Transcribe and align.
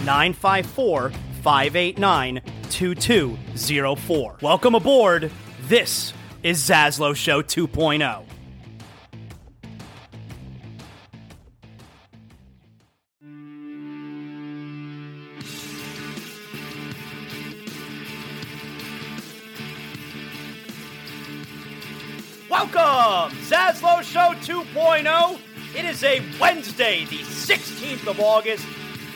954 0.00 1.10
589 1.42 2.40
2204. 2.70 4.36
Welcome 4.40 4.74
aboard. 4.74 5.30
This 5.62 6.12
is 6.42 6.58
Zaslow 6.62 7.14
Show 7.14 7.42
2.0. 7.42 8.24
Welcome, 22.50 23.38
Zaslow 23.38 24.02
Show 24.02 24.34
2.0. 24.42 25.40
It 25.76 25.84
is 25.84 26.02
a 26.02 26.20
Wednesday, 26.40 27.04
the 27.04 27.18
16th 27.18 28.06
of 28.06 28.18
August. 28.18 28.66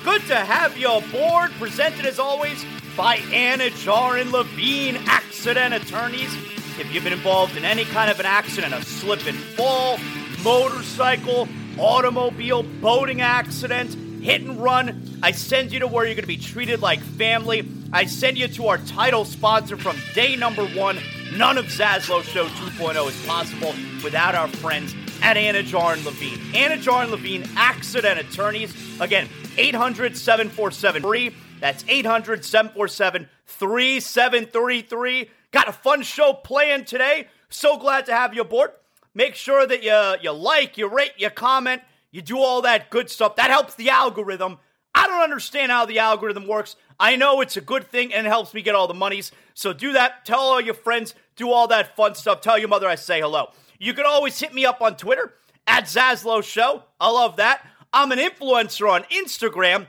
Good 0.04 0.26
to 0.26 0.36
have 0.36 0.76
you 0.76 0.92
aboard. 0.92 1.50
Presented 1.52 2.04
as 2.04 2.18
always 2.18 2.62
by 2.94 3.16
Anidjar 3.16 4.20
and 4.20 4.32
Levine 4.32 4.98
Accident 5.06 5.72
Attorneys. 5.72 6.32
If 6.78 6.92
you've 6.92 7.04
been 7.04 7.14
involved 7.14 7.56
in 7.56 7.64
any 7.64 7.86
kind 7.86 8.10
of 8.10 8.20
an 8.20 8.26
accident, 8.26 8.74
a 8.74 8.84
slip 8.84 9.26
and 9.26 9.38
fall, 9.38 9.98
motorcycle, 10.42 11.48
automobile, 11.78 12.64
boating 12.82 13.22
accident, 13.22 13.94
hit 14.22 14.42
and 14.42 14.62
run, 14.62 15.18
I 15.22 15.30
send 15.30 15.72
you 15.72 15.80
to 15.80 15.86
where 15.86 16.04
you're 16.04 16.14
going 16.14 16.24
to 16.24 16.28
be 16.28 16.36
treated 16.36 16.82
like 16.82 17.00
family. 17.00 17.66
I 17.90 18.04
send 18.04 18.36
you 18.36 18.46
to 18.48 18.66
our 18.66 18.78
title 18.78 19.24
sponsor 19.24 19.78
from 19.78 19.96
day 20.14 20.36
number 20.36 20.66
one. 20.66 20.98
None 21.34 21.56
of 21.56 21.64
Zaslow 21.66 22.22
Show 22.22 22.44
2.0 22.44 23.08
is 23.08 23.26
possible 23.26 23.74
without 24.04 24.34
our 24.34 24.48
friends 24.48 24.94
at 25.22 25.38
Anidjar 25.38 25.94
and 25.94 26.04
Levine. 26.04 26.38
Anidjar 26.52 27.04
and 27.04 27.10
Levine 27.10 27.48
Accident 27.56 28.20
Attorneys. 28.20 28.74
Again, 29.00 29.28
800 29.58 30.16
747 30.16 31.02
free. 31.02 31.34
That's 31.60 31.84
800 31.88 32.44
747 32.44 33.28
3733. 33.46 35.30
Got 35.50 35.68
a 35.68 35.72
fun 35.72 36.02
show 36.02 36.32
planned 36.32 36.86
today. 36.86 37.28
So 37.48 37.78
glad 37.78 38.06
to 38.06 38.12
have 38.12 38.34
you 38.34 38.42
aboard. 38.42 38.72
Make 39.14 39.36
sure 39.36 39.66
that 39.66 39.82
you, 39.82 40.16
you 40.22 40.36
like, 40.36 40.76
you 40.76 40.88
rate, 40.88 41.12
you 41.16 41.30
comment, 41.30 41.82
you 42.10 42.20
do 42.20 42.38
all 42.38 42.62
that 42.62 42.90
good 42.90 43.08
stuff. 43.08 43.36
That 43.36 43.50
helps 43.50 43.74
the 43.76 43.90
algorithm. 43.90 44.58
I 44.94 45.06
don't 45.06 45.22
understand 45.22 45.70
how 45.70 45.86
the 45.86 46.00
algorithm 46.00 46.46
works. 46.46 46.76
I 46.98 47.16
know 47.16 47.40
it's 47.40 47.56
a 47.56 47.60
good 47.60 47.86
thing 47.88 48.12
and 48.12 48.26
it 48.26 48.30
helps 48.30 48.54
me 48.54 48.62
get 48.62 48.74
all 48.74 48.86
the 48.86 48.94
monies. 48.94 49.32
So 49.54 49.72
do 49.72 49.92
that. 49.92 50.24
Tell 50.24 50.40
all 50.40 50.60
your 50.60 50.74
friends. 50.74 51.14
Do 51.36 51.50
all 51.50 51.66
that 51.68 51.96
fun 51.96 52.14
stuff. 52.14 52.40
Tell 52.40 52.58
your 52.58 52.68
mother 52.68 52.88
I 52.88 52.94
say 52.94 53.20
hello. 53.20 53.50
You 53.78 53.94
can 53.94 54.06
always 54.06 54.38
hit 54.38 54.54
me 54.54 54.64
up 54.64 54.80
on 54.80 54.96
Twitter 54.96 55.34
at 55.66 55.84
Zaslow 55.84 56.42
Show. 56.42 56.84
I 57.00 57.10
love 57.10 57.36
that. 57.36 57.66
I'm 57.94 58.10
an 58.10 58.18
influencer 58.18 58.90
on 58.90 59.04
Instagram, 59.04 59.86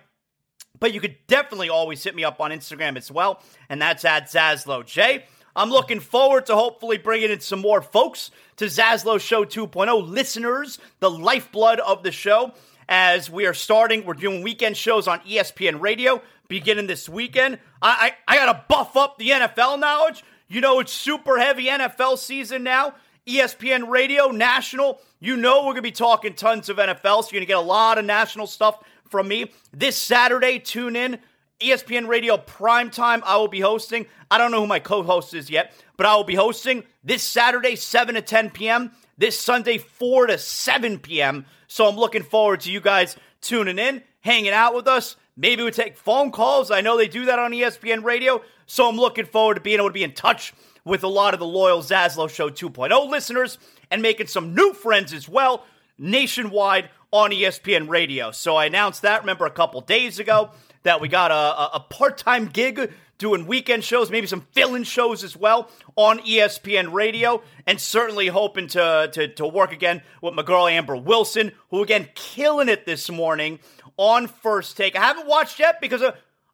but 0.80 0.94
you 0.94 1.02
could 1.02 1.16
definitely 1.25 1.69
always 1.69 2.04
hit 2.04 2.16
me 2.16 2.24
up 2.24 2.40
on 2.40 2.52
Instagram 2.52 2.98
as 2.98 3.12
well, 3.12 3.42
and 3.68 3.81
that's 3.81 4.06
at 4.06 4.28
Zaslow 4.28 4.86
J. 4.86 5.25
I'm 5.56 5.72
looking 5.72 6.00
forward 6.00 6.46
to 6.46 6.56
hopefully 6.56 7.00
bringing 7.00 7.31
in 7.31 7.40
some 7.40 7.62
more 7.62 7.81
folks 7.81 8.30
to 8.57 8.66
Zaslow 8.66 9.19
Show 9.19 9.44
2.0, 9.44 10.07
listeners, 10.07 10.78
the 11.00 11.10
lifeblood 11.10 11.80
of 11.80 12.04
the 12.04 12.12
show. 12.12 12.54
As 12.88 13.31
we 13.31 13.48
are 13.48 13.56
starting, 13.56 14.06
we're 14.06 14.13
doing 14.13 14.44
weekend 14.44 14.78
shows 14.78 15.07
on 15.07 15.19
ESPN 15.22 15.81
Radio 15.81 16.22
beginning 16.48 16.86
this 16.86 17.10
weekend. 17.10 17.57
I, 17.81 18.13
I, 18.28 18.34
I 18.34 18.36
got 18.38 18.54
to 18.54 18.66
buff 18.68 18.96
up 18.96 19.18
the 19.18 19.30
NFL 19.30 19.80
knowledge. 19.80 20.24
You 20.48 20.62
know, 20.62 20.80
it's 20.80 20.92
super 20.92 21.40
heavy 21.40 21.66
NFL 21.66 22.19
season 22.19 22.62
now. 22.62 22.94
ESPN 23.27 23.89
Radio, 23.89 24.27
national. 24.27 25.01
You 25.19 25.36
know, 25.36 25.60
we're 25.60 25.74
going 25.74 25.77
to 25.77 25.81
be 25.81 25.92
talking 25.92 26.33
tons 26.33 26.69
of 26.69 26.77
NFL, 26.77 27.24
so 27.24 27.30
you're 27.31 27.39
going 27.39 27.42
to 27.42 27.45
get 27.48 27.57
a 27.57 27.62
lot 27.62 27.98
of 27.98 28.06
national 28.06 28.45
stuff 28.45 28.83
from 29.10 29.27
me. 29.27 29.51
This 29.74 29.98
Saturday, 29.98 30.60
tune 30.60 30.95
in. 30.95 31.19
ESPN 31.60 32.07
Radio 32.07 32.38
Prime 32.38 32.92
Time, 32.92 33.24
I 33.25 33.38
will 33.38 33.48
be 33.48 33.62
hosting. 33.62 34.06
I 34.30 34.38
don't 34.38 34.51
know 34.51 34.62
who 34.62 34.68
my 34.68 34.80
co 34.80 35.01
host 35.04 35.33
is 35.33 35.50
yet, 35.50 35.74
but 35.98 36.06
I 36.06 36.16
will 36.16 36.25
be 36.25 36.36
hosting 36.36 36.83
this 37.04 37.24
Saturday, 37.24 37.75
7 37.75 38.16
to 38.16 38.22
10 38.22 38.51
p.m., 38.51 38.92
this 39.18 39.39
Sunday, 39.39 39.78
4 39.78 40.28
to 40.28 40.38
7 40.38 41.00
p.m. 41.00 41.45
So 41.68 41.88
I'm 41.88 41.95
looking 41.95 42.24
forward 42.24 42.60
to 42.62 42.71
you 42.71 42.81
guys 42.81 43.16
tuning 43.42 43.80
in, 43.80 44.04
hanging 44.19 44.51
out 44.51 44.75
with 44.75 44.88
us. 44.88 45.16
Maybe 45.38 45.63
we 45.63 45.71
take 45.71 45.98
phone 45.98 46.31
calls. 46.31 46.71
I 46.71 46.81
know 46.81 46.98
they 46.98 47.07
do 47.07 47.25
that 47.25 47.39
on 47.39 47.51
ESPN 47.51 48.04
Radio. 48.04 48.42
So 48.66 48.88
I'm 48.89 48.98
looking 48.98 49.25
forward 49.25 49.56
to 49.56 49.62
being 49.62 49.78
able 49.78 49.89
to 49.89 49.94
be 49.94 50.04
in 50.04 50.13
touch 50.13 50.54
with 50.85 51.03
a 51.03 51.07
lot 51.07 51.33
of 51.33 51.39
the 51.39 51.45
loyal 51.45 51.81
Zaslow 51.81 52.29
Show 52.29 52.49
2.0 52.49 53.09
listeners 53.09 53.57
and 53.91 54.01
making 54.01 54.27
some 54.27 54.55
new 54.55 54.73
friends 54.73 55.11
as 55.11 55.27
well 55.27 55.65
nationwide 55.97 56.89
on 57.11 57.31
ESPN 57.31 57.89
Radio. 57.89 58.31
So 58.31 58.55
I 58.55 58.65
announced 58.65 59.01
that, 59.01 59.21
remember, 59.21 59.45
a 59.45 59.51
couple 59.51 59.81
days 59.81 60.19
ago 60.19 60.51
that 60.83 61.01
we 61.01 61.07
got 61.07 61.31
a, 61.31 61.75
a 61.75 61.79
part 61.89 62.17
time 62.17 62.47
gig 62.47 62.91
doing 63.17 63.45
weekend 63.47 63.83
shows, 63.83 64.11
maybe 64.11 64.27
some 64.27 64.45
fill 64.51 64.75
in 64.75 64.83
shows 64.83 65.23
as 65.23 65.35
well 65.35 65.69
on 65.95 66.19
ESPN 66.19 66.91
Radio, 66.91 67.41
and 67.65 67.79
certainly 67.79 68.27
hoping 68.27 68.67
to, 68.67 69.09
to, 69.13 69.27
to 69.29 69.47
work 69.47 69.71
again 69.71 70.01
with 70.21 70.33
my 70.33 70.43
girl 70.43 70.67
Amber 70.67 70.97
Wilson, 70.97 71.53
who 71.69 71.81
again 71.81 72.09
killing 72.13 72.69
it 72.69 72.85
this 72.85 73.09
morning 73.09 73.59
on 73.97 74.27
First 74.27 74.75
Take. 74.75 74.95
I 74.95 75.01
haven't 75.01 75.27
watched 75.27 75.59
yet 75.59 75.79
because 75.79 76.01
uh, 76.01 76.11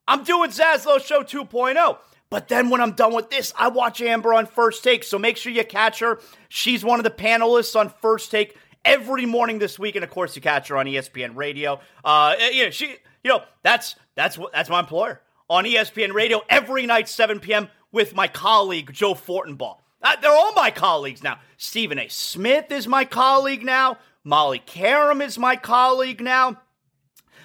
I'm 0.07 0.23
doing 0.23 0.51
Zaslow 0.51 1.03
Show 1.03 1.23
2.0. 1.23 1.97
But 2.31 2.47
then 2.47 2.69
when 2.69 2.81
I'm 2.81 2.93
done 2.93 3.13
with 3.13 3.29
this, 3.29 3.53
I 3.59 3.67
watch 3.67 4.01
Amber 4.01 4.33
on 4.33 4.47
First 4.47 4.83
Take. 4.83 5.03
So 5.03 5.19
make 5.19 5.35
sure 5.37 5.51
you 5.51 5.65
catch 5.65 5.99
her. 5.99 6.19
She's 6.49 6.83
one 6.83 6.99
of 6.99 7.03
the 7.03 7.11
panelists 7.11 7.77
on 7.79 7.89
First 8.01 8.31
Take 8.31 8.57
every 8.85 9.25
morning 9.25 9.59
this 9.59 9.77
week, 9.77 9.95
and 9.95 10.03
of 10.03 10.09
course 10.09 10.35
you 10.35 10.41
catch 10.41 10.69
her 10.69 10.77
on 10.77 10.85
ESPN 10.85 11.35
Radio. 11.35 11.81
Uh, 12.03 12.35
you 12.51 12.63
know, 12.63 12.69
she, 12.71 12.95
you 13.23 13.29
know, 13.29 13.43
that's 13.63 13.95
that's 14.15 14.39
that's 14.53 14.69
my 14.69 14.79
employer 14.79 15.21
on 15.49 15.65
ESPN 15.65 16.13
Radio 16.13 16.41
every 16.49 16.85
night, 16.85 17.09
7 17.09 17.41
p.m. 17.41 17.67
with 17.91 18.15
my 18.15 18.29
colleague 18.29 18.93
Joe 18.93 19.13
Fortenbaugh. 19.13 19.77
Uh, 20.01 20.15
they're 20.21 20.31
all 20.31 20.53
my 20.53 20.71
colleagues 20.71 21.21
now. 21.21 21.37
Stephen 21.57 21.99
A. 21.99 22.07
Smith 22.07 22.71
is 22.71 22.87
my 22.87 23.03
colleague 23.03 23.63
now. 23.63 23.97
Molly 24.23 24.63
Qerim 24.65 25.21
is 25.21 25.37
my 25.37 25.57
colleague 25.57 26.21
now. 26.21 26.61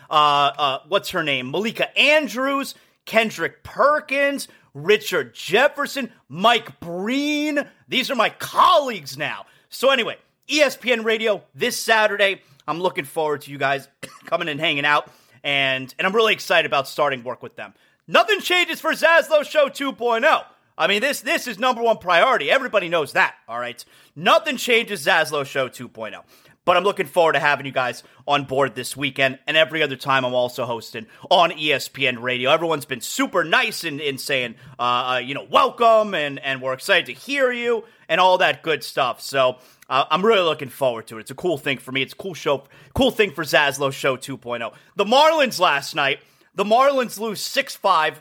Uh, 0.08 0.52
uh, 0.56 0.78
what's 0.86 1.10
her 1.10 1.24
name? 1.24 1.50
Malika 1.50 1.96
Andrews, 1.98 2.76
Kendrick 3.04 3.64
Perkins, 3.64 4.46
Richard 4.76 5.34
Jefferson, 5.34 6.12
Mike 6.28 6.80
Breen. 6.80 7.66
These 7.88 8.10
are 8.10 8.14
my 8.14 8.28
colleagues 8.28 9.16
now. 9.16 9.46
So, 9.70 9.90
anyway, 9.90 10.18
ESPN 10.48 11.02
Radio 11.02 11.42
this 11.54 11.78
Saturday. 11.78 12.42
I'm 12.68 12.80
looking 12.80 13.06
forward 13.06 13.40
to 13.42 13.50
you 13.50 13.56
guys 13.56 13.88
coming 14.26 14.48
and 14.48 14.60
hanging 14.60 14.84
out, 14.84 15.10
and 15.42 15.94
and 15.98 16.06
I'm 16.06 16.14
really 16.14 16.34
excited 16.34 16.66
about 16.66 16.88
starting 16.88 17.24
work 17.24 17.42
with 17.42 17.56
them. 17.56 17.72
Nothing 18.06 18.40
changes 18.40 18.78
for 18.78 18.92
Zaslow 18.92 19.44
Show 19.44 19.68
2.0. 19.68 20.44
I 20.76 20.86
mean, 20.88 21.00
this 21.00 21.22
this 21.22 21.46
is 21.46 21.58
number 21.58 21.82
one 21.82 21.96
priority. 21.96 22.50
Everybody 22.50 22.90
knows 22.90 23.14
that. 23.14 23.34
All 23.48 23.58
right, 23.58 23.82
nothing 24.14 24.58
changes 24.58 25.06
Zaslow 25.06 25.46
Show 25.46 25.70
2.0. 25.70 26.22
But 26.66 26.76
I'm 26.76 26.82
looking 26.82 27.06
forward 27.06 27.34
to 27.34 27.38
having 27.38 27.64
you 27.64 27.70
guys 27.70 28.02
on 28.26 28.44
board 28.44 28.74
this 28.74 28.96
weekend. 28.96 29.38
And 29.46 29.56
every 29.56 29.84
other 29.84 29.94
time 29.94 30.24
I'm 30.24 30.34
also 30.34 30.66
hosting 30.66 31.06
on 31.30 31.52
ESPN 31.52 32.20
Radio. 32.20 32.50
Everyone's 32.50 32.84
been 32.84 33.00
super 33.00 33.44
nice 33.44 33.84
in, 33.84 34.00
in 34.00 34.18
saying, 34.18 34.56
uh, 34.78 34.82
uh, 34.82 35.18
you 35.18 35.32
know, 35.32 35.46
welcome 35.48 36.12
and, 36.12 36.40
and 36.40 36.60
we're 36.60 36.72
excited 36.72 37.06
to 37.06 37.12
hear 37.12 37.52
you 37.52 37.84
and 38.08 38.20
all 38.20 38.38
that 38.38 38.64
good 38.64 38.82
stuff. 38.82 39.20
So 39.20 39.58
uh, 39.88 40.06
I'm 40.10 40.26
really 40.26 40.42
looking 40.42 40.68
forward 40.68 41.06
to 41.06 41.18
it. 41.18 41.20
It's 41.20 41.30
a 41.30 41.36
cool 41.36 41.56
thing 41.56 41.78
for 41.78 41.92
me. 41.92 42.02
It's 42.02 42.14
a 42.14 42.16
cool 42.16 42.34
show, 42.34 42.64
cool 42.94 43.12
thing 43.12 43.30
for 43.30 43.44
Zaslow 43.44 43.92
Show 43.92 44.16
2.0. 44.16 44.74
The 44.96 45.04
Marlins 45.04 45.60
last 45.60 45.94
night, 45.94 46.18
the 46.56 46.64
Marlins 46.64 47.20
lose 47.20 47.40
6 47.40 47.76
5 47.76 48.20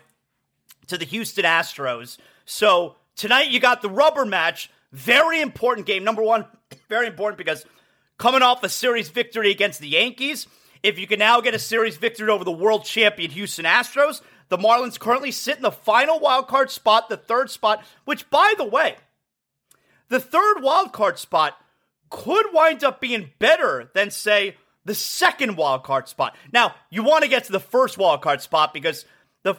to 0.86 0.98
the 1.00 1.06
Houston 1.06 1.46
Astros. 1.46 2.18
So 2.46 2.96
tonight 3.16 3.50
you 3.50 3.60
got 3.60 3.82
the 3.82 3.90
rubber 3.90 4.24
match. 4.24 4.70
Very 4.92 5.42
important 5.42 5.88
game. 5.88 6.04
Number 6.04 6.22
one, 6.22 6.46
very 6.90 7.08
important 7.08 7.40
because 7.40 7.66
coming 8.18 8.42
off 8.42 8.64
a 8.64 8.70
series 8.70 9.10
victory 9.10 9.52
against 9.52 9.80
the 9.80 9.90
Yankees. 9.90 10.48
If 10.84 11.00
you 11.00 11.08
can 11.08 11.20
now 11.20 11.42
get 11.42 11.56
a 11.56 11.60
series 11.60 11.98
victory 11.98 12.30
over 12.30 12.44
the 12.44 12.52
world 12.52 12.86
champion 12.86 13.32
Houston 13.32 13.66
Astros, 13.66 14.22
the 14.50 14.58
Marlins 14.58 15.00
currently 15.00 15.32
sit 15.32 15.58
in 15.58 15.64
the 15.64 15.72
final 15.72 16.20
wild 16.20 16.48
card 16.48 16.70
spot, 16.70 17.10
the 17.10 17.18
third 17.18 17.50
spot, 17.50 17.84
which, 18.06 18.30
by 18.30 18.54
the 18.58 18.66
way, 18.66 18.96
the 20.10 20.20
third 20.20 20.62
wild 20.62 20.94
card 20.94 21.18
spot 21.18 21.58
could 22.10 22.46
wind 22.54 22.84
up 22.84 23.02
being 23.02 23.32
better 23.40 23.90
than, 23.96 24.12
say, 24.12 24.56
the 24.86 24.94
second 24.94 25.58
wild 25.58 25.84
card 25.84 26.08
spot. 26.08 26.36
Now, 26.54 26.76
you 26.92 27.04
want 27.04 27.24
to 27.24 27.30
get 27.30 27.46
to 27.46 27.52
the 27.52 27.60
first 27.60 27.98
wild 27.98 28.22
card 28.22 28.42
spot 28.42 28.74
because 28.74 29.06
the 29.44 29.58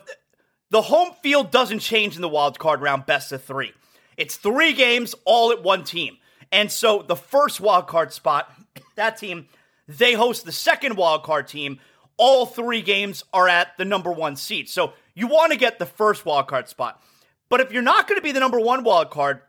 the 0.70 0.82
home 0.82 1.12
field 1.22 1.50
doesn't 1.50 1.78
change 1.78 2.16
in 2.16 2.22
the 2.22 2.28
wild 2.28 2.58
card 2.58 2.80
round 2.80 3.06
best 3.06 3.32
of 3.32 3.42
3. 3.44 3.72
It's 4.16 4.36
3 4.36 4.72
games 4.72 5.14
all 5.24 5.52
at 5.52 5.62
one 5.62 5.84
team. 5.84 6.18
And 6.52 6.70
so 6.70 7.02
the 7.02 7.16
first 7.16 7.60
wild 7.60 7.86
card 7.86 8.12
spot, 8.12 8.52
that 8.94 9.18
team, 9.18 9.48
they 9.88 10.14
host 10.14 10.44
the 10.44 10.52
second 10.52 10.96
wild 10.96 11.22
card 11.22 11.48
team. 11.48 11.80
All 12.16 12.46
three 12.46 12.82
games 12.82 13.24
are 13.32 13.48
at 13.48 13.76
the 13.76 13.84
number 13.84 14.10
one 14.10 14.36
seed. 14.36 14.68
So 14.68 14.94
you 15.14 15.26
want 15.26 15.52
to 15.52 15.58
get 15.58 15.78
the 15.78 15.86
first 15.86 16.24
wild 16.24 16.46
card 16.48 16.68
spot. 16.68 17.02
But 17.48 17.60
if 17.60 17.72
you're 17.72 17.82
not 17.82 18.08
going 18.08 18.18
to 18.18 18.22
be 18.22 18.32
the 18.32 18.40
number 18.40 18.58
one 18.58 18.84
wild 18.84 19.10
card, 19.10 19.40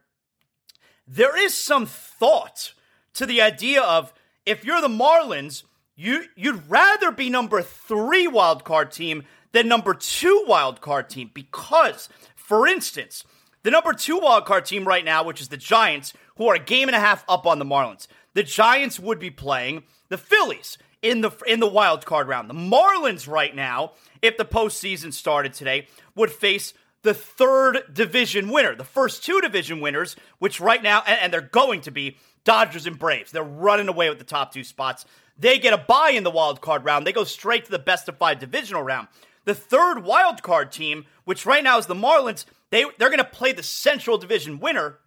there 1.08 1.38
is 1.38 1.54
some 1.54 1.86
thought 1.86 2.74
to 3.14 3.26
the 3.26 3.42
idea 3.42 3.82
of 3.82 4.14
if 4.46 4.66
you're 4.66 4.82
the 4.82 4.88
Marlins, 4.88 5.64
you 5.96 6.26
you'd 6.36 6.70
rather 6.70 7.12
be 7.12 7.30
number 7.30 7.62
three 7.62 8.28
wild 8.28 8.64
card 8.64 8.92
team 8.92 9.24
than 9.52 9.68
number 9.68 9.94
two 9.94 10.44
wild 10.48 10.82
card 10.82 11.10
team 11.10 11.32
because, 11.34 12.10
for 12.36 12.68
instance, 12.68 13.24
the 13.64 13.72
number 13.72 13.94
two 13.94 14.20
wild 14.20 14.46
card 14.46 14.66
team 14.66 14.88
right 14.88 15.04
now, 15.04 15.24
which 15.24 15.42
is 15.42 15.48
the 15.48 15.58
Giants, 15.58 16.14
who 16.38 16.48
are 16.48 16.56
a 16.56 16.60
game 16.60 16.88
and 16.88 16.96
a 16.96 17.00
half 17.00 17.26
up 17.28 17.46
on 17.46 17.60
the 17.60 17.66
Marlins. 17.66 18.08
The 18.34 18.44
Giants 18.44 19.00
would 19.00 19.20
be 19.20 19.30
playing 19.30 19.84
the 20.10 20.18
Phillies 20.18 20.78
in 21.02 21.22
the 21.22 21.32
in 21.46 21.60
the 21.60 21.68
wild 21.68 22.06
card 22.06 22.28
round. 22.28 22.50
The 22.50 22.54
Marlins 22.54 23.28
right 23.28 23.56
now, 23.56 23.94
if 24.22 24.38
the 24.38 24.46
postseason 24.46 25.14
started 25.14 25.54
today, 25.54 25.88
would 26.16 26.32
face 26.32 26.74
the 27.04 27.14
third 27.14 27.94
division 27.94 28.50
winner. 28.50 28.76
The 28.76 28.84
first 28.84 29.24
two 29.24 29.40
division 29.42 29.80
winners, 29.80 30.16
which 30.40 30.60
right 30.60 30.82
now, 30.82 31.04
and, 31.06 31.20
and 31.22 31.34
they're 31.34 31.42
going 31.42 31.82
to 31.82 31.92
be 31.92 32.18
Dodgers 32.44 32.88
and 32.88 32.98
Braves. 32.98 33.32
They're 33.32 33.44
running 33.44 33.88
away 33.88 34.10
with 34.10 34.20
the 34.20 34.26
top 34.26 34.54
two 34.54 34.64
spots. 34.64 35.06
They 35.38 35.60
get 35.60 35.74
a 35.74 35.78
bye 35.78 36.12
in 36.12 36.24
the 36.24 36.32
wild 36.32 36.62
card 36.62 36.84
round. 36.84 37.06
They 37.06 37.14
go 37.14 37.24
straight 37.24 37.66
to 37.66 37.72
the 37.72 37.80
best 37.80 38.10
of 38.10 38.18
five 38.18 38.40
divisional 38.40 38.82
round. 38.84 39.08
The 39.46 39.54
third 39.54 40.04
wild 40.04 40.44
card 40.44 40.72
team, 40.72 41.06
which 41.24 41.46
right 41.46 41.64
now 41.64 41.78
is 41.78 41.86
the 41.86 41.96
Marlins, 41.96 42.46
they 42.70 42.86
they're 42.98 43.10
going 43.10 43.20
to 43.20 43.24
play 43.24 43.52
the 43.54 43.64
Central 43.64 44.18
Division 44.18 44.60
winner 44.60 45.00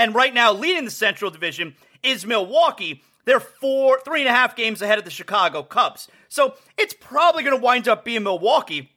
and 0.00 0.14
right 0.14 0.32
now, 0.32 0.50
leading 0.50 0.86
the 0.86 0.90
Central 0.90 1.30
Division 1.30 1.74
is 2.02 2.24
Milwaukee. 2.24 3.02
They're 3.26 3.38
four, 3.38 4.00
three 4.00 4.20
and 4.20 4.30
a 4.30 4.32
half 4.32 4.56
games 4.56 4.80
ahead 4.80 4.98
of 4.98 5.04
the 5.04 5.10
Chicago 5.10 5.62
Cubs. 5.62 6.08
So 6.30 6.54
it's 6.78 6.94
probably 6.94 7.42
going 7.42 7.54
to 7.54 7.62
wind 7.62 7.86
up 7.86 8.02
being 8.02 8.22
Milwaukee. 8.22 8.92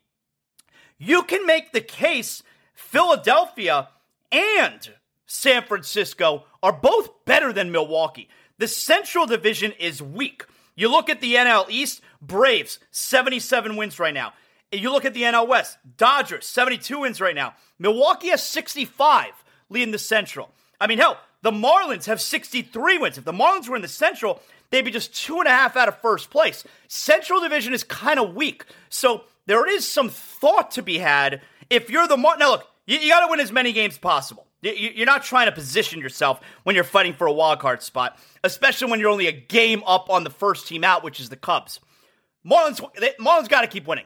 You 0.98 1.24
can 1.24 1.46
make 1.46 1.74
the 1.74 1.82
case 1.82 2.42
Philadelphia 2.74 3.90
and 4.32 4.94
San 5.26 5.64
Francisco 5.64 6.46
are 6.64 6.72
both 6.72 7.26
better 7.26 7.52
than 7.52 7.74
Milwaukee. 7.74 8.30
The 8.58 8.70
Central 8.70 9.26
Division 9.26 9.74
is 9.74 10.02
weak. 10.02 10.46
You 10.74 10.90
look 10.90 11.10
at 11.10 11.20
the 11.20 11.36
NL 11.36 11.70
East, 11.70 12.00
Braves, 12.22 12.80
77 12.92 13.76
wins 13.76 14.00
right 14.00 14.14
now. 14.14 14.32
You 14.72 14.90
look 14.90 15.04
at 15.04 15.14
the 15.14 15.24
NL 15.24 15.50
West, 15.50 15.78
Dodgers, 15.98 16.46
72 16.46 17.02
wins 17.02 17.20
right 17.20 17.36
now. 17.36 17.56
Milwaukee 17.78 18.30
has 18.30 18.42
65 18.42 19.34
leading 19.70 19.92
the 19.92 20.00
Central. 20.00 20.50
I 20.84 20.88
mean, 20.88 20.98
hell, 21.00 21.18
the 21.42 21.52
Marlins 21.52 22.06
have 22.06 22.20
63 22.20 22.98
wins. 22.98 23.18
If 23.18 23.24
the 23.24 23.32
Marlins 23.32 23.70
were 23.70 23.78
in 23.78 23.82
the 23.82 23.88
Central, 23.88 24.42
they'd 24.70 24.82
be 24.82 24.92
just 24.92 25.16
two 25.16 25.40
and 25.40 25.48
a 25.48 25.52
half 25.52 25.78
out 25.78 25.88
of 25.88 25.98
first 26.02 26.30
place. 26.30 26.66
Central 26.90 27.40
Division 27.40 27.74
is 27.74 27.86
kind 27.86 28.20
of 28.20 28.36
weak. 28.36 28.66
So 28.90 29.24
there 29.46 29.66
is 29.66 29.88
some 29.88 30.10
thought 30.10 30.72
to 30.72 30.82
be 30.82 30.98
had 30.98 31.42
if 31.70 31.90
you're 31.90 32.08
the 32.08 32.18
Mar- 32.18 32.38
Now, 32.38 32.52
look, 32.52 32.68
you, 32.86 33.00
you 33.00 33.10
got 33.10 33.26
to 33.26 33.32
win 33.32 33.40
as 33.40 33.52
many 33.52 33.72
games 33.72 33.98
possible. 33.98 34.46
You're 34.62 35.06
not 35.06 35.24
trying 35.24 35.48
to 35.48 35.52
position 35.52 36.00
yourself 36.00 36.40
when 36.64 36.76
you're 36.76 36.86
fighting 36.86 37.14
for 37.14 37.28
a 37.28 37.34
wild 37.34 37.60
card 37.60 37.82
spot, 37.82 38.18
especially 38.44 38.90
when 38.90 39.00
you're 39.00 39.10
only 39.10 39.28
a 39.28 39.34
game 39.34 39.84
up 39.86 40.10
on 40.10 40.24
the 40.24 40.30
first 40.30 40.68
team 40.68 40.84
out, 40.84 41.04
which 41.04 41.20
is 41.20 41.28
the 41.30 41.36
Cubs. 41.36 41.82
Marlins, 42.46 42.80
Marlins 43.20 43.50
got 43.50 43.62
to 43.62 43.68
keep 43.68 43.88
winning. 43.88 44.06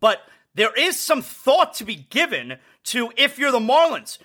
But 0.00 0.20
there 0.54 0.72
is 0.74 0.98
some 0.98 1.22
thought 1.22 1.74
to 1.74 1.84
be 1.84 1.96
given 1.96 2.58
to 2.84 3.12
if 3.16 3.38
you're 3.38 3.50
the 3.52 3.58
Marlins. 3.58 4.18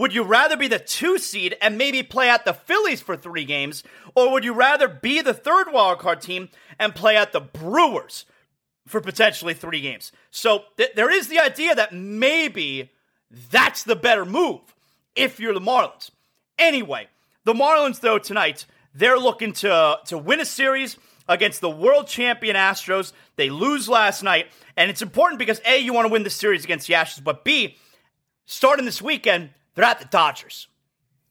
Would 0.00 0.14
you 0.14 0.22
rather 0.22 0.56
be 0.56 0.66
the 0.66 0.78
two 0.78 1.18
seed 1.18 1.58
and 1.60 1.76
maybe 1.76 2.02
play 2.02 2.30
at 2.30 2.46
the 2.46 2.54
Phillies 2.54 3.02
for 3.02 3.18
three 3.18 3.44
games, 3.44 3.84
or 4.14 4.32
would 4.32 4.44
you 4.44 4.54
rather 4.54 4.88
be 4.88 5.20
the 5.20 5.34
third 5.34 5.66
wildcard 5.66 6.22
team 6.22 6.48
and 6.78 6.94
play 6.94 7.18
at 7.18 7.32
the 7.32 7.40
Brewers 7.40 8.24
for 8.86 9.02
potentially 9.02 9.52
three 9.52 9.82
games? 9.82 10.10
So 10.30 10.64
th- 10.78 10.92
there 10.96 11.10
is 11.10 11.28
the 11.28 11.38
idea 11.38 11.74
that 11.74 11.92
maybe 11.92 12.90
that's 13.50 13.82
the 13.82 13.94
better 13.94 14.24
move 14.24 14.62
if 15.14 15.38
you're 15.38 15.52
the 15.52 15.60
Marlins. 15.60 16.10
Anyway, 16.58 17.08
the 17.44 17.52
Marlins, 17.52 18.00
though, 18.00 18.18
tonight, 18.18 18.64
they're 18.94 19.18
looking 19.18 19.52
to, 19.52 19.98
to 20.06 20.16
win 20.16 20.40
a 20.40 20.46
series 20.46 20.96
against 21.28 21.60
the 21.60 21.68
world 21.68 22.06
champion 22.06 22.56
Astros. 22.56 23.12
They 23.36 23.50
lose 23.50 23.86
last 23.86 24.22
night, 24.22 24.46
and 24.78 24.90
it's 24.90 25.02
important 25.02 25.38
because 25.38 25.60
A, 25.66 25.76
you 25.76 25.92
want 25.92 26.06
to 26.06 26.12
win 26.12 26.22
the 26.22 26.30
series 26.30 26.64
against 26.64 26.86
the 26.86 26.94
Astros, 26.94 27.22
but 27.22 27.44
B, 27.44 27.76
starting 28.46 28.86
this 28.86 29.02
weekend, 29.02 29.50
they're 29.80 29.88
at 29.88 29.98
the 29.98 30.06
Dodgers. 30.06 30.68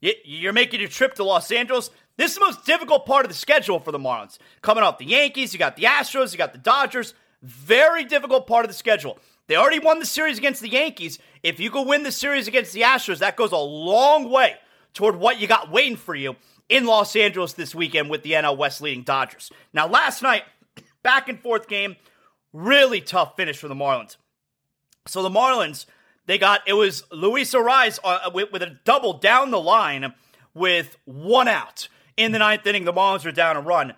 You're 0.00 0.52
making 0.52 0.80
your 0.80 0.88
trip 0.88 1.14
to 1.14 1.24
Los 1.24 1.52
Angeles. 1.52 1.90
This 2.16 2.32
is 2.32 2.38
the 2.38 2.44
most 2.44 2.66
difficult 2.66 3.06
part 3.06 3.24
of 3.24 3.30
the 3.30 3.36
schedule 3.36 3.78
for 3.78 3.92
the 3.92 3.98
Marlins. 3.98 4.38
Coming 4.60 4.82
off 4.82 4.98
the 4.98 5.04
Yankees, 5.04 5.52
you 5.52 5.58
got 5.58 5.76
the 5.76 5.84
Astros, 5.84 6.32
you 6.32 6.38
got 6.38 6.52
the 6.52 6.58
Dodgers. 6.58 7.14
Very 7.42 8.04
difficult 8.04 8.48
part 8.48 8.64
of 8.64 8.70
the 8.70 8.76
schedule. 8.76 9.18
They 9.46 9.56
already 9.56 9.78
won 9.78 10.00
the 10.00 10.06
series 10.06 10.38
against 10.38 10.62
the 10.62 10.68
Yankees. 10.68 11.20
If 11.44 11.60
you 11.60 11.70
could 11.70 11.86
win 11.86 12.02
the 12.02 12.10
series 12.10 12.48
against 12.48 12.72
the 12.72 12.80
Astros, 12.80 13.18
that 13.18 13.36
goes 13.36 13.52
a 13.52 13.56
long 13.56 14.28
way 14.30 14.56
toward 14.94 15.16
what 15.16 15.40
you 15.40 15.46
got 15.46 15.70
waiting 15.70 15.96
for 15.96 16.16
you 16.16 16.34
in 16.68 16.86
Los 16.86 17.14
Angeles 17.14 17.52
this 17.52 17.72
weekend 17.72 18.10
with 18.10 18.22
the 18.22 18.32
NL 18.32 18.56
West 18.56 18.80
leading 18.80 19.04
Dodgers. 19.04 19.52
Now, 19.72 19.86
last 19.86 20.22
night, 20.22 20.42
back 21.04 21.28
and 21.28 21.38
forth 21.38 21.68
game, 21.68 21.94
really 22.52 23.00
tough 23.00 23.36
finish 23.36 23.58
for 23.58 23.68
the 23.68 23.74
Marlins. 23.74 24.16
So 25.06 25.22
the 25.22 25.30
Marlins, 25.30 25.86
they 26.30 26.38
got 26.38 26.60
it 26.64 26.74
was 26.74 27.02
Luis 27.10 27.52
Arraez 27.52 27.98
uh, 28.04 28.30
with, 28.32 28.52
with, 28.52 28.62
a 28.62 28.78
double 28.84 29.14
down 29.14 29.50
the 29.50 29.60
line 29.60 30.14
with 30.54 30.96
one 31.04 31.48
out 31.48 31.88
in 32.16 32.30
the 32.30 32.38
ninth 32.38 32.64
inning. 32.66 32.84
The 32.84 32.92
Marlins 32.92 33.26
are 33.26 33.32
down 33.32 33.56
a 33.56 33.60
run. 33.60 33.94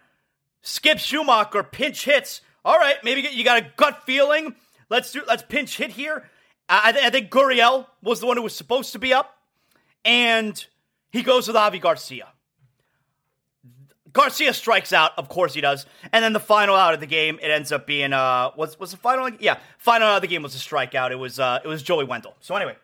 Skip 0.63 0.97
Schumaker 0.97 1.71
pinch 1.71 2.07
hits. 2.07 2.41
All 2.65 2.79
right, 2.79 2.97
maybe 3.05 3.29
you 3.31 3.45
got 3.45 3.63
a 3.63 3.67
gut 3.77 4.05
feeling. 4.07 4.55
Let's 4.89 5.13
do 5.13 5.23
let's 5.29 5.43
pinch 5.43 5.77
hit 5.77 5.91
here. 5.91 6.25
I, 6.71 6.95
I 7.05 7.11
think 7.11 7.31
Gurriel 7.31 7.87
was 8.03 8.21
the 8.21 8.27
one 8.27 8.39
who 8.39 8.43
was 8.45 8.57
supposed 8.57 8.93
to 8.93 8.99
be 8.99 9.13
up, 9.13 9.37
and 10.03 10.65
he 11.11 11.23
goes 11.23 11.49
with 11.49 11.57
Avi 11.57 11.81
Garcia. 11.81 12.29
Garcia 14.13 14.53
strikes 14.53 14.93
out, 14.93 15.13
of 15.17 15.29
course 15.29 15.55
he 15.55 15.61
does, 15.61 15.87
and 16.13 16.23
then 16.23 16.33
the 16.33 16.41
final 16.41 16.77
out 16.77 16.93
of 16.93 17.01
the 17.01 17.07
game, 17.07 17.39
it 17.43 17.51
ends 17.51 17.73
up 17.73 17.87
being 17.87 18.13
uh, 18.13 18.51
was 18.57 18.79
was 18.79 18.91
the 18.91 18.97
final? 18.97 19.31
Yeah, 19.41 19.59
final 19.79 20.09
out 20.09 20.17
of 20.17 20.23
the 20.23 20.29
game 20.29 20.43
was 20.43 20.55
a 20.55 20.59
strikeout. 20.59 21.11
It 21.11 21.17
was 21.17 21.39
uh, 21.39 21.61
it 21.65 21.69
was 21.69 21.83
Joey 21.83 22.05
Wendle. 22.05 22.37
So 22.41 22.55
anyway, 22.55 22.77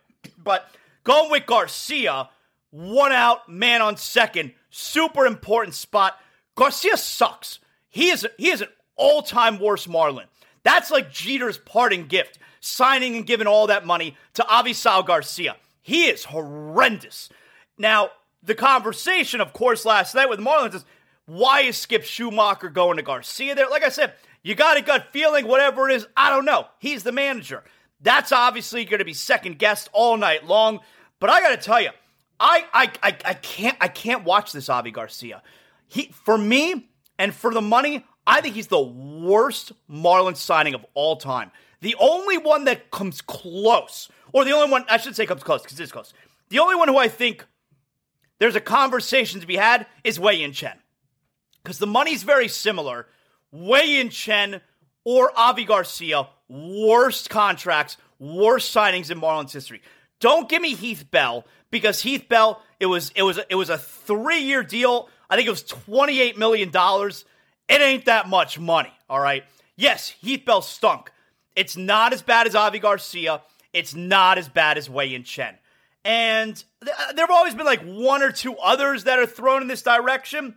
but 0.42 0.70
going 1.04 1.30
with 1.30 1.44
Garcia, 1.46 2.30
one 2.70 3.12
out, 3.12 3.48
man 3.48 3.82
on 3.82 3.96
second, 3.96 4.52
super 4.70 5.26
important 5.26 5.74
spot. 5.74 6.18
Garcia 6.54 6.96
sucks. 6.96 7.58
He 7.90 8.08
is 8.08 8.26
he 8.38 8.48
is 8.48 8.62
an 8.62 8.68
all 8.96 9.22
time 9.22 9.58
worst 9.58 9.88
Marlin. 9.88 10.26
That's 10.62 10.90
like 10.90 11.10
Jeter's 11.10 11.58
parting 11.58 12.06
gift, 12.06 12.38
signing 12.60 13.16
and 13.16 13.26
giving 13.26 13.46
all 13.46 13.66
that 13.66 13.86
money 13.86 14.16
to 14.34 14.42
Avisail 14.42 15.06
Garcia. 15.06 15.56
He 15.82 16.04
is 16.06 16.24
horrendous. 16.24 17.28
Now, 17.78 18.10
the 18.42 18.54
conversation, 18.54 19.40
of 19.40 19.52
course, 19.52 19.84
last 19.84 20.14
night 20.14 20.28
with 20.28 20.40
Marlins 20.40 20.74
is 20.74 20.84
why 21.28 21.60
is 21.60 21.76
Skip 21.76 22.04
Schumaker 22.04 22.72
going 22.72 22.96
to 22.96 23.02
Garcia 23.02 23.54
there? 23.54 23.68
Like 23.68 23.82
I 23.82 23.90
said, 23.90 24.14
you 24.42 24.54
got 24.54 24.78
a 24.78 24.80
gut 24.80 25.08
feeling, 25.12 25.46
whatever 25.46 25.90
it 25.90 25.94
is. 25.94 26.06
I 26.16 26.30
don't 26.30 26.46
know. 26.46 26.66
He's 26.78 27.02
the 27.02 27.12
manager. 27.12 27.64
That's 28.00 28.32
obviously 28.32 28.86
going 28.86 29.00
to 29.00 29.04
be 29.04 29.12
second 29.12 29.58
guessed 29.58 29.90
all 29.92 30.16
night 30.16 30.46
long. 30.46 30.80
But 31.20 31.28
I 31.28 31.42
got 31.42 31.50
to 31.50 31.58
tell 31.58 31.82
you, 31.82 31.90
I, 32.40 32.64
I 32.72 32.90
I 33.02 33.16
I 33.26 33.34
can't 33.34 33.76
I 33.78 33.88
can't 33.88 34.24
watch 34.24 34.52
this 34.52 34.70
Avi 34.70 34.90
Garcia. 34.90 35.42
He 35.86 36.14
for 36.24 36.38
me 36.38 36.88
and 37.18 37.34
for 37.34 37.52
the 37.52 37.60
money, 37.60 38.06
I 38.26 38.40
think 38.40 38.54
he's 38.54 38.68
the 38.68 38.80
worst 38.80 39.72
Marlins 39.90 40.36
signing 40.36 40.72
of 40.72 40.86
all 40.94 41.16
time. 41.16 41.50
The 41.82 41.94
only 42.00 42.38
one 42.38 42.64
that 42.64 42.90
comes 42.90 43.20
close, 43.20 44.08
or 44.32 44.46
the 44.46 44.52
only 44.52 44.70
one 44.70 44.86
I 44.88 44.96
should 44.96 45.14
say 45.14 45.26
comes 45.26 45.42
close 45.42 45.60
because 45.60 45.78
it's 45.78 45.92
close. 45.92 46.14
The 46.48 46.60
only 46.60 46.74
one 46.74 46.88
who 46.88 46.96
I 46.96 47.08
think 47.08 47.44
there's 48.38 48.56
a 48.56 48.62
conversation 48.62 49.42
to 49.42 49.46
be 49.46 49.56
had 49.56 49.84
is 50.04 50.18
Wei 50.18 50.36
Yin 50.36 50.52
Chen. 50.52 50.78
Because 51.68 51.80
the 51.80 51.86
money's 51.86 52.22
very 52.22 52.48
similar. 52.48 53.06
Wei 53.52 53.84
Yin 53.84 54.08
Chen 54.08 54.62
or 55.04 55.30
Avi 55.36 55.64
Garcia, 55.64 56.26
worst 56.48 57.28
contracts, 57.28 57.98
worst 58.18 58.74
signings 58.74 59.10
in 59.10 59.20
Marlins 59.20 59.52
history. 59.52 59.82
Don't 60.18 60.48
give 60.48 60.62
me 60.62 60.74
Heath 60.74 61.04
Bell 61.10 61.44
because 61.70 62.00
Heath 62.00 62.26
Bell, 62.26 62.62
it 62.80 62.86
was 62.86 63.12
it 63.14 63.22
was 63.22 63.38
it 63.50 63.54
was 63.54 63.68
a 63.68 63.76
three 63.76 64.40
year 64.40 64.62
deal. 64.62 65.10
I 65.28 65.36
think 65.36 65.46
it 65.46 65.50
was 65.50 65.62
twenty 65.62 66.22
eight 66.22 66.38
million 66.38 66.70
dollars. 66.70 67.26
It 67.68 67.82
ain't 67.82 68.06
that 68.06 68.30
much 68.30 68.58
money. 68.58 68.94
All 69.10 69.20
right. 69.20 69.44
Yes, 69.76 70.08
Heath 70.08 70.46
Bell 70.46 70.62
stunk. 70.62 71.12
It's 71.54 71.76
not 71.76 72.14
as 72.14 72.22
bad 72.22 72.46
as 72.46 72.54
Avi 72.54 72.78
Garcia. 72.78 73.42
It's 73.74 73.94
not 73.94 74.38
as 74.38 74.48
bad 74.48 74.78
as 74.78 74.88
Wei 74.88 75.08
Yin 75.08 75.22
Chen. 75.22 75.58
And 76.02 76.56
th- 76.82 76.96
uh, 76.98 77.12
there 77.12 77.26
have 77.26 77.30
always 77.30 77.54
been 77.54 77.66
like 77.66 77.82
one 77.82 78.22
or 78.22 78.32
two 78.32 78.56
others 78.56 79.04
that 79.04 79.18
are 79.18 79.26
thrown 79.26 79.60
in 79.60 79.68
this 79.68 79.82
direction. 79.82 80.56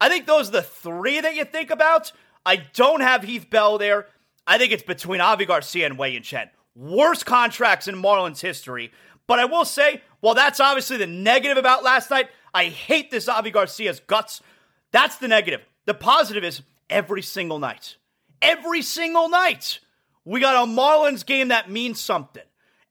I 0.00 0.08
think 0.08 0.26
those 0.26 0.48
are 0.48 0.52
the 0.52 0.62
three 0.62 1.20
that 1.20 1.34
you 1.34 1.44
think 1.44 1.70
about. 1.70 2.12
I 2.44 2.56
don't 2.56 3.02
have 3.02 3.22
Heath 3.22 3.50
Bell 3.50 3.78
there. 3.78 4.06
I 4.46 4.58
think 4.58 4.72
it's 4.72 4.82
between 4.82 5.20
Avi 5.20 5.44
Garcia 5.44 5.86
and 5.86 5.98
Wei 5.98 6.12
Yin 6.12 6.22
Chen. 6.22 6.50
Worst 6.74 7.26
contracts 7.26 7.88
in 7.88 7.96
Marlins 7.96 8.40
history. 8.40 8.92
But 9.26 9.38
I 9.38 9.44
will 9.44 9.64
say, 9.64 10.02
while 10.20 10.34
that's 10.34 10.58
obviously 10.58 10.96
the 10.96 11.06
negative 11.06 11.58
about 11.58 11.84
last 11.84 12.10
night, 12.10 12.28
I 12.54 12.64
hate 12.64 13.10
this 13.10 13.28
Avi 13.28 13.50
Garcia's 13.50 14.00
guts. 14.00 14.40
That's 14.90 15.18
the 15.18 15.28
negative. 15.28 15.60
The 15.84 15.94
positive 15.94 16.44
is 16.44 16.62
every 16.88 17.22
single 17.22 17.58
night, 17.58 17.96
every 18.42 18.82
single 18.82 19.28
night, 19.28 19.80
we 20.24 20.40
got 20.40 20.64
a 20.64 20.70
Marlins 20.70 21.24
game 21.24 21.48
that 21.48 21.70
means 21.70 22.00
something. 22.00 22.42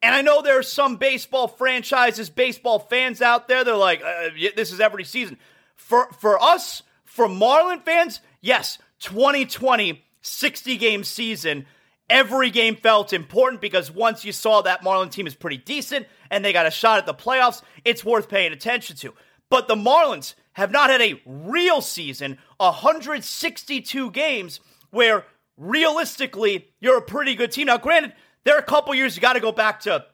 And 0.01 0.15
I 0.15 0.21
know 0.21 0.41
there 0.41 0.57
are 0.57 0.63
some 0.63 0.95
baseball 0.95 1.47
franchises, 1.47 2.29
baseball 2.29 2.79
fans 2.79 3.21
out 3.21 3.47
there. 3.47 3.63
They're 3.63 3.75
like, 3.75 4.01
uh, 4.01 4.29
this 4.55 4.71
is 4.71 4.79
every 4.79 5.03
season. 5.03 5.37
For 5.75 6.07
for 6.13 6.41
us, 6.41 6.83
for 7.19 7.27
Marlin 7.27 7.81
fans, 7.81 8.21
yes, 8.39 8.77
2020 8.99 10.05
60 10.21 10.77
game 10.77 11.03
season. 11.03 11.65
Every 12.09 12.49
game 12.49 12.77
felt 12.77 13.11
important 13.11 13.59
because 13.59 13.91
once 13.91 14.23
you 14.23 14.31
saw 14.31 14.61
that 14.61 14.85
Marlin 14.85 15.09
team 15.09 15.27
is 15.27 15.35
pretty 15.35 15.57
decent 15.57 16.07
and 16.31 16.45
they 16.45 16.53
got 16.53 16.65
a 16.65 16.71
shot 16.71 16.97
at 16.97 17.05
the 17.05 17.13
playoffs, 17.13 17.61
it's 17.83 18.05
worth 18.05 18.29
paying 18.29 18.53
attention 18.53 18.95
to. 18.97 19.13
But 19.49 19.67
the 19.67 19.75
Marlins 19.75 20.35
have 20.53 20.71
not 20.71 20.89
had 20.89 21.01
a 21.01 21.21
real 21.25 21.81
season, 21.81 22.37
162 22.55 24.11
games, 24.11 24.61
where 24.91 25.25
realistically 25.57 26.69
you're 26.79 26.99
a 26.99 27.01
pretty 27.01 27.35
good 27.35 27.51
team. 27.51 27.67
Now, 27.67 27.79
granted, 27.79 28.13
there 28.45 28.55
are 28.55 28.59
a 28.59 28.63
couple 28.63 28.95
years 28.95 29.17
you 29.17 29.21
got 29.21 29.33
to 29.33 29.41
go 29.41 29.51
back 29.51 29.81
to, 29.81 30.05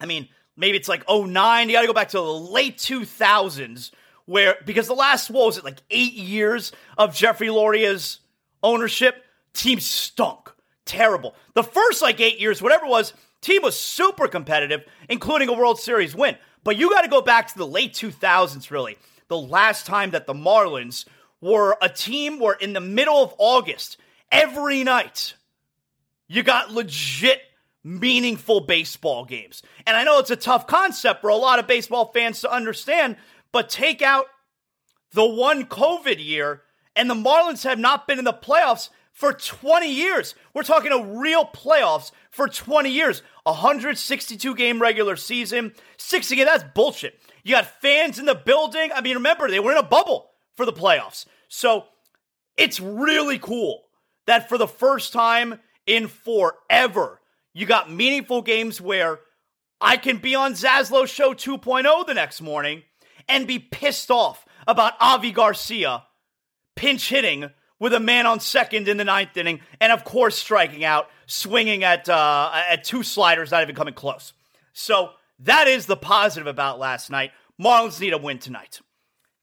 I 0.00 0.06
mean, 0.06 0.28
maybe 0.56 0.78
it's 0.78 0.88
like 0.88 1.08
09, 1.08 1.68
you 1.68 1.76
got 1.76 1.82
to 1.82 1.86
go 1.86 1.92
back 1.92 2.08
to 2.08 2.16
the 2.16 2.24
late 2.24 2.78
2000s 2.78 3.92
where, 4.26 4.56
because 4.64 4.86
the 4.86 4.94
last, 4.94 5.30
what 5.30 5.46
was 5.46 5.58
it, 5.58 5.64
like 5.64 5.82
eight 5.90 6.14
years 6.14 6.72
of 6.96 7.14
Jeffrey 7.14 7.48
Loria's 7.48 8.20
ownership, 8.62 9.24
team 9.52 9.80
stunk. 9.80 10.50
Terrible. 10.84 11.34
The 11.54 11.62
first 11.62 12.02
like 12.02 12.20
eight 12.20 12.40
years, 12.40 12.60
whatever 12.60 12.86
it 12.86 12.90
was, 12.90 13.14
team 13.40 13.62
was 13.62 13.78
super 13.78 14.28
competitive, 14.28 14.84
including 15.08 15.48
a 15.48 15.52
World 15.52 15.80
Series 15.80 16.14
win. 16.14 16.36
But 16.62 16.76
you 16.76 16.90
got 16.90 17.02
to 17.02 17.08
go 17.08 17.20
back 17.20 17.48
to 17.48 17.58
the 17.58 17.66
late 17.66 17.92
2000s, 17.92 18.70
really. 18.70 18.96
The 19.28 19.38
last 19.38 19.86
time 19.86 20.10
that 20.10 20.26
the 20.26 20.34
Marlins 20.34 21.04
were 21.40 21.76
a 21.80 21.88
team 21.88 22.38
where 22.38 22.54
in 22.54 22.72
the 22.72 22.80
middle 22.80 23.22
of 23.22 23.34
August, 23.38 23.98
every 24.32 24.82
night, 24.82 25.34
you 26.26 26.42
got 26.42 26.72
legit 26.72 27.40
meaningful 27.84 28.60
baseball 28.60 29.26
games. 29.26 29.62
And 29.86 29.94
I 29.94 30.04
know 30.04 30.18
it's 30.18 30.30
a 30.30 30.36
tough 30.36 30.66
concept 30.66 31.20
for 31.20 31.28
a 31.28 31.36
lot 31.36 31.58
of 31.58 31.66
baseball 31.66 32.10
fans 32.12 32.40
to 32.40 32.50
understand, 32.50 33.16
but 33.54 33.68
take 33.68 34.02
out 34.02 34.26
the 35.12 35.24
one 35.24 35.66
COVID 35.66 36.22
year, 36.22 36.62
and 36.96 37.08
the 37.08 37.14
Marlins 37.14 37.62
have 37.62 37.78
not 37.78 38.08
been 38.08 38.18
in 38.18 38.24
the 38.24 38.32
playoffs 38.32 38.88
for 39.12 39.32
20 39.32 39.88
years. 39.88 40.34
We're 40.52 40.64
talking 40.64 40.90
a 40.90 41.20
real 41.20 41.46
playoffs 41.46 42.10
for 42.32 42.48
20 42.48 42.90
years. 42.90 43.22
162 43.44 44.56
game 44.56 44.82
regular 44.82 45.14
season, 45.14 45.72
60 45.98 46.34
game, 46.34 46.46
that's 46.46 46.64
bullshit. 46.74 47.20
You 47.44 47.54
got 47.54 47.80
fans 47.80 48.18
in 48.18 48.24
the 48.24 48.34
building. 48.34 48.90
I 48.92 49.00
mean, 49.02 49.14
remember, 49.14 49.48
they 49.48 49.60
were 49.60 49.70
in 49.70 49.78
a 49.78 49.84
bubble 49.84 50.30
for 50.56 50.66
the 50.66 50.72
playoffs. 50.72 51.24
So 51.46 51.84
it's 52.56 52.80
really 52.80 53.38
cool 53.38 53.84
that 54.26 54.48
for 54.48 54.58
the 54.58 54.66
first 54.66 55.12
time 55.12 55.60
in 55.86 56.08
forever, 56.08 57.20
you 57.52 57.66
got 57.66 57.88
meaningful 57.88 58.42
games 58.42 58.80
where 58.80 59.20
I 59.80 59.96
can 59.96 60.16
be 60.16 60.34
on 60.34 60.54
Zaslow 60.54 61.06
Show 61.06 61.34
2.0 61.34 62.06
the 62.06 62.14
next 62.14 62.40
morning 62.40 62.82
and 63.28 63.46
be 63.46 63.58
pissed 63.58 64.10
off 64.10 64.44
about 64.66 64.94
Avi 65.00 65.32
Garcia 65.32 66.04
pinch 66.74 67.08
hitting 67.08 67.50
with 67.78 67.92
a 67.92 68.00
man 68.00 68.26
on 68.26 68.40
second 68.40 68.88
in 68.88 68.96
the 68.96 69.04
ninth 69.04 69.36
inning, 69.36 69.60
and 69.80 69.92
of 69.92 70.04
course 70.04 70.36
striking 70.36 70.84
out, 70.84 71.08
swinging 71.26 71.84
at 71.84 72.08
uh, 72.08 72.50
at 72.54 72.84
two 72.84 73.02
sliders, 73.02 73.50
not 73.50 73.62
even 73.62 73.74
coming 73.74 73.94
close. 73.94 74.32
So 74.72 75.10
that 75.40 75.66
is 75.66 75.86
the 75.86 75.96
positive 75.96 76.46
about 76.46 76.78
last 76.78 77.10
night. 77.10 77.32
Marlins 77.60 78.00
need 78.00 78.12
a 78.12 78.18
win 78.18 78.38
tonight. 78.38 78.80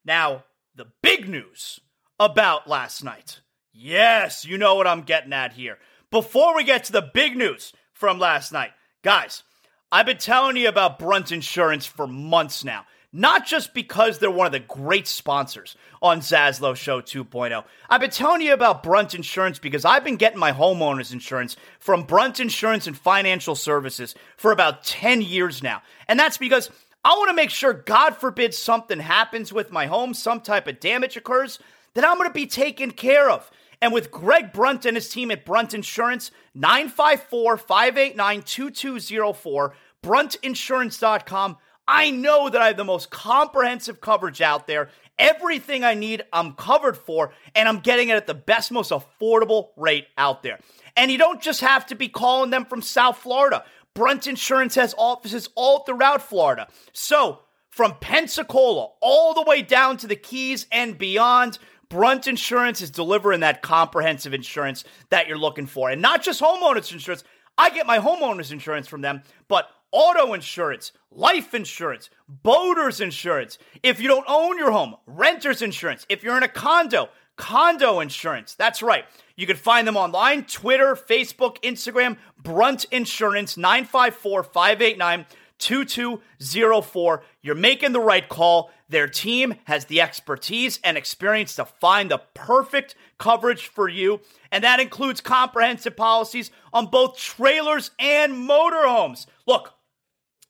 Now, 0.03 0.43
the 0.75 0.88
big 1.01 1.29
news 1.29 1.79
about 2.19 2.67
last 2.67 3.03
night. 3.03 3.41
Yes, 3.73 4.45
you 4.45 4.57
know 4.57 4.75
what 4.75 4.88
I'm 4.88 5.01
getting 5.01 5.33
at 5.33 5.53
here. 5.53 5.77
Before 6.09 6.55
we 6.55 6.63
get 6.63 6.85
to 6.85 6.91
the 6.91 7.01
big 7.01 7.38
news 7.38 7.73
from 7.93 8.19
last 8.19 8.51
night, 8.51 8.71
guys, 9.01 9.43
I've 9.91 10.05
been 10.05 10.17
telling 10.17 10.57
you 10.57 10.67
about 10.67 11.00
Brunt 11.00 11.31
Insurance 11.31 11.85
for 11.85 12.07
months 12.07 12.63
now. 12.63 12.85
Not 13.13 13.46
just 13.46 13.74
because 13.74 14.20
they're 14.20 14.32
one 14.32 14.46
of 14.46 14.53
the 14.53 14.60
great 14.60 15.06
sponsors 15.06 15.75
on 16.01 16.22
Zaslow 16.22 16.75
Show 16.75 17.01
2.0. 17.01 17.63
I've 17.89 18.01
been 18.01 18.10
telling 18.10 18.41
you 18.41 18.53
about 18.53 18.84
Brunt 18.84 19.13
Insurance 19.13 19.60
because 19.60 19.84
I've 19.84 20.06
been 20.06 20.15
getting 20.15 20.39
my 20.39 20.53
homeowner's 20.53 21.12
insurance 21.12 21.58
from 21.80 22.03
Brunt 22.03 22.39
Insurance 22.39 22.88
and 22.88 22.98
Financial 22.98 23.56
Services 23.56 24.15
for 24.38 24.53
about 24.53 24.86
10 24.86 25.22
years 25.22 25.62
now. 25.62 25.82
And 26.08 26.18
that's 26.18 26.38
because 26.38 26.70
I 27.03 27.10
want 27.10 27.30
to 27.30 27.36
make 27.36 27.50
sure, 27.50 27.74
God 27.74 28.15
forbid, 28.15 28.53
something 28.53 29.00
happens 29.00 29.51
with 29.51 29.72
my 29.72 29.88
home, 29.88 30.13
some 30.13 30.39
type 30.39 30.68
of 30.68 30.80
damage 30.80 31.18
occurs, 31.18 31.60
that 31.96 32.08
I'm 32.08 32.18
going 32.18 32.30
to 32.30 32.34
be 32.34 32.48
taken 32.48 32.91
care 32.91 33.30
of. 33.30 33.51
And 33.82 33.91
with 33.91 34.12
Greg 34.12 34.53
Brunt 34.53 34.86
and 34.86 34.96
his 34.96 35.10
team 35.10 35.32
at 35.32 35.44
Brunt 35.44 35.74
Insurance, 35.74 36.30
954 36.53 37.58
589 37.58 38.41
2204, 38.44 39.74
bruntinsurance.com. 40.03 41.58
I 41.88 42.11
know 42.11 42.50
that 42.50 42.61
I 42.61 42.67
have 42.67 42.77
the 42.77 42.83
most 42.83 43.09
comprehensive 43.09 44.01
coverage 44.01 44.41
out 44.41 44.67
there. 44.67 44.89
Everything 45.19 45.83
I 45.83 45.93
need, 45.93 46.23
I'm 46.31 46.53
covered 46.53 46.97
for, 46.97 47.33
and 47.53 47.67
I'm 47.67 47.79
getting 47.79 48.09
it 48.09 48.15
at 48.15 48.27
the 48.27 48.33
best, 48.33 48.71
most 48.71 48.91
affordable 48.91 49.69
rate 49.75 50.07
out 50.17 50.43
there. 50.43 50.59
And 50.95 51.11
you 51.11 51.17
don't 51.17 51.41
just 51.41 51.61
have 51.61 51.85
to 51.88 51.95
be 51.95 52.07
calling 52.07 52.50
them 52.50 52.65
from 52.65 52.81
South 52.81 53.17
Florida. 53.17 53.63
Brunt 53.93 54.27
Insurance 54.27 54.75
has 54.75 54.95
offices 54.97 55.50
all 55.55 55.79
throughout 55.83 56.21
Florida. 56.21 56.67
So, 56.93 57.39
from 57.69 57.95
Pensacola 58.00 58.89
all 59.01 59.33
the 59.33 59.43
way 59.43 59.61
down 59.61 59.97
to 59.97 60.07
the 60.07 60.15
Keys 60.15 60.67
and 60.71 60.97
beyond, 60.97 61.57
Brunt 61.89 62.27
Insurance 62.27 62.81
is 62.81 62.89
delivering 62.89 63.41
that 63.41 63.61
comprehensive 63.61 64.33
insurance 64.33 64.83
that 65.09 65.27
you're 65.27 65.38
looking 65.38 65.67
for. 65.67 65.89
And 65.89 66.01
not 66.01 66.23
just 66.23 66.41
homeowners 66.41 66.91
insurance. 66.91 67.23
I 67.57 67.69
get 67.69 67.85
my 67.85 68.00
homeowners 68.00 68.51
insurance 68.51 68.88
from 68.88 69.01
them, 69.01 69.23
but 69.47 69.69
auto 69.91 70.33
insurance, 70.33 70.91
life 71.12 71.53
insurance, 71.53 72.10
boaters 72.27 73.01
insurance. 73.01 73.57
If 73.83 74.00
you 74.00 74.07
don't 74.07 74.25
own 74.27 74.57
your 74.57 74.71
home, 74.71 74.95
renter's 75.05 75.62
insurance. 75.62 76.05
If 76.10 76.24
you're 76.24 76.38
in 76.38 76.43
a 76.43 76.48
condo, 76.48 77.10
condo 77.36 78.00
insurance. 78.00 78.55
That's 78.55 78.81
right. 78.81 79.05
You 79.36 79.48
can 79.48 79.57
find 79.57 79.88
them 79.88 79.98
online 79.98 80.45
Twitter, 80.45 80.95
Facebook, 80.95 81.62
Instagram, 81.62 82.17
Brunt 82.41 82.86
Insurance, 82.91 83.57
954 83.57 84.43
589 84.43 85.25
2204. 85.57 87.24
You're 87.41 87.55
making 87.55 87.93
the 87.93 88.00
right 88.00 88.27
call. 88.27 88.71
Their 88.89 89.07
team 89.07 89.55
has 89.65 89.86
the 89.86 90.01
expertise 90.01 90.79
and 90.83 90.98
experience 90.98 91.55
to 91.55 91.65
find 91.65 92.12
the 92.12 92.17
perfect 92.33 92.95
coverage 93.17 93.67
for 93.67 93.88
you. 93.88 94.19
And 94.51 94.63
that 94.63 94.79
includes 94.79 95.21
comprehensive 95.21 95.95
policies 95.95 96.51
on 96.74 96.88
both 96.88 97.17
trailers 97.17 97.91
and 98.00 98.33
motorhomes. 98.33 99.27
Look, 99.48 99.74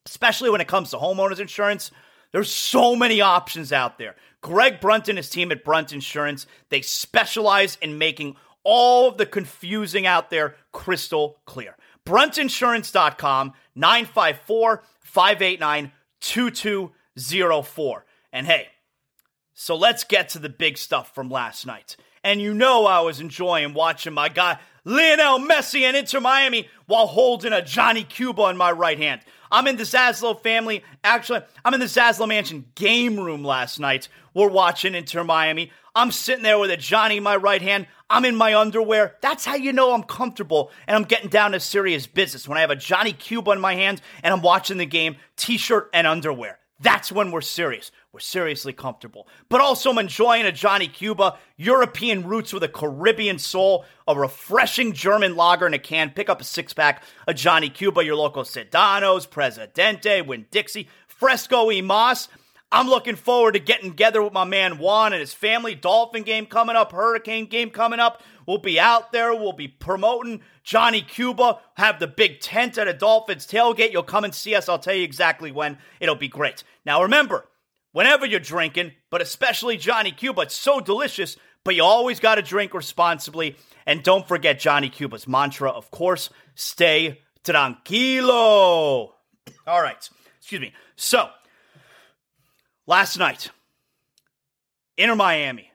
especially 0.06 0.50
when 0.50 0.60
it 0.60 0.68
comes 0.68 0.90
to 0.90 0.96
homeowners 0.96 1.40
insurance. 1.40 1.90
There's 2.32 2.50
so 2.50 2.96
many 2.96 3.20
options 3.20 3.72
out 3.72 3.98
there. 3.98 4.16
Greg 4.40 4.80
Brunt 4.80 5.08
and 5.08 5.18
his 5.18 5.30
team 5.30 5.52
at 5.52 5.64
Brunt 5.64 5.92
Insurance, 5.92 6.46
they 6.70 6.82
specialize 6.82 7.78
in 7.80 7.98
making 7.98 8.36
all 8.64 9.08
of 9.08 9.16
the 9.16 9.26
confusing 9.26 10.06
out 10.06 10.30
there 10.30 10.56
crystal 10.72 11.38
clear. 11.44 11.76
Bruntinsurance.com, 12.04 13.52
954 13.74 14.82
589 15.00 15.92
2204. 16.20 18.06
And 18.32 18.46
hey, 18.46 18.68
so 19.54 19.76
let's 19.76 20.04
get 20.04 20.30
to 20.30 20.38
the 20.38 20.48
big 20.48 20.78
stuff 20.78 21.14
from 21.14 21.28
last 21.28 21.66
night. 21.66 21.96
And 22.24 22.40
you 22.40 22.54
know 22.54 22.86
I 22.86 23.00
was 23.00 23.20
enjoying 23.20 23.74
watching 23.74 24.14
my 24.14 24.28
guy 24.28 24.58
Lionel 24.84 25.38
Messi 25.38 25.82
and 25.82 25.96
Inter 25.96 26.20
Miami 26.20 26.68
while 26.86 27.06
holding 27.06 27.52
a 27.52 27.62
Johnny 27.62 28.02
Cuba 28.02 28.48
in 28.48 28.56
my 28.56 28.72
right 28.72 28.98
hand. 28.98 29.20
I'm 29.52 29.66
in 29.66 29.76
the 29.76 29.82
Zaslow 29.82 30.42
family. 30.42 30.82
Actually, 31.04 31.42
I'm 31.62 31.74
in 31.74 31.80
the 31.80 31.86
Zaslow 31.86 32.26
Mansion 32.26 32.64
game 32.74 33.20
room 33.20 33.44
last 33.44 33.78
night. 33.78 34.08
We're 34.32 34.48
watching 34.48 34.94
Inter 34.94 35.24
Miami. 35.24 35.70
I'm 35.94 36.10
sitting 36.10 36.42
there 36.42 36.58
with 36.58 36.70
a 36.70 36.78
Johnny 36.78 37.18
in 37.18 37.22
my 37.22 37.36
right 37.36 37.60
hand. 37.60 37.86
I'm 38.08 38.24
in 38.24 38.34
my 38.34 38.54
underwear. 38.54 39.16
That's 39.20 39.44
how 39.44 39.54
you 39.54 39.74
know 39.74 39.92
I'm 39.92 40.04
comfortable 40.04 40.70
and 40.86 40.96
I'm 40.96 41.04
getting 41.04 41.28
down 41.28 41.52
to 41.52 41.60
serious 41.60 42.06
business. 42.06 42.48
When 42.48 42.56
I 42.56 42.62
have 42.62 42.70
a 42.70 42.76
Johnny 42.76 43.12
Cuba 43.12 43.50
in 43.50 43.60
my 43.60 43.74
hand 43.74 44.00
and 44.22 44.32
I'm 44.32 44.40
watching 44.40 44.78
the 44.78 44.86
game, 44.86 45.16
t 45.36 45.58
shirt 45.58 45.90
and 45.92 46.06
underwear. 46.06 46.58
That's 46.80 47.12
when 47.12 47.30
we're 47.30 47.42
serious. 47.42 47.92
We're 48.12 48.20
seriously 48.20 48.74
comfortable. 48.74 49.26
But 49.48 49.62
also, 49.62 49.90
I'm 49.90 49.96
enjoying 49.96 50.44
a 50.44 50.52
Johnny 50.52 50.86
Cuba, 50.86 51.38
European 51.56 52.26
roots 52.26 52.52
with 52.52 52.62
a 52.62 52.68
Caribbean 52.68 53.38
soul, 53.38 53.86
a 54.06 54.14
refreshing 54.14 54.92
German 54.92 55.34
lager 55.34 55.66
in 55.66 55.72
a 55.72 55.78
can. 55.78 56.10
Pick 56.10 56.28
up 56.28 56.42
a 56.42 56.44
six 56.44 56.74
pack 56.74 57.02
of 57.26 57.36
Johnny 57.36 57.70
Cuba, 57.70 58.04
your 58.04 58.16
local 58.16 58.42
Sedanos, 58.42 59.30
Presidente, 59.30 60.20
Winn 60.20 60.44
Dixie, 60.50 60.88
Fresco 61.06 61.68
y 61.68 61.80
Mas. 61.80 62.28
I'm 62.70 62.86
looking 62.86 63.16
forward 63.16 63.52
to 63.52 63.60
getting 63.60 63.90
together 63.90 64.22
with 64.22 64.34
my 64.34 64.44
man 64.44 64.76
Juan 64.76 65.14
and 65.14 65.20
his 65.20 65.32
family. 65.32 65.74
Dolphin 65.74 66.22
game 66.22 66.44
coming 66.44 66.76
up, 66.76 66.92
Hurricane 66.92 67.46
game 67.46 67.70
coming 67.70 68.00
up. 68.00 68.22
We'll 68.46 68.58
be 68.58 68.78
out 68.78 69.12
there. 69.12 69.34
We'll 69.34 69.52
be 69.54 69.68
promoting 69.68 70.42
Johnny 70.64 71.00
Cuba. 71.00 71.60
Have 71.78 71.98
the 71.98 72.08
big 72.08 72.40
tent 72.40 72.76
at 72.76 72.88
a 72.88 72.92
Dolphins 72.92 73.46
tailgate. 73.46 73.92
You'll 73.92 74.02
come 74.02 74.24
and 74.24 74.34
see 74.34 74.54
us. 74.54 74.68
I'll 74.68 74.78
tell 74.78 74.94
you 74.94 75.04
exactly 75.04 75.50
when. 75.50 75.78
It'll 75.98 76.14
be 76.14 76.28
great. 76.28 76.62
Now 76.84 77.02
remember, 77.02 77.46
whenever 77.92 78.26
you're 78.26 78.40
drinking, 78.40 78.92
but 79.10 79.22
especially 79.22 79.76
Johnny 79.76 80.12
Cuba, 80.12 80.42
it's 80.42 80.54
so 80.54 80.80
delicious, 80.80 81.36
but 81.64 81.74
you 81.74 81.84
always 81.84 82.20
got 82.20 82.34
to 82.34 82.42
drink 82.42 82.74
responsibly. 82.74 83.56
And 83.86 84.02
don't 84.02 84.26
forget 84.26 84.58
Johnny 84.58 84.88
Cuba's 84.88 85.26
mantra, 85.28 85.70
of 85.70 85.90
course, 85.90 86.30
stay 86.54 87.20
tranquilo. 87.44 89.10
All 89.66 89.82
right. 89.82 90.08
Excuse 90.38 90.60
me. 90.60 90.72
So, 90.96 91.28
Last 92.86 93.16
night, 93.16 93.48
Inter 94.98 95.14
Miami, 95.14 95.70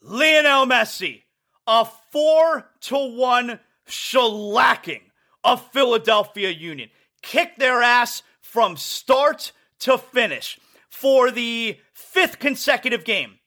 Lionel 0.00 0.66
Messi, 0.66 1.22
a 1.68 1.86
four 2.10 2.68
to 2.80 3.16
one 3.16 3.60
shellacking 3.88 5.02
of 5.44 5.64
Philadelphia 5.70 6.50
Union, 6.50 6.90
kicked 7.22 7.60
their 7.60 7.80
ass 7.80 8.24
from 8.40 8.76
start 8.76 9.52
to 9.78 9.96
finish 9.96 10.58
for 10.92 11.30
the 11.30 11.78
fifth 11.94 12.38
consecutive 12.38 13.02
game. 13.02 13.38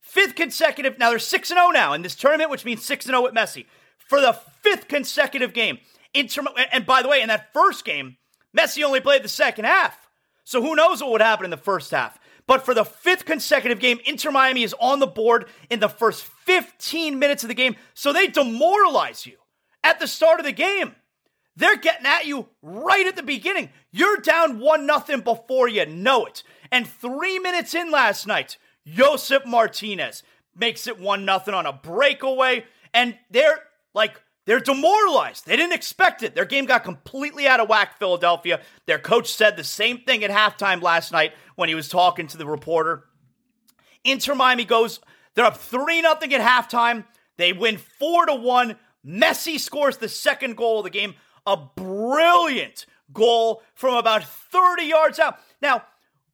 Fifth 0.00 0.34
consecutive. 0.34 0.98
Now 0.98 1.10
they're 1.10 1.18
6 1.18 1.48
0 1.48 1.68
now 1.68 1.92
in 1.92 2.02
this 2.02 2.16
tournament, 2.16 2.50
which 2.50 2.64
means 2.64 2.84
6 2.84 3.06
0 3.06 3.22
with 3.22 3.34
Messi. 3.34 3.66
For 3.98 4.20
the 4.20 4.32
fifth 4.62 4.88
consecutive 4.88 5.54
game. 5.54 5.78
Inter- 6.12 6.44
and 6.72 6.84
by 6.84 7.02
the 7.02 7.08
way, 7.08 7.22
in 7.22 7.28
that 7.28 7.52
first 7.52 7.84
game, 7.84 8.16
Messi 8.56 8.82
only 8.82 9.00
played 9.00 9.22
the 9.22 9.28
second 9.28 9.66
half. 9.66 10.08
So 10.44 10.60
who 10.60 10.74
knows 10.74 11.00
what 11.00 11.12
would 11.12 11.20
happen 11.20 11.44
in 11.44 11.50
the 11.50 11.56
first 11.56 11.90
half. 11.90 12.18
But 12.46 12.64
for 12.64 12.74
the 12.74 12.84
fifth 12.84 13.26
consecutive 13.26 13.78
game, 13.78 14.00
Inter 14.06 14.30
Miami 14.30 14.62
is 14.62 14.74
on 14.80 14.98
the 14.98 15.06
board 15.06 15.46
in 15.70 15.80
the 15.80 15.88
first 15.88 16.24
15 16.24 17.18
minutes 17.18 17.44
of 17.44 17.48
the 17.48 17.54
game. 17.54 17.76
So 17.94 18.12
they 18.12 18.26
demoralize 18.26 19.26
you 19.26 19.36
at 19.84 20.00
the 20.00 20.08
start 20.08 20.40
of 20.40 20.46
the 20.46 20.52
game. 20.52 20.96
They're 21.54 21.76
getting 21.76 22.06
at 22.06 22.26
you 22.26 22.48
right 22.62 23.06
at 23.06 23.16
the 23.16 23.22
beginning. 23.22 23.70
You're 23.92 24.18
down 24.18 24.60
1 24.60 24.86
nothing 24.86 25.20
before 25.20 25.68
you 25.68 25.84
know 25.86 26.24
it. 26.24 26.42
And 26.70 26.86
three 26.86 27.38
minutes 27.38 27.74
in 27.74 27.90
last 27.90 28.26
night, 28.26 28.56
Josef 28.86 29.44
Martinez 29.46 30.22
makes 30.56 30.86
it 30.86 30.98
1 30.98 31.24
nothing 31.24 31.54
on 31.54 31.66
a 31.66 31.72
breakaway. 31.72 32.64
And 32.92 33.16
they're 33.30 33.62
like, 33.94 34.20
they're 34.46 34.60
demoralized. 34.60 35.46
They 35.46 35.56
didn't 35.56 35.74
expect 35.74 36.22
it. 36.22 36.34
Their 36.34 36.46
game 36.46 36.64
got 36.64 36.82
completely 36.82 37.46
out 37.46 37.60
of 37.60 37.68
whack, 37.68 37.98
Philadelphia. 37.98 38.60
Their 38.86 38.98
coach 38.98 39.32
said 39.32 39.56
the 39.56 39.64
same 39.64 39.98
thing 39.98 40.24
at 40.24 40.30
halftime 40.30 40.82
last 40.82 41.12
night 41.12 41.34
when 41.56 41.68
he 41.68 41.74
was 41.74 41.88
talking 41.88 42.26
to 42.28 42.38
the 42.38 42.46
reporter. 42.46 43.04
Inter 44.04 44.34
Miami 44.34 44.64
goes, 44.64 45.00
they're 45.34 45.44
up 45.44 45.58
3 45.58 46.00
0 46.00 46.12
at 46.12 46.20
halftime. 46.22 47.04
They 47.36 47.52
win 47.52 47.76
4 47.76 48.26
to 48.26 48.34
1. 48.34 48.76
Messi 49.06 49.60
scores 49.60 49.98
the 49.98 50.08
second 50.08 50.56
goal 50.56 50.78
of 50.78 50.84
the 50.84 50.90
game. 50.90 51.14
A 51.46 51.56
brilliant 51.56 52.86
goal 53.12 53.62
from 53.74 53.94
about 53.94 54.24
30 54.24 54.84
yards 54.84 55.18
out. 55.18 55.38
Now, 55.60 55.84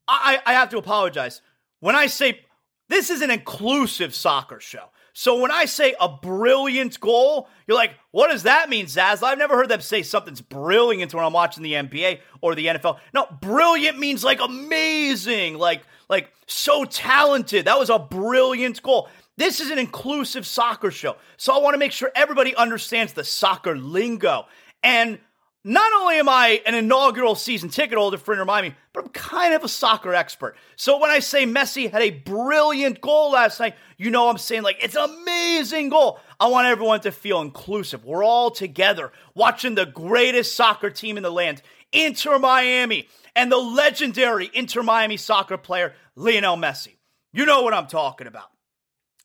I, 0.07 0.41
I 0.45 0.53
have 0.55 0.71
to 0.71 0.79
apologize. 0.79 1.41
When 1.81 1.95
I 1.95 2.07
say 2.07 2.41
this 2.89 3.11
is 3.11 3.23
an 3.23 3.31
inclusive 3.31 4.15
soccer 4.15 4.61
show. 4.61 4.91
So 5.17 5.41
when 5.41 5.53
I 5.53 5.65
say 5.65 5.95
a 6.01 6.09
brilliant 6.09 6.99
goal, 6.99 7.49
you're 7.67 7.77
like, 7.77 7.93
what 8.11 8.31
does 8.31 8.43
that 8.43 8.69
mean, 8.69 8.87
Zaz? 8.87 9.23
I've 9.23 9.39
never 9.39 9.57
heard 9.57 9.69
them 9.69 9.81
say 9.81 10.03
something's 10.03 10.41
brilliant 10.41 11.15
when 11.15 11.25
I'm 11.25 11.33
watching 11.33 11.63
the 11.63 11.75
NBA 11.75 12.21
or 12.41 12.55
the 12.55 12.67
NFL. 12.67 12.99
No, 13.15 13.27
brilliant 13.41 13.99
means 13.99 14.25
like 14.25 14.41
amazing, 14.41 15.57
like 15.57 15.83
like 16.09 16.33
so 16.47 16.85
talented. 16.85 17.67
That 17.67 17.79
was 17.79 17.91
a 17.91 17.99
brilliant 17.99 18.83
goal. 18.83 19.09
This 19.37 19.61
is 19.61 19.71
an 19.71 19.79
inclusive 19.79 20.47
soccer 20.47 20.91
show. 20.91 21.17
So 21.37 21.55
I 21.55 21.63
want 21.63 21.75
to 21.75 21.79
make 21.79 21.93
sure 21.93 22.11
everybody 22.15 22.55
understands 22.55 23.13
the 23.13 23.25
soccer 23.25 23.77
lingo. 23.77 24.47
And 24.83 25.19
not 25.67 25.93
only 25.95 26.17
am 26.17 26.29
I 26.29 26.61
an 26.67 26.75
inaugural 26.75 27.35
season 27.35 27.71
ticket 27.71 27.97
holder 27.97 28.19
for 28.19 28.35
Inter 28.35 28.45
Miami, 28.45 28.75
but 28.93 29.05
I'm 29.05 29.11
kind 29.11 29.55
of 29.55 29.65
a 29.65 29.69
soccer 29.69 30.15
expert. 30.15 30.57
So 30.77 30.99
when 30.99 31.11
I 31.11 31.21
say 31.21 31.47
Messi 31.47 31.91
had 31.91 32.03
a 32.03 32.11
brilliant 32.11 33.01
goal 33.01 33.33
last 33.33 33.59
night, 33.59 33.75
you 33.97 34.11
know 34.11 34.29
I'm 34.29 34.37
saying 34.37 34.63
like 34.63 34.77
it's 34.83 34.95
an 34.95 35.09
amazing 35.23 35.89
goal. 35.89 36.21
I 36.39 36.49
want 36.49 36.67
everyone 36.67 37.01
to 37.01 37.13
feel 37.13 37.41
inclusive. 37.41 38.05
We're 38.05 38.23
all 38.23 38.51
together 38.51 39.11
watching 39.35 39.75
the 39.75 39.87
greatest 39.87 40.55
soccer 40.55 40.91
team 40.91 41.17
in 41.17 41.23
the 41.23 41.31
land, 41.31 41.63
Inter 41.93 42.39
Miami, 42.39 43.09
and 43.35 43.51
the 43.51 43.57
legendary 43.57 44.51
Inter 44.53 44.83
Miami 44.83 45.17
soccer 45.17 45.57
player 45.57 45.95
Lionel 46.15 46.59
Messi. 46.59 46.97
You 47.33 47.47
know 47.47 47.63
what 47.63 47.73
I'm 47.73 47.87
talking 47.87 48.27
about. 48.27 48.51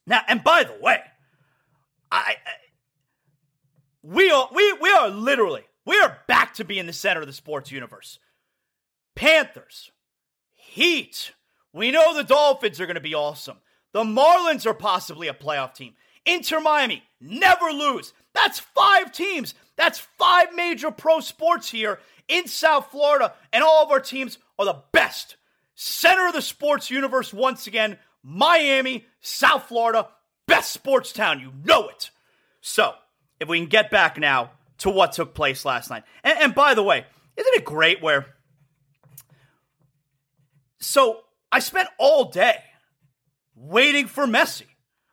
Now, 0.07 0.21
and 0.27 0.41
by 0.41 0.63
the 0.63 0.77
way, 0.81 1.01
I, 2.09 2.17
I 2.17 2.35
we 4.01 4.31
are 4.31 4.47
we 4.53 4.73
we 4.73 4.89
are 4.89 5.09
literally 5.09 5.63
we 5.89 5.99
are 6.01 6.19
back 6.27 6.53
to 6.53 6.63
being 6.63 6.85
the 6.85 6.93
center 6.93 7.21
of 7.21 7.25
the 7.25 7.33
sports 7.33 7.71
universe. 7.71 8.19
Panthers, 9.15 9.89
Heat. 10.53 11.31
We 11.73 11.89
know 11.89 12.13
the 12.13 12.23
Dolphins 12.23 12.79
are 12.79 12.85
going 12.85 12.93
to 12.93 13.01
be 13.01 13.15
awesome. 13.15 13.57
The 13.91 14.03
Marlins 14.03 14.67
are 14.67 14.75
possibly 14.75 15.27
a 15.27 15.33
playoff 15.33 15.73
team. 15.73 15.95
Inter 16.27 16.59
Miami, 16.59 17.01
never 17.19 17.71
lose. 17.71 18.13
That's 18.35 18.59
five 18.59 19.11
teams. 19.11 19.55
That's 19.77 19.97
five 19.97 20.53
major 20.53 20.91
pro 20.91 21.21
sports 21.21 21.71
here 21.71 21.97
in 22.27 22.47
South 22.47 22.91
Florida, 22.91 23.33
and 23.51 23.63
all 23.63 23.83
of 23.83 23.91
our 23.91 23.99
teams 23.99 24.37
are 24.59 24.65
the 24.65 24.83
best. 24.91 25.37
Center 25.73 26.27
of 26.27 26.33
the 26.33 26.41
sports 26.43 26.91
universe 26.91 27.33
once 27.33 27.65
again, 27.65 27.97
Miami, 28.21 29.07
South 29.21 29.63
Florida, 29.63 30.07
best 30.47 30.71
sports 30.71 31.11
town. 31.11 31.39
You 31.39 31.51
know 31.63 31.87
it. 31.87 32.11
So, 32.61 32.93
if 33.39 33.47
we 33.47 33.57
can 33.57 33.69
get 33.69 33.89
back 33.89 34.19
now 34.19 34.51
to 34.79 34.89
what 34.89 35.13
took 35.13 35.33
place 35.33 35.65
last 35.65 35.89
night. 35.89 36.03
And, 36.23 36.37
and 36.39 36.55
by 36.55 36.73
the 36.73 36.83
way, 36.83 37.05
isn't 37.37 37.53
it 37.55 37.65
great 37.65 38.01
where. 38.01 38.25
So 40.79 41.21
I 41.51 41.59
spent 41.59 41.89
all 41.97 42.31
day 42.31 42.57
waiting 43.55 44.07
for 44.07 44.25
Messi. 44.25 44.65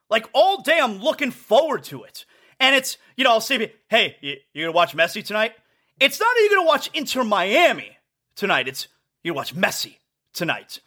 Like 0.09 0.29
all 0.33 0.63
day, 0.63 0.79
I'm 0.81 0.99
looking 0.99 1.31
forward 1.31 1.85
to 1.85 2.05
it. 2.05 2.25
And 2.61 2.75
it's, 2.75 2.97
you 3.17 3.25
know, 3.25 3.31
I'll 3.31 3.41
say, 3.41 3.73
hey, 3.89 4.17
you, 4.21 4.63
are 4.63 4.67
gonna 4.67 4.73
watch 4.73 4.97
Messi 4.97 5.25
tonight? 5.25 5.53
It's 6.01 6.21
not 6.21 6.37
you 6.37 6.51
gonna 6.55 6.67
watch 6.67 6.91
Inter 6.95 7.25
Miami 7.25 7.97
tonight. 8.35 8.69
It's 8.69 8.89
you 9.23 9.35
watch 9.35 9.55
Messi 9.55 9.97
tonight. 10.33 10.81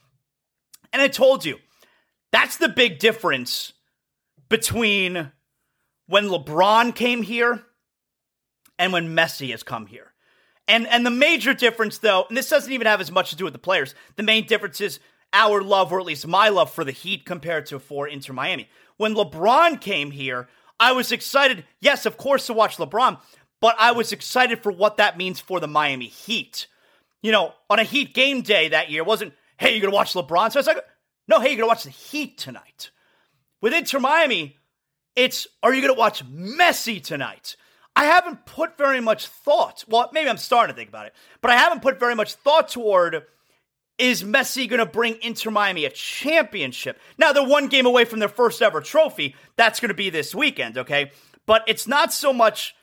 And 0.94 1.02
I 1.02 1.08
told 1.08 1.46
you, 1.46 1.58
that's 2.32 2.58
the 2.58 2.70
big 2.70 3.00
difference 3.00 3.74
between 4.48 5.32
when 6.08 6.26
LeBron 6.26 6.96
came 6.96 7.22
here 7.22 7.63
and 8.80 8.92
when 8.92 9.15
Messi 9.15 9.52
has 9.52 9.62
come 9.62 9.86
here. 9.86 10.13
And 10.68 10.88
and 10.88 11.06
the 11.06 11.12
major 11.12 11.54
difference 11.54 12.00
though, 12.00 12.26
and 12.30 12.38
this 12.38 12.50
doesn't 12.50 12.72
even 12.72 12.88
have 12.88 13.02
as 13.02 13.12
much 13.12 13.30
to 13.30 13.36
do 13.36 13.44
with 13.44 13.54
the 13.54 13.60
players. 13.60 13.94
The 14.15 14.24
main 14.24 14.48
difference 14.48 14.82
is 14.82 15.00
our 15.34 15.62
love, 15.62 15.92
or 15.92 16.00
at 16.00 16.06
least 16.06 16.26
my 16.26 16.50
love 16.50 16.72
for 16.72 16.84
the 16.84 16.92
Heat 16.92 17.26
compared 17.26 17.68
to 17.68 17.78
for 17.78 18.08
Inter 18.08 18.34
Miami. 18.34 18.70
When 18.98 19.13
LeBron 19.13 19.80
came 19.80 20.12
here, 20.12 20.48
I 20.80 20.94
was 20.94 21.12
excited, 21.12 21.65
yes, 21.80 22.06
of 22.06 22.18
course, 22.18 22.48
to 22.48 22.54
watch 22.54 22.78
LeBron, 22.78 23.20
but 23.60 23.76
I 23.78 23.92
was 23.92 24.12
excited 24.12 24.63
for 24.63 24.72
what 24.72 24.98
that 24.98 25.18
means 25.18 25.39
for 25.39 25.60
the 25.60 25.68
Miami 25.68 26.08
Heat. 26.08 26.68
You 27.22 27.32
know, 27.32 27.54
on 27.70 27.80
a 27.80 27.84
Heat 27.84 28.13
game 28.13 28.42
day 28.42 28.70
that 28.70 28.89
year, 28.89 29.04
wasn't, 29.04 29.34
hey, 29.58 29.72
you're 29.72 29.82
gonna 29.82 29.96
watch 29.96 30.13
LeBron? 30.13 30.52
So 30.52 30.60
I 30.60 30.62
was 30.62 30.68
like, 30.68 30.84
no, 31.28 31.39
hey, 31.39 31.50
you're 31.50 31.58
gonna 31.58 31.68
watch 31.68 31.84
the 31.84 31.89
Heat 31.89 32.38
tonight. 32.38 32.92
With 33.62 33.74
Inter 33.74 34.00
Miami, 34.00 34.58
it's 35.15 35.48
are 35.62 35.74
you 35.74 35.82
gonna 35.82 35.94
watch 35.94 36.26
Messi 36.26 37.04
tonight? 37.04 37.56
I 38.00 38.06
haven't 38.06 38.46
put 38.46 38.78
very 38.78 39.02
much 39.02 39.28
thought. 39.28 39.84
Well, 39.90 40.10
maybe 40.14 40.30
I'm 40.30 40.38
starting 40.38 40.74
to 40.74 40.78
think 40.78 40.88
about 40.88 41.08
it, 41.08 41.14
but 41.42 41.52
I 41.52 41.58
haven't 41.58 41.82
put 41.82 42.00
very 42.00 42.16
much 42.16 42.36
thought 42.36 42.70
toward 42.70 43.26
is 43.98 44.24
Messi 44.24 44.70
going 44.70 44.80
to 44.80 44.86
bring 44.86 45.18
Inter 45.22 45.52
Miami 45.52 45.84
a 45.84 45.90
championship? 45.90 46.98
Now, 47.18 47.34
they're 47.34 47.46
one 47.46 47.68
game 47.68 47.86
away 47.86 48.06
from 48.06 48.20
their 48.20 48.30
first 48.30 48.62
ever 48.62 48.80
trophy. 48.80 49.36
That's 49.58 49.82
going 49.82 49.90
to 49.90 49.96
be 49.96 50.10
this 50.10 50.34
weekend, 50.34 50.78
okay? 50.78 51.12
But 51.46 51.64
it's 51.68 51.90
not 51.90 52.14
so 52.14 52.32
much 52.32 52.74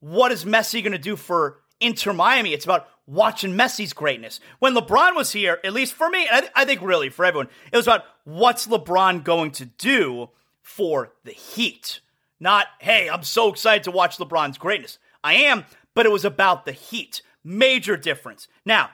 what 0.00 0.30
is 0.30 0.44
Messi 0.44 0.82
going 0.82 0.92
to 0.92 0.98
do 0.98 1.16
for 1.16 1.60
Inter 1.80 2.12
Miami. 2.12 2.52
It's 2.52 2.66
about 2.66 2.86
watching 3.06 3.54
Messi's 3.54 3.94
greatness. 3.94 4.40
When 4.58 4.74
LeBron 4.74 5.16
was 5.16 5.32
here, 5.32 5.58
at 5.64 5.72
least 5.72 5.94
for 5.94 6.10
me, 6.10 6.28
I, 6.30 6.40
th- 6.40 6.52
I 6.54 6.66
think 6.66 6.82
really 6.82 7.08
for 7.08 7.24
everyone, 7.24 7.48
it 7.72 7.76
was 7.78 7.86
about 7.86 8.04
what's 8.24 8.66
LeBron 8.66 9.24
going 9.24 9.52
to 9.52 9.64
do 9.64 10.28
for 10.60 11.14
the 11.24 11.32
Heat. 11.32 12.00
Not, 12.38 12.66
hey, 12.80 13.08
I'm 13.08 13.22
so 13.22 13.50
excited 13.50 13.84
to 13.84 13.90
watch 13.90 14.18
LeBron's 14.18 14.58
greatness. 14.58 14.98
I 15.24 15.34
am, 15.34 15.64
but 15.94 16.06
it 16.06 16.12
was 16.12 16.24
about 16.24 16.64
the 16.64 16.72
Heat. 16.72 17.22
Major 17.42 17.96
difference. 17.96 18.48
Now, 18.64 18.90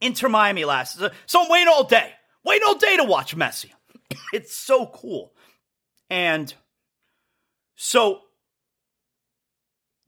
Inter 0.00 0.28
Miami 0.28 0.64
last. 0.64 1.00
So 1.26 1.42
I'm 1.42 1.48
waiting 1.48 1.68
all 1.68 1.84
day, 1.84 2.12
waiting 2.44 2.66
all 2.66 2.74
day 2.74 2.96
to 2.96 3.04
watch 3.04 3.36
Messi. 3.36 3.70
it's 4.32 4.54
so 4.54 4.86
cool. 4.86 5.32
And 6.10 6.52
so 7.76 8.20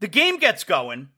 the 0.01 0.09
game 0.09 0.39
gets 0.39 0.65
going. 0.65 1.09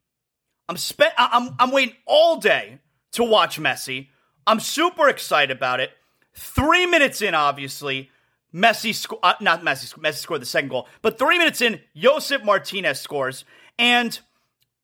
I'm 0.68 0.76
spent. 0.76 1.14
I'm 1.16 1.54
I'm 1.58 1.70
waiting 1.70 1.94
all 2.06 2.38
day 2.38 2.80
to 3.12 3.24
watch 3.24 3.58
Messi. 3.58 4.08
I'm 4.46 4.60
super 4.60 5.08
excited 5.08 5.56
about 5.56 5.80
it. 5.80 5.90
Three 6.34 6.86
minutes 6.86 7.22
in, 7.22 7.34
obviously, 7.34 8.10
Messi, 8.56 8.94
sco- 8.94 9.20
uh, 9.22 9.34
not 9.40 9.62
Messi, 9.62 9.92
Messi 9.98 10.14
scored 10.14 10.40
the 10.40 10.46
second 10.46 10.70
goal, 10.70 10.88
but 11.02 11.18
three 11.18 11.36
minutes 11.36 11.60
in, 11.60 11.80
Josef 11.94 12.42
Martinez 12.42 12.98
scores. 12.98 13.44
And 13.78 14.18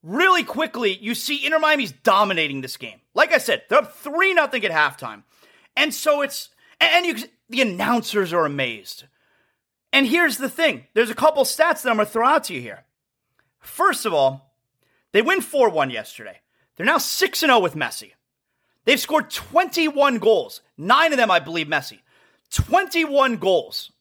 really 0.02 0.44
quickly, 0.44 0.98
you 0.98 1.14
see 1.14 1.46
Inter 1.46 1.58
Miami's 1.58 1.92
dominating 1.92 2.60
this 2.60 2.76
game. 2.76 3.00
Like 3.14 3.32
I 3.32 3.38
said, 3.38 3.62
they're 3.68 3.78
up 3.78 3.94
3 3.96 4.34
nothing 4.34 4.64
at 4.64 4.70
halftime. 4.70 5.22
And 5.74 5.94
so 5.94 6.20
it's, 6.20 6.50
and 6.80 7.06
you, 7.06 7.16
the 7.48 7.62
announcers 7.62 8.32
are 8.34 8.44
amazed. 8.44 9.04
And 9.90 10.06
here's 10.06 10.36
the 10.36 10.50
thing 10.50 10.86
there's 10.92 11.10
a 11.10 11.14
couple 11.14 11.44
stats 11.44 11.82
that 11.82 11.90
I'm 11.90 11.98
to 11.98 12.06
throw 12.06 12.26
out 12.26 12.44
to 12.44 12.54
you 12.54 12.60
here. 12.60 12.84
First 13.58 14.04
of 14.04 14.12
all, 14.12 14.54
they 15.12 15.22
win 15.22 15.40
4 15.40 15.70
1 15.70 15.90
yesterday. 15.90 16.40
They're 16.76 16.86
now 16.86 16.98
6 16.98 17.38
0 17.38 17.58
with 17.60 17.74
Messi. 17.74 18.12
They've 18.84 19.00
scored 19.00 19.30
21 19.30 20.18
goals, 20.18 20.60
nine 20.76 21.12
of 21.12 21.18
them, 21.18 21.30
I 21.30 21.38
believe, 21.38 21.68
Messi. 21.68 22.00
21 22.52 23.36
goals 23.36 23.92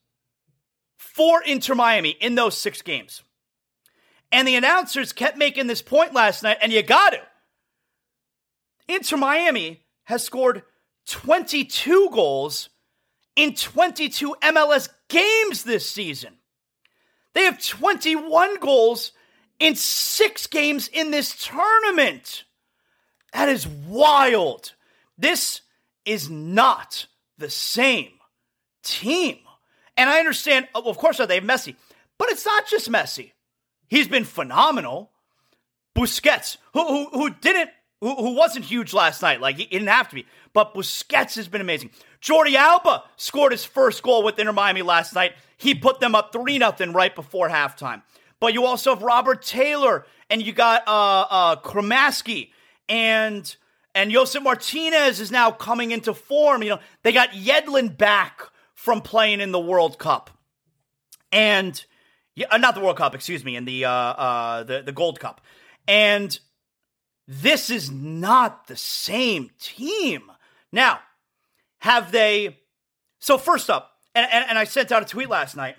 for 0.97 1.43
Inter 1.43 1.75
Miami 1.75 2.11
in 2.11 2.35
those 2.35 2.57
six 2.57 2.81
games. 2.81 3.23
And 4.31 4.47
the 4.47 4.55
announcers 4.55 5.13
kept 5.13 5.37
making 5.37 5.67
this 5.67 5.81
point 5.81 6.13
last 6.13 6.43
night, 6.43 6.57
and 6.61 6.71
you 6.71 6.83
got 6.83 7.11
to. 7.11 7.21
Inter 8.87 9.17
Miami 9.17 9.81
has 10.03 10.23
scored 10.23 10.63
22 11.07 12.09
goals 12.11 12.69
in 13.35 13.55
22 13.55 14.35
MLS 14.41 14.89
games 15.09 15.63
this 15.63 15.89
season. 15.89 16.33
They 17.33 17.43
have 17.43 17.65
21 17.65 18.59
goals 18.59 19.11
in 19.59 19.75
six 19.75 20.47
games 20.47 20.87
in 20.87 21.11
this 21.11 21.47
tournament. 21.47 22.43
That 23.33 23.47
is 23.47 23.67
wild. 23.67 24.73
This 25.17 25.61
is 26.05 26.29
not 26.29 27.07
the 27.37 27.49
same 27.49 28.11
team. 28.83 29.37
And 29.97 30.09
I 30.09 30.19
understand, 30.19 30.67
of 30.73 30.97
course, 30.97 31.17
they 31.17 31.35
have 31.35 31.43
Messi, 31.43 31.75
but 32.17 32.29
it's 32.29 32.45
not 32.45 32.67
just 32.67 32.91
Messi. 32.91 33.31
He's 33.87 34.07
been 34.07 34.23
phenomenal. 34.23 35.11
Busquets, 35.95 36.57
who 36.73 36.87
who, 36.87 37.09
who 37.09 37.29
didn't, 37.41 37.69
who, 37.99 38.15
who 38.15 38.35
wasn't 38.35 38.63
huge 38.63 38.93
last 38.93 39.21
night, 39.21 39.41
like 39.41 39.57
he, 39.57 39.65
didn't 39.65 39.89
have 39.89 40.07
to 40.09 40.15
be, 40.15 40.25
but 40.53 40.73
Busquets 40.73 41.35
has 41.35 41.49
been 41.49 41.59
amazing. 41.59 41.91
Jordi 42.21 42.55
Alba 42.55 43.03
scored 43.17 43.51
his 43.51 43.65
first 43.65 44.01
goal 44.01 44.23
with 44.23 44.39
Inter 44.39 44.53
Miami 44.53 44.81
last 44.81 45.13
night. 45.13 45.33
He 45.57 45.75
put 45.75 45.99
them 45.99 46.15
up 46.15 46.31
three 46.31 46.57
nothing 46.57 46.93
right 46.93 47.13
before 47.13 47.49
halftime. 47.49 48.01
But 48.39 48.53
you 48.53 48.65
also 48.65 48.95
have 48.95 49.03
Robert 49.03 49.41
Taylor, 49.41 50.05
and 50.29 50.41
you 50.41 50.53
got 50.53 50.87
uh 50.87 51.25
uh 51.29 51.55
Cremaschi, 51.57 52.51
and 52.87 53.55
and 53.93 54.11
Josef 54.11 54.41
Martinez 54.41 55.19
is 55.19 55.31
now 55.31 55.51
coming 55.51 55.91
into 55.91 56.13
form. 56.13 56.63
You 56.63 56.69
know, 56.69 56.79
they 57.03 57.11
got 57.11 57.31
Yedlin 57.31 57.97
back 57.97 58.41
from 58.81 58.99
playing 58.99 59.41
in 59.41 59.51
the 59.51 59.59
World 59.59 59.99
Cup. 59.99 60.31
And 61.31 61.85
yeah, 62.33 62.47
uh, 62.49 62.57
not 62.57 62.73
the 62.73 62.81
World 62.81 62.97
Cup, 62.97 63.13
excuse 63.13 63.45
me, 63.45 63.55
in 63.55 63.65
the 63.65 63.85
uh, 63.85 63.91
uh, 63.91 64.63
the 64.63 64.81
the 64.81 64.91
Gold 64.91 65.19
Cup. 65.19 65.39
And 65.87 66.37
this 67.27 67.69
is 67.69 67.91
not 67.91 68.65
the 68.65 68.75
same 68.75 69.51
team. 69.59 70.31
Now, 70.71 70.99
have 71.77 72.11
they? 72.11 72.57
So 73.19 73.37
first 73.37 73.69
up, 73.69 73.91
and, 74.15 74.27
and, 74.31 74.45
and 74.49 74.57
I 74.57 74.63
sent 74.63 74.91
out 74.91 75.03
a 75.03 75.05
tweet 75.05 75.29
last 75.29 75.55
night. 75.55 75.75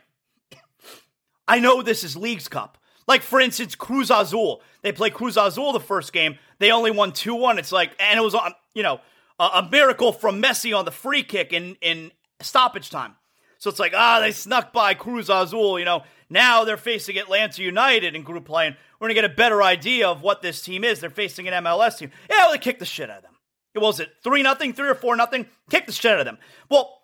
I 1.49 1.59
know 1.59 1.83
this 1.83 2.05
is 2.05 2.17
Leagues 2.17 2.47
Cup. 2.47 2.79
Like 3.09 3.23
for 3.23 3.41
instance, 3.41 3.75
Cruz 3.75 4.13
Azul. 4.13 4.63
They 4.83 4.93
play 4.93 5.11
Cruz 5.11 5.37
Azul 5.37 5.73
the 5.73 5.81
first 5.81 6.13
game. 6.13 6.39
They 6.61 6.71
only 6.71 6.93
won 6.93 7.11
two 7.11 7.35
one. 7.35 7.59
It's 7.59 7.73
like, 7.73 7.97
and 7.99 8.17
it 8.17 8.23
was 8.23 8.37
on, 8.37 8.53
you 8.75 8.85
know, 8.85 9.01
a, 9.41 9.45
a 9.45 9.69
miracle 9.69 10.13
from 10.13 10.41
Messi 10.41 10.77
on 10.77 10.85
the 10.85 10.93
free 10.93 11.25
kick 11.25 11.53
in 11.53 11.77
in 11.81 12.13
stoppage 12.43 12.91
time. 12.91 13.15
So 13.59 13.71
it's 13.71 13.79
like, 13.79 13.93
ah, 13.95 14.19
they 14.21 14.33
snuck 14.33 14.73
by 14.73 14.95
Cruz 14.95 15.31
Azul. 15.31 15.79
You 15.79 15.85
know, 15.85 16.03
now 16.29 16.65
they're 16.65 16.77
facing 16.77 17.17
Atlanta 17.17 17.63
United 17.63 18.17
in 18.17 18.23
group 18.23 18.45
play, 18.45 18.67
and 18.67 18.77
we're 18.99 19.07
going 19.07 19.17
to 19.17 19.23
get 19.23 19.31
a 19.31 19.35
better 19.35 19.63
idea 19.63 20.09
of 20.09 20.21
what 20.21 20.43
this 20.43 20.63
team 20.63 20.83
is. 20.83 20.99
They're 20.99 21.11
facing 21.11 21.47
an 21.47 21.65
MLS 21.65 21.99
team. 21.99 22.11
Yeah, 22.29 22.39
well, 22.39 22.53
they 22.53 22.59
kicked 22.59 22.81
the 22.81 22.85
shit 22.85 23.09
out 23.09 23.19
of 23.19 23.23
them. 23.23 23.37
It 23.75 23.79
was 23.79 24.01
it 24.01 24.11
three 24.23 24.43
nothing, 24.43 24.73
three 24.73 24.89
or 24.89 24.95
four 24.95 25.17
nothing. 25.17 25.47
Kick 25.71 25.87
the 25.87 25.93
shit 25.93 26.13
out 26.13 26.21
of 26.21 26.27
them. 26.27 26.39
Well, 26.69 26.99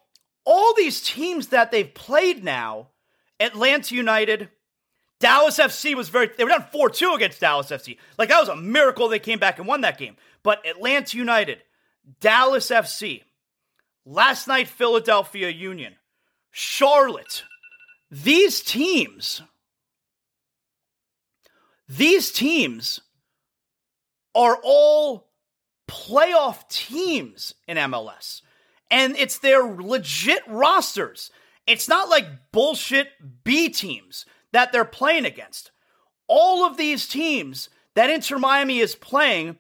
all 0.45 0.75
these 0.75 1.01
teams 1.01 1.49
that 1.49 1.71
they've 1.71 1.93
played 1.93 2.43
now, 2.43 2.89
Atlanta 3.39 3.95
United, 3.95 4.49
Dallas 5.21 5.59
FC 5.59 5.95
was 5.95 6.09
very. 6.09 6.31
They 6.37 6.45
were 6.45 6.51
down 6.51 6.67
four 6.73 6.91
two 6.91 7.13
against 7.15 7.41
Dallas 7.41 7.69
FC. 7.69 7.99
Like 8.19 8.29
that 8.29 8.41
was 8.41 8.49
a 8.49 8.57
miracle 8.57 9.09
they 9.09 9.19
came 9.19 9.39
back 9.39 9.59
and 9.59 9.67
won 9.69 9.83
that 9.83 9.99
game. 9.99 10.17
But 10.43 10.67
Atlanta 10.67 11.17
United, 11.17 11.63
Dallas 12.21 12.71
FC, 12.71 13.23
last 14.09 14.49
night 14.49 14.67
Philadelphia 14.67 15.51
Union, 15.51 15.95
Charlotte. 16.51 17.45
These 18.11 18.63
teams, 18.63 19.43
these 21.87 22.33
teams 22.33 23.01
are 24.35 24.59
all 24.63 25.29
playoff 25.87 26.67
teams 26.69 27.55
in 27.67 27.77
MLS. 27.77 28.41
And 28.91 29.15
it's 29.17 29.39
their 29.39 29.63
legit 29.63 30.43
rosters. 30.49 31.31
It's 31.67 31.89
not 31.89 32.09
like 32.09 32.25
bullshit 32.53 33.09
B 33.45 33.69
teams 33.69 34.25
that 34.53 34.73
they're 34.73 34.87
playing 34.87 35.27
against. 35.27 35.71
All 36.27 36.65
of 36.65 36.79
these 36.79 37.07
teams 37.07 37.69
that 37.95 38.09
Inter 38.09 38.39
Miami 38.39 38.79
is 38.79 38.95
playing 38.95 39.59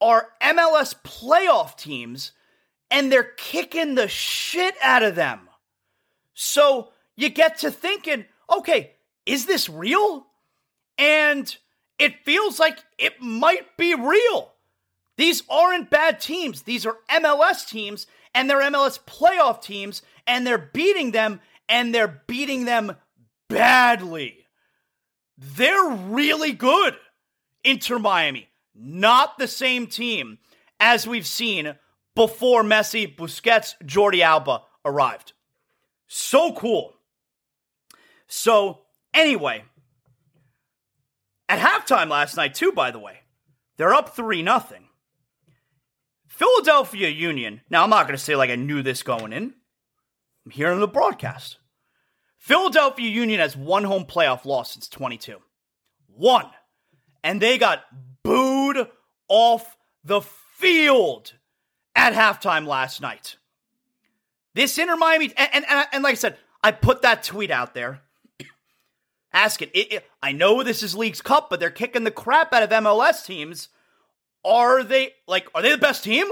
are 0.00 0.28
MLS 0.40 0.94
playoff 1.02 1.76
teams, 1.76 2.32
and 2.90 3.10
they're 3.10 3.32
kicking 3.36 3.94
the 3.94 4.08
shit 4.08 4.74
out 4.82 5.02
of 5.02 5.14
them. 5.14 5.48
So 6.34 6.90
you 7.16 7.28
get 7.28 7.58
to 7.58 7.70
thinking, 7.70 8.24
okay, 8.50 8.92
is 9.26 9.46
this 9.46 9.68
real? 9.68 10.26
And 10.98 11.54
it 11.98 12.24
feels 12.24 12.58
like 12.58 12.78
it 12.98 13.20
might 13.20 13.76
be 13.76 13.94
real. 13.94 14.52
These 15.16 15.42
aren't 15.48 15.90
bad 15.90 16.20
teams. 16.20 16.62
These 16.62 16.86
are 16.86 16.96
MLS 17.10 17.68
teams, 17.68 18.06
and 18.34 18.50
they're 18.50 18.62
MLS 18.62 18.98
playoff 18.98 19.62
teams, 19.62 20.02
and 20.26 20.46
they're 20.46 20.58
beating 20.58 21.12
them, 21.12 21.40
and 21.68 21.94
they're 21.94 22.22
beating 22.26 22.64
them 22.64 22.96
badly. 23.48 24.46
They're 25.38 25.90
really 25.90 26.52
good. 26.52 26.96
Inter 27.62 27.98
Miami, 27.98 28.48
not 28.74 29.38
the 29.38 29.48
same 29.48 29.86
team 29.86 30.38
as 30.78 31.06
we've 31.06 31.26
seen 31.26 31.74
before 32.14 32.62
Messi, 32.62 33.14
Busquets, 33.14 33.74
Jordi 33.84 34.20
Alba 34.20 34.62
arrived. 34.84 35.32
So 36.06 36.52
cool. 36.52 36.94
So, 38.26 38.80
anyway, 39.12 39.64
at 41.48 41.58
halftime 41.58 42.08
last 42.08 42.36
night, 42.36 42.54
too, 42.54 42.72
by 42.72 42.90
the 42.90 42.98
way, 42.98 43.20
they're 43.76 43.94
up 43.94 44.14
3 44.14 44.42
nothing. 44.42 44.88
Philadelphia 46.28 47.08
Union, 47.08 47.60
now 47.70 47.84
I'm 47.84 47.90
not 47.90 48.06
going 48.06 48.16
to 48.16 48.22
say 48.22 48.34
like 48.34 48.50
I 48.50 48.56
knew 48.56 48.82
this 48.82 49.02
going 49.02 49.32
in. 49.32 49.54
I'm 50.44 50.50
hearing 50.50 50.80
the 50.80 50.88
broadcast. 50.88 51.58
Philadelphia 52.38 53.08
Union 53.08 53.40
has 53.40 53.56
one 53.56 53.84
home 53.84 54.04
playoff 54.04 54.44
loss 54.44 54.72
since 54.72 54.88
22. 54.88 55.38
One. 56.08 56.46
And 57.22 57.40
they 57.40 57.56
got 57.56 57.84
booed 58.22 58.88
off 59.28 59.76
the 60.02 60.20
field 60.20 61.32
at 61.94 62.12
halftime 62.12 62.66
last 62.66 63.00
night. 63.00 63.36
This 64.54 64.78
Inter 64.78 64.96
Miami, 64.96 65.32
and, 65.36 65.64
and, 65.68 65.86
and, 65.92 66.04
like 66.04 66.12
I 66.12 66.16
said, 66.16 66.36
I 66.62 66.70
put 66.70 67.02
that 67.02 67.24
tweet 67.24 67.50
out 67.50 67.74
there. 67.74 68.02
Ask 69.32 69.62
it. 69.62 69.70
It, 69.74 69.92
it. 69.92 70.10
I 70.22 70.32
know 70.32 70.62
this 70.62 70.82
is 70.82 70.94
Leagues 70.94 71.20
Cup, 71.20 71.50
but 71.50 71.58
they're 71.58 71.70
kicking 71.70 72.04
the 72.04 72.10
crap 72.10 72.52
out 72.52 72.62
of 72.62 72.70
MLS 72.70 73.26
teams. 73.26 73.68
Are 74.44 74.84
they 74.84 75.14
like? 75.26 75.48
Are 75.54 75.62
they 75.62 75.70
the 75.72 75.78
best 75.78 76.04
team? 76.04 76.26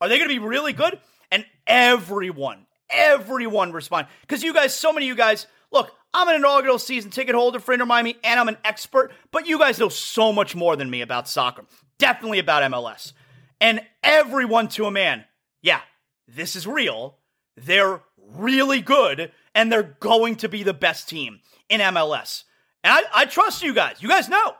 Are 0.00 0.08
they 0.08 0.18
going 0.18 0.28
to 0.28 0.34
be 0.34 0.38
really 0.38 0.72
good? 0.72 0.98
And 1.30 1.44
everyone, 1.66 2.66
everyone 2.90 3.72
respond 3.72 4.06
because 4.20 4.42
you 4.42 4.52
guys, 4.52 4.74
so 4.74 4.92
many 4.92 5.06
of 5.06 5.08
you 5.08 5.16
guys, 5.16 5.46
look, 5.72 5.92
I'm 6.12 6.28
an 6.28 6.36
inaugural 6.36 6.78
season 6.78 7.10
ticket 7.10 7.34
holder 7.34 7.58
for 7.58 7.72
Inter 7.72 7.86
Miami 7.86 8.16
and 8.22 8.38
I'm 8.38 8.48
an 8.48 8.58
expert, 8.64 9.12
but 9.32 9.48
you 9.48 9.58
guys 9.58 9.78
know 9.78 9.88
so 9.88 10.32
much 10.32 10.54
more 10.54 10.76
than 10.76 10.90
me 10.90 11.00
about 11.00 11.28
soccer, 11.28 11.64
definitely 11.98 12.38
about 12.38 12.70
MLS. 12.70 13.12
And 13.60 13.80
everyone 14.02 14.68
to 14.68 14.86
a 14.86 14.90
man, 14.90 15.24
yeah, 15.62 15.80
this 16.28 16.56
is 16.56 16.66
real. 16.66 17.16
They're 17.56 18.00
really 18.36 18.80
good 18.80 19.32
and 19.54 19.70
they're 19.70 19.96
going 20.00 20.36
to 20.36 20.48
be 20.48 20.62
the 20.62 20.74
best 20.74 21.08
team 21.08 21.40
in 21.68 21.80
MLS. 21.80 22.44
And 22.82 22.92
I, 22.92 23.22
I 23.22 23.24
trust 23.26 23.62
you 23.62 23.74
guys. 23.74 23.96
You 24.00 24.08
guys 24.08 24.28
know. 24.28 24.54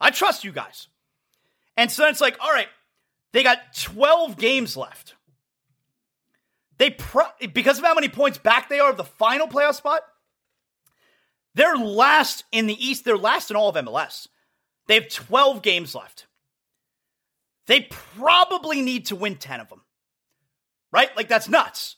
I 0.00 0.10
trust 0.10 0.44
you 0.44 0.52
guys. 0.52 0.88
And 1.76 1.90
so 1.90 2.06
it's 2.08 2.20
like, 2.20 2.36
all 2.40 2.50
right, 2.50 2.68
they 3.32 3.42
got 3.42 3.58
12 3.74 4.36
games 4.36 4.76
left. 4.76 5.14
They 6.78 6.90
pro- 6.90 7.30
because 7.52 7.78
of 7.78 7.84
how 7.84 7.94
many 7.94 8.08
points 8.08 8.38
back 8.38 8.68
they 8.68 8.80
are 8.80 8.90
of 8.90 8.96
the 8.96 9.04
final 9.04 9.46
playoff 9.46 9.76
spot, 9.76 10.02
they're 11.54 11.76
last 11.76 12.44
in 12.50 12.66
the 12.66 12.86
East. 12.86 13.04
They're 13.04 13.16
last 13.16 13.50
in 13.50 13.56
all 13.56 13.68
of 13.68 13.76
MLS. 13.76 14.26
They 14.86 14.94
have 14.94 15.08
12 15.08 15.62
games 15.62 15.94
left. 15.94 16.26
They 17.72 17.88
probably 18.18 18.82
need 18.82 19.06
to 19.06 19.16
win 19.16 19.36
10 19.36 19.60
of 19.60 19.70
them. 19.70 19.80
Right? 20.92 21.08
Like, 21.16 21.28
that's 21.28 21.48
nuts. 21.48 21.96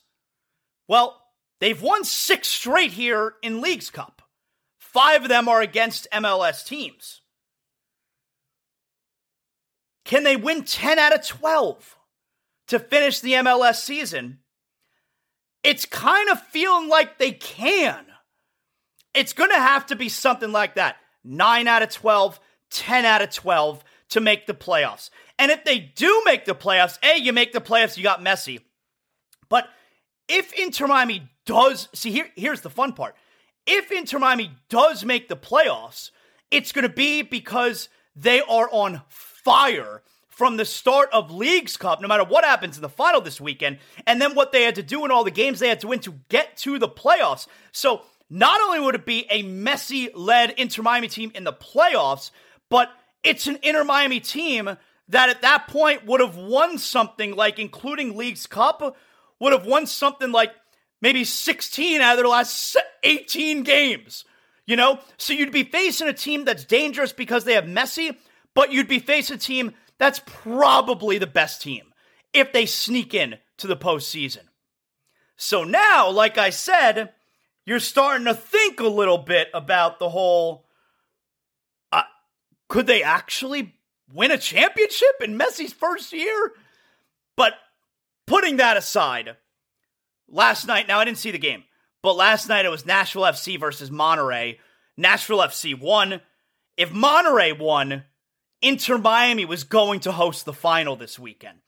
Well, 0.87 1.21
they've 1.59 1.81
won 1.81 2.05
six 2.05 2.47
straight 2.47 2.93
here 2.93 3.33
in 3.43 3.59
Leagues 3.59 3.89
Cup. 3.89 4.21
Five 4.79 5.23
of 5.23 5.27
them 5.27 5.49
are 5.49 5.59
against 5.59 6.07
MLS 6.13 6.65
teams. 6.65 7.19
Can 10.05 10.23
they 10.23 10.37
win 10.37 10.63
10 10.63 10.97
out 10.97 11.13
of 11.13 11.27
12 11.27 11.97
to 12.69 12.79
finish 12.79 13.19
the 13.19 13.33
MLS 13.33 13.81
season? 13.81 14.39
It's 15.61 15.83
kind 15.83 16.29
of 16.29 16.39
feeling 16.39 16.87
like 16.87 17.17
they 17.17 17.33
can. 17.33 18.05
It's 19.13 19.33
going 19.33 19.49
to 19.49 19.57
have 19.57 19.87
to 19.87 19.97
be 19.97 20.07
something 20.07 20.53
like 20.53 20.75
that 20.75 20.95
9 21.25 21.67
out 21.67 21.83
of 21.83 21.89
12, 21.89 22.39
10 22.69 23.03
out 23.03 23.21
of 23.21 23.29
12 23.31 23.83
to 24.11 24.21
make 24.21 24.47
the 24.47 24.53
playoffs. 24.53 25.09
And 25.37 25.51
if 25.51 25.63
they 25.63 25.79
do 25.79 26.21
make 26.25 26.45
the 26.45 26.55
playoffs, 26.55 26.97
A, 27.03 27.17
you 27.17 27.33
make 27.33 27.51
the 27.51 27.61
playoffs, 27.61 27.97
you 27.97 28.03
got 28.03 28.21
Messi. 28.21 28.61
But 29.49 29.67
if 30.27 30.53
Inter 30.53 30.87
Miami 30.87 31.29
does, 31.45 31.89
see, 31.93 32.11
here, 32.11 32.29
here's 32.35 32.61
the 32.61 32.69
fun 32.69 32.93
part. 32.93 33.15
If 33.67 33.91
Inter 33.91 34.19
Miami 34.19 34.51
does 34.69 35.03
make 35.03 35.27
the 35.27 35.35
playoffs, 35.35 36.11
it's 36.51 36.71
going 36.71 36.83
to 36.83 36.93
be 36.93 37.21
because 37.21 37.89
they 38.15 38.41
are 38.41 38.69
on 38.71 39.01
fire 39.07 40.03
from 40.27 40.57
the 40.57 40.65
start 40.65 41.09
of 41.13 41.31
Leagues 41.31 41.77
Cup, 41.77 42.01
no 42.01 42.07
matter 42.07 42.23
what 42.23 42.43
happens 42.43 42.75
in 42.75 42.81
the 42.81 42.89
final 42.89 43.21
this 43.21 43.39
weekend, 43.39 43.77
and 44.05 44.21
then 44.21 44.35
what 44.35 44.51
they 44.51 44.63
had 44.63 44.75
to 44.75 44.83
do 44.83 45.05
in 45.05 45.11
all 45.11 45.23
the 45.23 45.31
games 45.31 45.59
they 45.59 45.69
had 45.69 45.79
to 45.79 45.87
win 45.87 45.99
to 45.99 46.13
get 46.29 46.57
to 46.57 46.77
the 46.77 46.89
playoffs. 46.89 47.47
So 47.71 48.01
not 48.29 48.59
only 48.61 48.79
would 48.79 48.95
it 48.95 49.05
be 49.05 49.25
a 49.29 49.43
Messi 49.43 50.09
led 50.13 50.51
Inter 50.51 50.81
Miami 50.81 51.07
team 51.07 51.31
in 51.35 51.45
the 51.45 51.53
playoffs, 51.53 52.31
but 52.69 52.89
it's 53.23 53.47
an 53.47 53.59
Inter 53.63 53.83
Miami 53.83 54.19
team 54.19 54.77
that 55.09 55.29
at 55.29 55.41
that 55.41 55.67
point 55.67 56.05
would 56.05 56.21
have 56.21 56.35
won 56.35 56.77
something 56.77 57.35
like, 57.35 57.59
including 57.59 58.17
Leagues 58.17 58.47
Cup, 58.47 58.97
would 59.39 59.53
have 59.53 59.65
won 59.65 59.85
something 59.85 60.31
like 60.31 60.51
maybe 61.01 61.23
16 61.23 62.01
out 62.01 62.13
of 62.13 62.17
their 62.17 62.27
last 62.27 62.77
18 63.03 63.63
games. 63.63 64.25
You 64.65 64.75
know? 64.75 64.99
So 65.17 65.33
you'd 65.33 65.51
be 65.51 65.63
facing 65.63 66.07
a 66.07 66.13
team 66.13 66.45
that's 66.45 66.65
dangerous 66.65 67.13
because 67.13 67.43
they 67.43 67.53
have 67.53 67.65
Messi, 67.65 68.15
but 68.53 68.71
you'd 68.71 68.87
be 68.87 68.99
facing 68.99 69.35
a 69.35 69.39
team 69.39 69.73
that's 69.97 70.21
probably 70.25 71.17
the 71.17 71.27
best 71.27 71.61
team 71.61 71.93
if 72.33 72.51
they 72.51 72.65
sneak 72.65 73.13
in 73.13 73.37
to 73.57 73.67
the 73.67 73.77
postseason. 73.77 74.43
So 75.37 75.63
now, 75.63 76.09
like 76.09 76.37
I 76.37 76.49
said, 76.49 77.13
you're 77.65 77.79
starting 77.79 78.25
to 78.25 78.33
think 78.33 78.79
a 78.79 78.87
little 78.87 79.17
bit 79.17 79.49
about 79.53 79.99
the 79.99 80.09
whole 80.09 80.65
uh, 81.91 82.03
could 82.69 82.87
they 82.87 83.03
actually 83.03 83.74
win 84.13 84.31
a 84.31 84.37
championship 84.37 85.21
in 85.21 85.37
Messi's 85.37 85.73
first 85.73 86.13
year? 86.13 86.53
But 87.35 87.53
putting 88.27 88.57
that 88.57 88.77
aside, 88.77 89.35
last 90.27 90.67
night, 90.67 90.87
now 90.87 90.99
I 90.99 91.05
didn't 91.05 91.17
see 91.17 91.31
the 91.31 91.37
game, 91.37 91.63
but 92.01 92.15
last 92.15 92.47
night 92.47 92.65
it 92.65 92.69
was 92.69 92.85
Nashville 92.85 93.23
FC 93.23 93.59
versus 93.59 93.89
Monterrey. 93.89 94.57
Nashville 94.97 95.39
FC 95.39 95.79
won. 95.79 96.21
If 96.77 96.91
Monterrey 96.91 97.57
won, 97.57 98.03
Inter 98.61 98.97
Miami 98.97 99.45
was 99.45 99.63
going 99.63 99.99
to 100.01 100.11
host 100.11 100.45
the 100.45 100.53
final 100.53 100.95
this 100.95 101.19
weekend. 101.19 101.59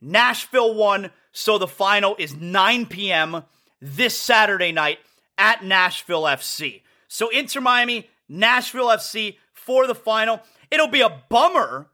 Nashville 0.00 0.74
won, 0.74 1.10
so 1.32 1.58
the 1.58 1.66
final 1.66 2.14
is 2.18 2.36
9 2.36 2.86
p.m. 2.86 3.42
this 3.80 4.16
Saturday 4.16 4.70
night 4.70 4.98
at 5.38 5.64
Nashville 5.64 6.22
FC. 6.22 6.82
So 7.08 7.28
Inter 7.30 7.60
Miami, 7.60 8.08
Nashville 8.28 8.88
FC 8.88 9.36
for 9.52 9.86
the 9.86 9.94
final. 9.94 10.42
It'll 10.70 10.88
be 10.88 11.00
a 11.00 11.22
bummer 11.28 11.88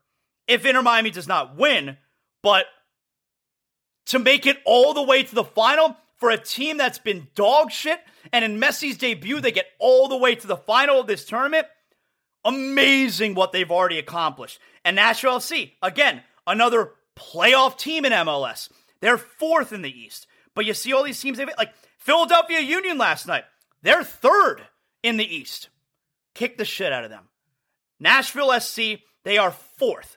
if 0.46 0.64
Inter 0.64 0.82
Miami 0.82 1.10
does 1.10 1.28
not 1.28 1.56
win, 1.56 1.96
but 2.42 2.66
to 4.06 4.18
make 4.18 4.46
it 4.46 4.58
all 4.64 4.94
the 4.94 5.02
way 5.02 5.22
to 5.22 5.34
the 5.34 5.44
final 5.44 5.96
for 6.16 6.30
a 6.30 6.36
team 6.36 6.76
that's 6.76 6.98
been 6.98 7.28
dog 7.34 7.70
shit. 7.70 8.00
And 8.32 8.44
in 8.44 8.60
Messi's 8.60 8.98
debut, 8.98 9.40
they 9.40 9.52
get 9.52 9.66
all 9.78 10.08
the 10.08 10.16
way 10.16 10.34
to 10.34 10.46
the 10.46 10.56
final 10.56 11.00
of 11.00 11.06
this 11.06 11.24
tournament. 11.24 11.66
Amazing 12.44 13.34
what 13.34 13.52
they've 13.52 13.70
already 13.70 13.98
accomplished. 13.98 14.58
And 14.84 14.96
Nashville 14.96 15.40
SC, 15.40 15.72
again, 15.82 16.22
another 16.46 16.92
playoff 17.16 17.78
team 17.78 18.04
in 18.04 18.12
MLS. 18.12 18.70
They're 19.00 19.18
fourth 19.18 19.72
in 19.72 19.82
the 19.82 19.90
East. 19.90 20.26
But 20.54 20.66
you 20.66 20.74
see 20.74 20.92
all 20.92 21.04
these 21.04 21.20
teams, 21.20 21.38
they 21.38 21.46
like 21.58 21.72
Philadelphia 21.98 22.60
Union 22.60 22.98
last 22.98 23.26
night, 23.26 23.44
they're 23.82 24.04
third 24.04 24.62
in 25.02 25.16
the 25.16 25.24
East. 25.24 25.68
Kick 26.34 26.58
the 26.58 26.64
shit 26.64 26.92
out 26.92 27.04
of 27.04 27.10
them. 27.10 27.29
Nashville 28.00 28.58
SC, 28.58 29.02
they 29.24 29.38
are 29.38 29.50
fourth. 29.50 30.16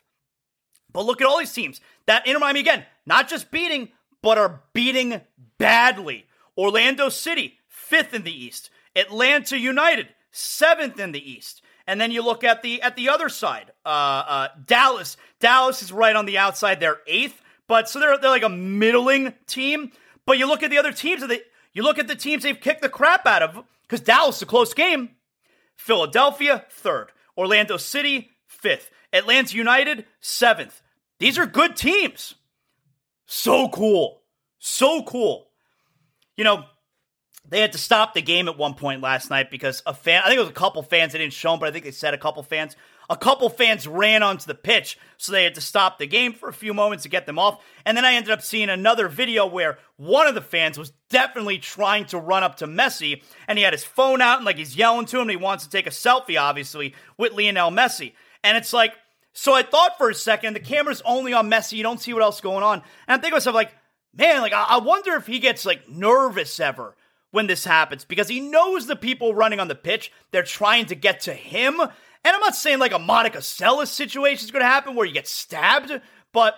But 0.92 1.06
look 1.06 1.22
at 1.22 1.28
all 1.28 1.40
these 1.40 1.54
teams 1.54 1.82
that 2.06 2.26
Inter 2.26 2.40
Miami, 2.40 2.62
again, 2.62 2.86
not 3.06 3.28
just 3.28 3.52
beating, 3.52 3.90
but 4.22 4.38
are 4.38 4.62
beating 4.74 5.22
badly. 5.58 6.26
Orlando 6.58 7.10
City, 7.10 7.60
fifth 7.68 8.14
in 8.14 8.24
the 8.24 8.32
East. 8.32 8.70
Atlanta 8.96 9.58
United, 9.58 10.10
seventh 10.32 11.00
in 11.00 11.12
the 11.12 11.32
East. 11.32 11.62
And 11.86 12.00
then 12.00 12.12
you 12.12 12.24
look 12.24 12.44
at 12.44 12.62
the 12.62 12.82
at 12.82 12.96
the 12.96 13.10
other 13.10 13.28
side, 13.28 13.72
uh, 13.86 13.90
uh, 13.90 14.48
Dallas. 14.66 15.18
Dallas 15.40 15.82
is 15.82 15.92
right 15.92 16.16
on 16.16 16.26
the 16.26 16.38
outside; 16.38 16.80
they're 16.80 17.02
eighth, 17.08 17.42
but 17.68 17.90
so 17.90 18.00
they're 18.00 18.18
they're 18.18 18.30
like 18.30 18.44
a 18.44 18.50
middling 18.50 19.34
team. 19.48 19.92
But 20.26 20.38
you 20.38 20.48
look 20.48 20.64
at 20.64 20.70
the 20.70 20.78
other 20.78 20.94
teams, 20.94 21.24
you 21.74 21.84
look 21.84 22.00
at 22.00 22.08
the 22.08 22.16
teams 22.16 22.44
they've 22.44 22.60
kicked 22.60 22.82
the 22.82 22.88
crap 22.88 23.26
out 23.26 23.42
of 23.44 23.66
because 23.82 24.00
Dallas 24.00 24.42
a 24.42 24.46
close 24.46 24.74
game. 24.74 25.10
Philadelphia 25.76 26.64
third, 26.70 27.12
Orlando 27.38 27.78
City 27.78 28.30
fifth, 28.48 28.90
Atlanta 29.12 29.56
United 29.56 30.06
seventh. 30.20 30.82
These 31.20 31.38
are 31.38 31.46
good 31.46 31.76
teams. 31.76 32.36
So 33.26 33.70
cool, 33.70 34.22
so 34.60 35.04
cool. 35.04 35.48
You 36.36 36.44
know, 36.44 36.66
they 37.48 37.60
had 37.62 37.74
to 37.74 37.78
stop 37.78 38.14
the 38.14 38.22
game 38.22 38.48
at 38.48 38.58
one 38.58 38.74
point 38.74 39.02
last 39.02 39.30
night 39.30 39.52
because 39.52 39.84
a 39.86 39.94
fan, 39.94 40.22
I 40.24 40.28
think 40.28 40.38
it 40.38 40.42
was 40.42 40.50
a 40.50 40.54
couple 40.54 40.82
fans, 40.84 41.14
they 41.14 41.20
didn't 41.20 41.34
show 41.34 41.52
them, 41.52 41.60
but 41.60 41.70
I 41.70 41.72
think 41.72 41.86
they 41.86 41.92
said 41.92 42.14
a 42.14 42.18
couple 42.18 42.44
fans. 42.44 42.76
A 43.10 43.18
couple 43.18 43.50
fans 43.50 43.88
ran 43.88 44.24
onto 44.24 44.46
the 44.46 44.56
pitch, 44.56 44.98
so 45.18 45.32
they 45.32 45.44
had 45.44 45.56
to 45.56 45.62
stop 45.62 45.98
the 45.98 46.08
game 46.08 46.34
for 46.34 46.48
a 46.48 46.54
few 46.54 46.74
moments 46.74 47.04
to 47.04 47.10
get 47.10 47.26
them 47.26 47.38
off. 47.38 47.64
And 47.86 47.98
then 47.98 48.06
I 48.06 48.14
ended 48.14 48.32
up 48.32 48.42
seeing 48.42 48.70
another 48.70 49.08
video 49.08 49.46
where 49.46 49.78
one 49.98 50.28
of 50.28 50.36
the 50.36 50.42
fans 50.42 50.78
was 50.78 50.94
definitely 51.10 51.58
trying 51.58 52.06
to 52.06 52.18
run 52.18 52.44
up 52.44 52.58
to 52.58 52.68
Messi, 52.68 53.22
and 53.48 53.58
he 53.58 53.64
had 53.64 53.74
his 53.74 53.84
phone 53.84 54.22
out 54.22 54.38
and 54.38 54.46
like 54.46 54.58
he's 54.58 54.76
yelling 54.76 55.06
to 55.08 55.20
him, 55.20 55.30
he 55.30 55.36
wants 55.36 55.66
to 55.66 55.70
take 55.70 55.88
a 55.88 55.92
selfie, 55.92 56.40
obviously, 56.40 56.96
with 57.18 57.34
Lionel 57.34 57.72
Messi. 57.72 58.14
And 58.44 58.58
it's 58.58 58.74
like, 58.74 58.94
so 59.34 59.54
I 59.54 59.64
thought 59.64 59.98
for 59.98 60.10
a 60.10 60.16
second, 60.16 60.54
the 60.54 60.60
camera's 60.60 61.02
only 61.06 61.34
on 61.34 61.50
Messi, 61.50 61.74
you 61.74 61.84
don't 61.84 62.00
see 62.00 62.14
what 62.14 62.24
else 62.24 62.40
going 62.40 62.64
on. 62.64 62.80
And 62.80 62.84
I'm 63.08 63.20
thinking 63.20 63.36
myself, 63.36 63.56
like, 63.56 63.74
man, 64.16 64.42
like, 64.42 64.54
I 64.54 64.78
wonder 64.78 65.16
if 65.16 65.28
he 65.28 65.40
gets 65.40 65.66
like 65.66 65.90
nervous 65.90 66.60
ever 66.60 66.96
when 67.32 67.48
this 67.48 67.66
happens 67.66 68.06
because 68.06 68.28
he 68.28 68.40
knows 68.40 68.86
the 68.86 68.96
people 68.96 69.34
running 69.34 69.60
on 69.60 69.68
the 69.68 69.76
pitch, 69.76 70.12
they're 70.32 70.44
trying 70.44 70.86
to 70.86 70.96
get 70.96 71.22
to 71.22 71.34
him. 71.34 71.82
And 72.26 72.34
I'm 72.34 72.42
not 72.42 72.56
saying 72.56 72.80
like 72.80 72.94
a 72.94 73.00
Monica 73.00 73.40
Seles 73.40 73.88
situation 73.88 74.46
is 74.46 74.52
going 74.52 74.62
to 74.62 74.68
happen 74.68 74.96
where 74.96 75.06
you 75.06 75.14
get 75.14 75.28
stabbed, 75.28 75.92
but 76.32 76.56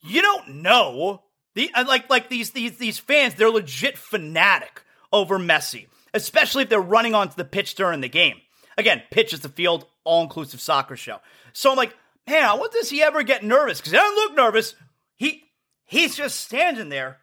you 0.00 0.22
don't 0.22 0.56
know. 0.62 1.22
The, 1.54 1.70
uh, 1.74 1.84
like 1.86 2.08
like 2.08 2.28
these 2.28 2.50
these 2.50 2.78
these 2.78 2.98
fans, 2.98 3.34
they're 3.34 3.50
legit 3.50 3.98
fanatic 3.98 4.82
over 5.12 5.38
Messi, 5.38 5.86
especially 6.14 6.62
if 6.62 6.68
they're 6.68 6.80
running 6.80 7.14
onto 7.14 7.34
the 7.34 7.44
pitch 7.44 7.74
during 7.74 8.00
the 8.00 8.08
game. 8.08 8.40
Again, 8.78 9.02
pitch 9.10 9.34
is 9.34 9.40
the 9.40 9.48
field, 9.48 9.86
all 10.04 10.22
inclusive 10.22 10.60
soccer 10.60 10.96
show. 10.96 11.18
So 11.52 11.70
I'm 11.70 11.76
like, 11.76 11.94
man, 12.26 12.44
I 12.44 12.68
does 12.72 12.88
he 12.88 13.02
ever 13.02 13.22
get 13.22 13.44
nervous? 13.44 13.80
Because 13.80 13.92
he 13.92 13.98
doesn't 13.98 14.16
look 14.16 14.34
nervous. 14.34 14.74
He 15.16 15.44
he's 15.84 16.16
just 16.16 16.40
standing 16.40 16.88
there 16.88 17.18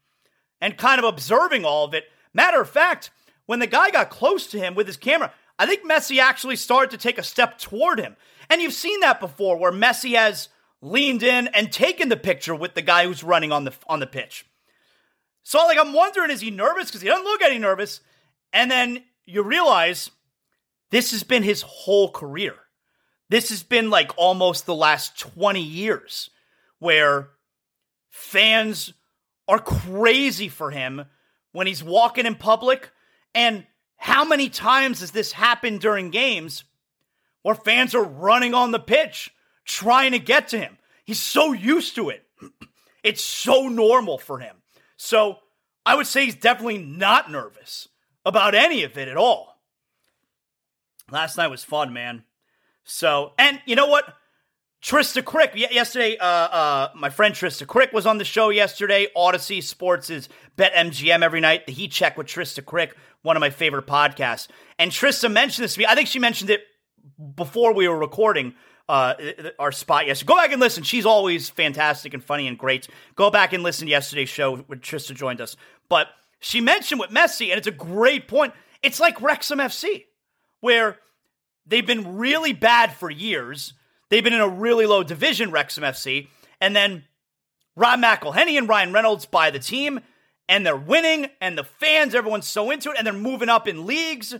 and 0.60 0.78
kind 0.78 0.98
of 0.98 1.04
observing 1.04 1.64
all 1.64 1.84
of 1.84 1.94
it. 1.94 2.04
Matter 2.32 2.60
of 2.60 2.70
fact, 2.70 3.10
when 3.46 3.58
the 3.58 3.66
guy 3.66 3.90
got 3.90 4.10
close 4.10 4.46
to 4.48 4.58
him 4.58 4.74
with 4.74 4.86
his 4.86 4.96
camera, 4.96 5.32
I 5.58 5.66
think 5.66 5.88
Messi 5.88 6.18
actually 6.18 6.56
started 6.56 6.90
to 6.90 6.98
take 6.98 7.18
a 7.18 7.22
step 7.22 7.58
toward 7.58 7.98
him. 7.98 8.16
And 8.48 8.60
you've 8.60 8.72
seen 8.72 9.00
that 9.00 9.20
before 9.20 9.56
where 9.56 9.72
Messi 9.72 10.14
has 10.14 10.48
leaned 10.80 11.22
in 11.22 11.48
and 11.48 11.72
taken 11.72 12.08
the 12.08 12.16
picture 12.16 12.54
with 12.54 12.74
the 12.74 12.82
guy 12.82 13.04
who's 13.04 13.24
running 13.24 13.52
on 13.52 13.64
the 13.64 13.74
on 13.88 14.00
the 14.00 14.06
pitch. 14.06 14.46
So 15.42 15.58
like 15.66 15.78
I'm 15.78 15.92
wondering 15.92 16.30
is 16.30 16.40
he 16.40 16.50
nervous 16.50 16.86
because 16.86 17.02
he 17.02 17.08
doesn't 17.08 17.24
look 17.24 17.42
any 17.42 17.58
nervous 17.58 18.00
and 18.52 18.70
then 18.70 19.02
you 19.26 19.42
realize 19.42 20.10
this 20.90 21.10
has 21.10 21.22
been 21.22 21.42
his 21.42 21.62
whole 21.62 22.10
career. 22.10 22.54
This 23.28 23.50
has 23.50 23.62
been 23.62 23.90
like 23.90 24.12
almost 24.16 24.64
the 24.64 24.74
last 24.74 25.18
20 25.18 25.60
years 25.60 26.30
where 26.78 27.30
fans 28.10 28.94
are 29.46 29.58
crazy 29.58 30.48
for 30.48 30.70
him 30.70 31.04
when 31.52 31.66
he's 31.66 31.82
walking 31.82 32.26
in 32.26 32.36
public. 32.36 32.90
And 33.34 33.66
how 33.98 34.24
many 34.24 34.48
times 34.48 35.00
has 35.00 35.10
this 35.10 35.32
happened 35.32 35.80
during 35.80 36.10
games 36.10 36.64
where 37.42 37.54
fans 37.54 37.94
are 37.94 38.04
running 38.04 38.54
on 38.54 38.70
the 38.70 38.78
pitch 38.78 39.30
trying 39.64 40.12
to 40.12 40.18
get 40.18 40.48
to 40.48 40.58
him? 40.58 40.78
He's 41.04 41.20
so 41.20 41.52
used 41.52 41.94
to 41.96 42.08
it. 42.10 42.24
It's 43.04 43.22
so 43.22 43.68
normal 43.68 44.18
for 44.18 44.40
him. 44.40 44.56
So 44.96 45.38
I 45.86 45.94
would 45.94 46.08
say 46.08 46.24
he's 46.24 46.34
definitely 46.34 46.78
not 46.78 47.30
nervous 47.30 47.88
about 48.26 48.56
any 48.56 48.82
of 48.82 48.98
it 48.98 49.06
at 49.06 49.16
all. 49.16 49.56
Last 51.10 51.38
night 51.38 51.46
was 51.46 51.64
fun, 51.64 51.92
man. 51.92 52.24
So, 52.84 53.32
and 53.38 53.60
you 53.66 53.76
know 53.76 53.86
what? 53.86 54.04
Trista 54.82 55.22
Krick, 55.22 55.54
yesterday, 55.54 56.16
uh, 56.18 56.24
uh, 56.24 56.88
my 56.94 57.10
friend 57.10 57.34
Trista 57.34 57.66
Krick 57.66 57.92
was 57.92 58.06
on 58.06 58.18
the 58.18 58.24
show 58.24 58.50
yesterday. 58.50 59.08
Odyssey 59.16 59.60
Sports 59.60 60.08
is 60.08 60.28
Bet 60.56 60.72
MGM 60.72 61.22
every 61.22 61.40
night. 61.40 61.66
The 61.66 61.72
Heat 61.72 61.90
Check 61.90 62.16
with 62.16 62.28
Trista 62.28 62.62
Krick, 62.62 62.92
one 63.22 63.36
of 63.36 63.40
my 63.40 63.50
favorite 63.50 63.86
podcasts. 63.86 64.48
And 64.78 64.90
Trista 64.90 65.30
mentioned 65.30 65.64
this 65.64 65.74
to 65.74 65.80
me. 65.80 65.86
I 65.86 65.94
think 65.94 66.08
she 66.08 66.18
mentioned 66.18 66.50
it 66.50 66.62
before 67.34 67.74
we 67.74 67.88
were 67.88 67.98
recording 67.98 68.54
uh, 68.88 69.14
our 69.58 69.72
spot 69.72 70.06
yesterday. 70.06 70.28
Go 70.28 70.36
back 70.36 70.52
and 70.52 70.60
listen. 70.60 70.82
She's 70.82 71.06
always 71.06 71.50
fantastic 71.50 72.14
and 72.14 72.22
funny 72.22 72.46
and 72.46 72.58
great. 72.58 72.88
Go 73.16 73.30
back 73.30 73.52
and 73.52 73.62
listen 73.62 73.86
to 73.86 73.90
yesterday's 73.90 74.28
show 74.28 74.56
when 74.56 74.80
Trista 74.80 75.14
joined 75.14 75.40
us. 75.40 75.56
But 75.88 76.08
she 76.40 76.60
mentioned 76.60 77.00
with 77.00 77.10
Messi, 77.10 77.50
and 77.50 77.58
it's 77.58 77.66
a 77.66 77.72
great 77.72 78.28
point. 78.28 78.54
It's 78.82 79.00
like 79.00 79.20
Wrexham 79.20 79.58
FC, 79.58 80.04
where 80.60 80.98
they've 81.66 81.86
been 81.86 82.16
really 82.16 82.52
bad 82.52 82.92
for 82.92 83.10
years– 83.10 83.74
They've 84.08 84.24
been 84.24 84.32
in 84.32 84.40
a 84.40 84.48
really 84.48 84.86
low 84.86 85.02
division, 85.02 85.50
Wrexham 85.50 85.84
FC. 85.84 86.28
And 86.60 86.74
then 86.74 87.04
Rob 87.76 88.00
McElhenney 88.00 88.56
and 88.58 88.68
Ryan 88.68 88.92
Reynolds 88.92 89.26
buy 89.26 89.50
the 89.50 89.58
team, 89.58 90.00
and 90.48 90.64
they're 90.64 90.76
winning, 90.76 91.28
and 91.40 91.56
the 91.56 91.64
fans, 91.64 92.14
everyone's 92.14 92.46
so 92.46 92.70
into 92.70 92.90
it, 92.90 92.96
and 92.98 93.06
they're 93.06 93.14
moving 93.14 93.48
up 93.48 93.68
in 93.68 93.86
leagues. 93.86 94.34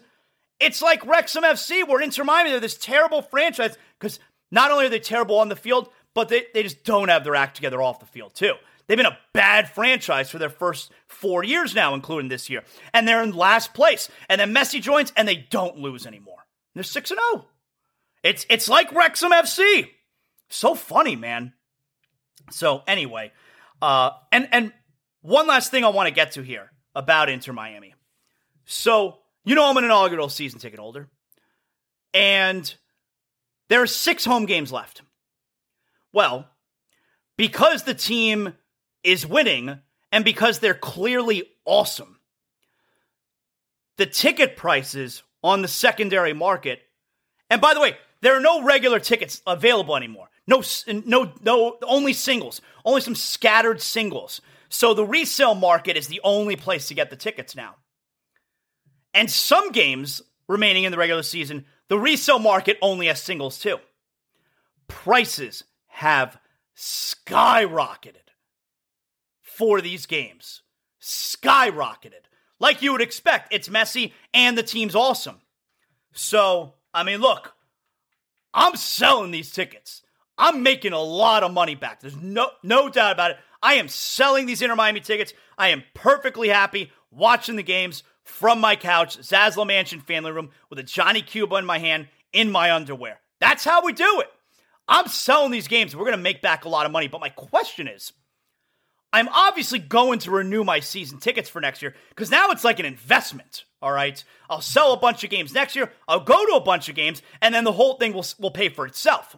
It's 0.58 0.82
like 0.82 1.06
Wrexham 1.06 1.44
FC, 1.44 1.86
where 1.86 2.00
Inter 2.00 2.24
Miami, 2.24 2.50
they're 2.50 2.60
this 2.60 2.78
terrible 2.78 3.22
franchise, 3.22 3.76
because 3.98 4.18
not 4.50 4.70
only 4.70 4.86
are 4.86 4.90
they 4.90 5.00
terrible 5.00 5.38
on 5.38 5.48
the 5.48 5.56
field, 5.56 5.90
but 6.14 6.28
they, 6.28 6.46
they 6.54 6.62
just 6.62 6.84
don't 6.84 7.08
have 7.08 7.24
their 7.24 7.36
act 7.36 7.56
together 7.56 7.82
off 7.82 8.00
the 8.00 8.06
field, 8.06 8.34
too. 8.34 8.54
They've 8.86 8.96
been 8.96 9.06
a 9.06 9.18
bad 9.34 9.70
franchise 9.70 10.30
for 10.30 10.38
their 10.38 10.48
first 10.48 10.90
four 11.06 11.44
years 11.44 11.74
now, 11.74 11.94
including 11.94 12.30
this 12.30 12.48
year. 12.48 12.64
And 12.94 13.06
they're 13.06 13.22
in 13.22 13.32
last 13.32 13.74
place. 13.74 14.08
And 14.30 14.40
then 14.40 14.54
Messi 14.54 14.80
joins, 14.80 15.12
and 15.14 15.28
they 15.28 15.36
don't 15.36 15.76
lose 15.76 16.06
anymore. 16.06 16.46
They're 16.74 16.82
6 16.82 17.08
0. 17.08 17.46
It's 18.22 18.46
it's 18.48 18.68
like 18.68 18.92
Wrexham 18.92 19.30
FC. 19.30 19.90
So 20.48 20.74
funny, 20.74 21.16
man. 21.16 21.52
So 22.50 22.82
anyway, 22.86 23.32
uh, 23.82 24.10
and 24.32 24.48
and 24.50 24.72
one 25.28 25.46
last 25.46 25.70
thing 25.70 25.84
I 25.84 25.88
want 25.88 26.08
to 26.08 26.14
get 26.14 26.32
to 26.32 26.42
here 26.42 26.72
about 26.94 27.28
Inter 27.28 27.52
Miami. 27.52 27.94
So 28.64 29.18
you 29.44 29.54
know 29.54 29.68
I'm 29.68 29.76
an 29.76 29.84
inaugural 29.84 30.28
season 30.28 30.58
ticket 30.58 30.78
holder, 30.78 31.08
and 32.14 32.74
there 33.68 33.82
are 33.82 33.86
six 33.86 34.24
home 34.24 34.46
games 34.46 34.72
left. 34.72 35.02
Well, 36.12 36.48
because 37.36 37.84
the 37.84 37.94
team 37.94 38.54
is 39.04 39.26
winning 39.26 39.78
and 40.10 40.24
because 40.24 40.58
they're 40.58 40.74
clearly 40.74 41.44
awesome, 41.64 42.18
the 43.96 44.06
ticket 44.06 44.56
prices 44.56 45.22
on 45.44 45.62
the 45.62 45.68
secondary 45.68 46.32
market. 46.32 46.80
And 47.50 47.60
by 47.60 47.74
the 47.74 47.80
way, 47.80 47.96
there 48.22 48.34
are 48.34 48.40
no 48.40 48.62
regular 48.62 48.98
tickets 48.98 49.42
available 49.46 49.96
anymore. 49.96 50.28
No, 50.46 50.62
no, 50.86 51.32
no, 51.42 51.78
only 51.86 52.14
singles. 52.14 52.60
Only 52.84 53.02
some 53.02 53.14
scattered 53.14 53.82
singles. 53.82 54.40
So 54.68 54.94
the 54.94 55.04
resale 55.04 55.54
market 55.54 55.96
is 55.96 56.08
the 56.08 56.20
only 56.22 56.56
place 56.56 56.88
to 56.88 56.94
get 56.94 57.10
the 57.10 57.16
tickets 57.16 57.56
now. 57.56 57.76
And 59.14 59.30
some 59.30 59.72
games 59.72 60.22
remaining 60.46 60.84
in 60.84 60.92
the 60.92 60.98
regular 60.98 61.22
season, 61.22 61.64
the 61.88 61.98
resale 61.98 62.38
market 62.38 62.78
only 62.82 63.06
has 63.06 63.22
singles 63.22 63.58
too. 63.58 63.78
Prices 64.86 65.64
have 65.86 66.38
skyrocketed 66.76 68.16
for 69.40 69.80
these 69.80 70.06
games. 70.06 70.62
Skyrocketed. 71.00 72.26
Like 72.60 72.82
you 72.82 72.92
would 72.92 73.00
expect. 73.00 73.52
It's 73.52 73.68
Messi 73.68 74.12
and 74.34 74.56
the 74.56 74.62
team's 74.62 74.94
awesome. 74.94 75.40
So, 76.12 76.74
I 76.92 77.04
mean, 77.04 77.20
look, 77.20 77.54
I'm 78.52 78.76
selling 78.76 79.30
these 79.30 79.52
tickets. 79.52 80.02
I'm 80.36 80.62
making 80.62 80.92
a 80.92 81.00
lot 81.00 81.42
of 81.42 81.52
money 81.52 81.74
back. 81.74 82.00
There's 82.00 82.16
no 82.16 82.50
no 82.62 82.88
doubt 82.88 83.12
about 83.12 83.32
it. 83.32 83.38
I 83.62 83.74
am 83.74 83.88
selling 83.88 84.46
these 84.46 84.62
Inter 84.62 84.76
Miami 84.76 85.00
tickets. 85.00 85.32
I 85.56 85.68
am 85.68 85.82
perfectly 85.94 86.48
happy 86.48 86.92
watching 87.10 87.56
the 87.56 87.62
games 87.62 88.02
from 88.24 88.60
my 88.60 88.76
couch, 88.76 89.18
Zaslow 89.18 89.66
Mansion 89.66 90.00
family 90.00 90.30
room, 90.30 90.50
with 90.70 90.78
a 90.78 90.84
Johnny 90.84 91.22
Cuba 91.22 91.56
in 91.56 91.66
my 91.66 91.78
hand 91.78 92.08
in 92.32 92.50
my 92.50 92.72
underwear. 92.72 93.20
That's 93.40 93.64
how 93.64 93.84
we 93.84 93.92
do 93.92 94.20
it. 94.20 94.30
I'm 94.86 95.08
selling 95.08 95.50
these 95.50 95.68
games. 95.68 95.94
We're 95.94 96.04
going 96.04 96.16
to 96.16 96.22
make 96.22 96.42
back 96.42 96.64
a 96.64 96.68
lot 96.68 96.86
of 96.86 96.92
money. 96.92 97.08
But 97.08 97.20
my 97.20 97.28
question 97.28 97.88
is 97.88 98.12
I'm 99.12 99.28
obviously 99.28 99.78
going 99.78 100.18
to 100.20 100.30
renew 100.30 100.64
my 100.64 100.80
season 100.80 101.18
tickets 101.18 101.48
for 101.48 101.60
next 101.60 101.82
year 101.82 101.94
because 102.10 102.30
now 102.30 102.50
it's 102.50 102.64
like 102.64 102.78
an 102.78 102.86
investment. 102.86 103.64
All 103.80 103.92
right. 103.92 104.22
I'll 104.50 104.60
sell 104.60 104.92
a 104.92 104.98
bunch 104.98 105.24
of 105.24 105.30
games 105.30 105.52
next 105.52 105.76
year. 105.76 105.92
I'll 106.06 106.20
go 106.20 106.46
to 106.46 106.56
a 106.56 106.60
bunch 106.60 106.88
of 106.88 106.94
games, 106.94 107.22
and 107.40 107.54
then 107.54 107.64
the 107.64 107.72
whole 107.72 107.94
thing 107.94 108.12
will, 108.12 108.26
will 108.38 108.50
pay 108.50 108.68
for 108.68 108.86
itself. 108.86 109.36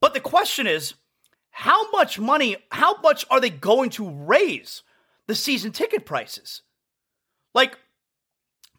But 0.00 0.14
the 0.14 0.20
question 0.20 0.66
is 0.66 0.94
how 1.58 1.90
much 1.90 2.20
money, 2.20 2.56
how 2.70 3.00
much 3.00 3.26
are 3.32 3.40
they 3.40 3.50
going 3.50 3.90
to 3.90 4.08
raise 4.08 4.84
the 5.26 5.34
season 5.34 5.72
ticket 5.72 6.06
prices? 6.06 6.62
Like, 7.52 7.76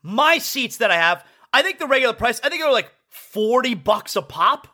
my 0.01 0.37
seats 0.37 0.77
that 0.77 0.89
I 0.89 0.95
have, 0.95 1.25
I 1.51 1.61
think 1.61 1.79
the 1.79 1.87
regular 1.87 2.13
price, 2.13 2.39
I 2.41 2.47
think 2.47 2.61
they're 2.61 2.71
like 2.71 2.89
40 3.09 3.75
bucks 3.75 4.15
a 4.15 4.21
pop. 4.21 4.69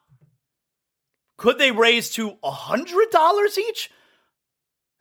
Could 1.38 1.58
they 1.58 1.72
raise 1.72 2.12
to 2.12 2.34
$100 2.44 3.58
each? 3.58 3.90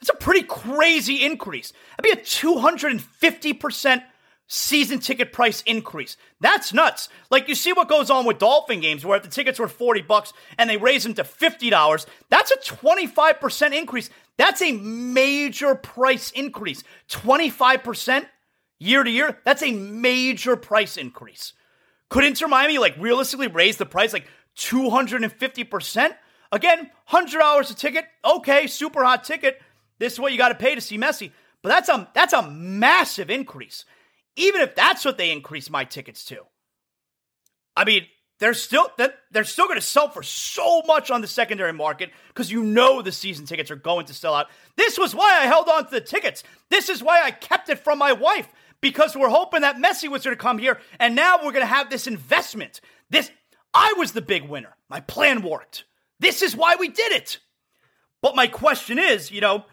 That's 0.01 0.09
a 0.09 0.15
pretty 0.15 0.47
crazy 0.47 1.27
increase. 1.27 1.75
That'd 1.99 2.11
be 2.11 2.19
a 2.19 2.25
250% 2.25 4.03
season 4.47 4.99
ticket 4.99 5.33
price 5.33 5.63
increase. 5.63 6.17
That's 6.41 6.73
nuts. 6.73 7.09
Like 7.31 7.49
you 7.49 7.55
see 7.55 7.73
what 7.73 7.89
goes 7.89 8.11
on 8.11 8.27
with 8.27 8.39
Dolphin 8.39 8.81
games 8.81 9.05
where 9.05 9.17
if 9.17 9.23
the 9.23 9.31
tickets 9.31 9.59
were 9.59 9.69
40 9.69 10.03
bucks 10.03 10.33
and 10.59 10.69
they 10.69 10.77
raise 10.77 11.03
them 11.05 11.15
to 11.15 11.25
$50, 11.25 12.07
that's 12.31 12.51
a 12.51 12.59
25% 12.59 13.77
increase. 13.77 14.11
That's 14.37 14.63
a 14.63 14.73
major 14.73 15.75
price 15.75 16.31
increase. 16.33 16.83
25% 17.09 18.27
year 18.79 19.03
to 19.03 19.11
year, 19.11 19.39
that's 19.45 19.63
a 19.63 19.73
major 19.73 20.57
price 20.57 20.97
increase. 20.97 21.53
Could 22.11 22.25
Inter 22.25 22.49
Miami 22.49 22.79
like 22.79 22.97
realistically 22.99 23.49
raise 23.49 23.77
the 23.77 23.87
price 23.87 24.13
like 24.13 24.27
250%? 24.59 26.15
Again, 26.53 26.91
$100 27.11 27.71
a 27.71 27.75
ticket. 27.75 28.05
Okay, 28.25 28.67
super 28.67 29.03
hot 29.03 29.25
ticket. 29.25 29.61
This 29.99 30.13
is 30.13 30.21
what 30.21 30.33
you 30.33 30.39
got 30.39 30.51
to 30.51 30.55
pay 30.55 30.75
to 30.75 30.81
see 30.81 30.99
Messi. 30.99 31.33
But 31.63 31.71
that's 31.71 31.89
a 31.89 32.09
that's 32.15 32.35
a 32.35 32.51
massive 32.51 33.31
increase. 33.31 33.87
Even 34.37 34.61
if 34.61 34.75
that's 34.75 35.05
what 35.05 35.19
they 35.19 35.31
increase 35.31 35.71
my 35.71 35.85
tickets 35.85 36.25
to. 36.27 36.39
I 37.77 37.85
mean, 37.85 38.07
they're 38.41 38.55
still 38.55 38.91
they're 38.97 39.45
still 39.45 39.67
going 39.67 39.79
to 39.79 39.87
sell 39.87 40.09
for 40.09 40.23
so 40.23 40.83
much 40.83 41.11
on 41.11 41.21
the 41.21 41.27
secondary 41.27 41.73
market 41.73 42.11
because 42.29 42.51
you 42.51 42.65
know 42.65 43.01
the 43.01 43.13
season 43.13 43.47
tickets 43.47 43.71
are 43.71 43.77
going 43.77 44.07
to 44.07 44.15
sell 44.15 44.35
out. 44.35 44.49
This 44.77 44.99
was 44.99 45.15
why 45.15 45.39
I 45.41 45.47
held 45.47 45.69
on 45.69 45.85
to 45.85 45.91
the 45.91 46.01
tickets. 46.01 46.43
This 46.69 46.89
is 46.89 47.03
why 47.03 47.23
I 47.23 47.31
kept 47.31 47.69
it 47.69 47.79
from 47.79 47.99
my 47.99 48.13
wife 48.13 48.49
because 48.81 49.17
we're 49.17 49.29
hoping 49.29 49.63
that 49.63 49.77
Messi 49.77 50.09
was 50.09 50.25
going 50.25 50.37
to 50.37 50.43
come 50.43 50.59
here 50.59 50.81
and 50.99 51.15
now 51.15 51.37
we're 51.37 51.53
going 51.53 51.63
to 51.63 51.67
have 51.67 51.91
this 51.91 52.07
investment. 52.07 52.81
This 53.09 53.31
I 53.73 53.95
was 53.97 54.13
the 54.13 54.23
big 54.23 54.49
winner. 54.49 54.77
My 54.89 55.01
plan 55.01 55.43
worked. 55.43 55.85
This 56.21 56.43
is 56.43 56.57
why 56.57 56.77
we 56.77 56.89
did 56.89 57.13
it. 57.13 57.39
But 58.21 58.37
my 58.37 58.47
question 58.47 58.99
is, 58.99 59.31
you 59.31 59.41
know, 59.41 59.65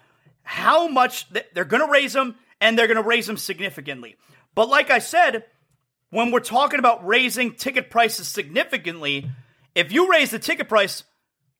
how 0.43 0.87
much 0.87 1.27
they're 1.53 1.65
going 1.65 1.85
to 1.85 1.91
raise 1.91 2.13
them 2.13 2.35
and 2.59 2.77
they're 2.77 2.87
going 2.87 2.97
to 2.97 3.03
raise 3.03 3.27
them 3.27 3.37
significantly. 3.37 4.17
But 4.55 4.69
like 4.69 4.89
I 4.89 4.99
said, 4.99 5.45
when 6.09 6.31
we're 6.31 6.41
talking 6.41 6.79
about 6.79 7.05
raising 7.05 7.53
ticket 7.53 7.89
prices 7.89 8.27
significantly, 8.27 9.29
if 9.75 9.91
you 9.91 10.09
raise 10.09 10.31
the 10.31 10.39
ticket 10.39 10.67
price, 10.67 11.03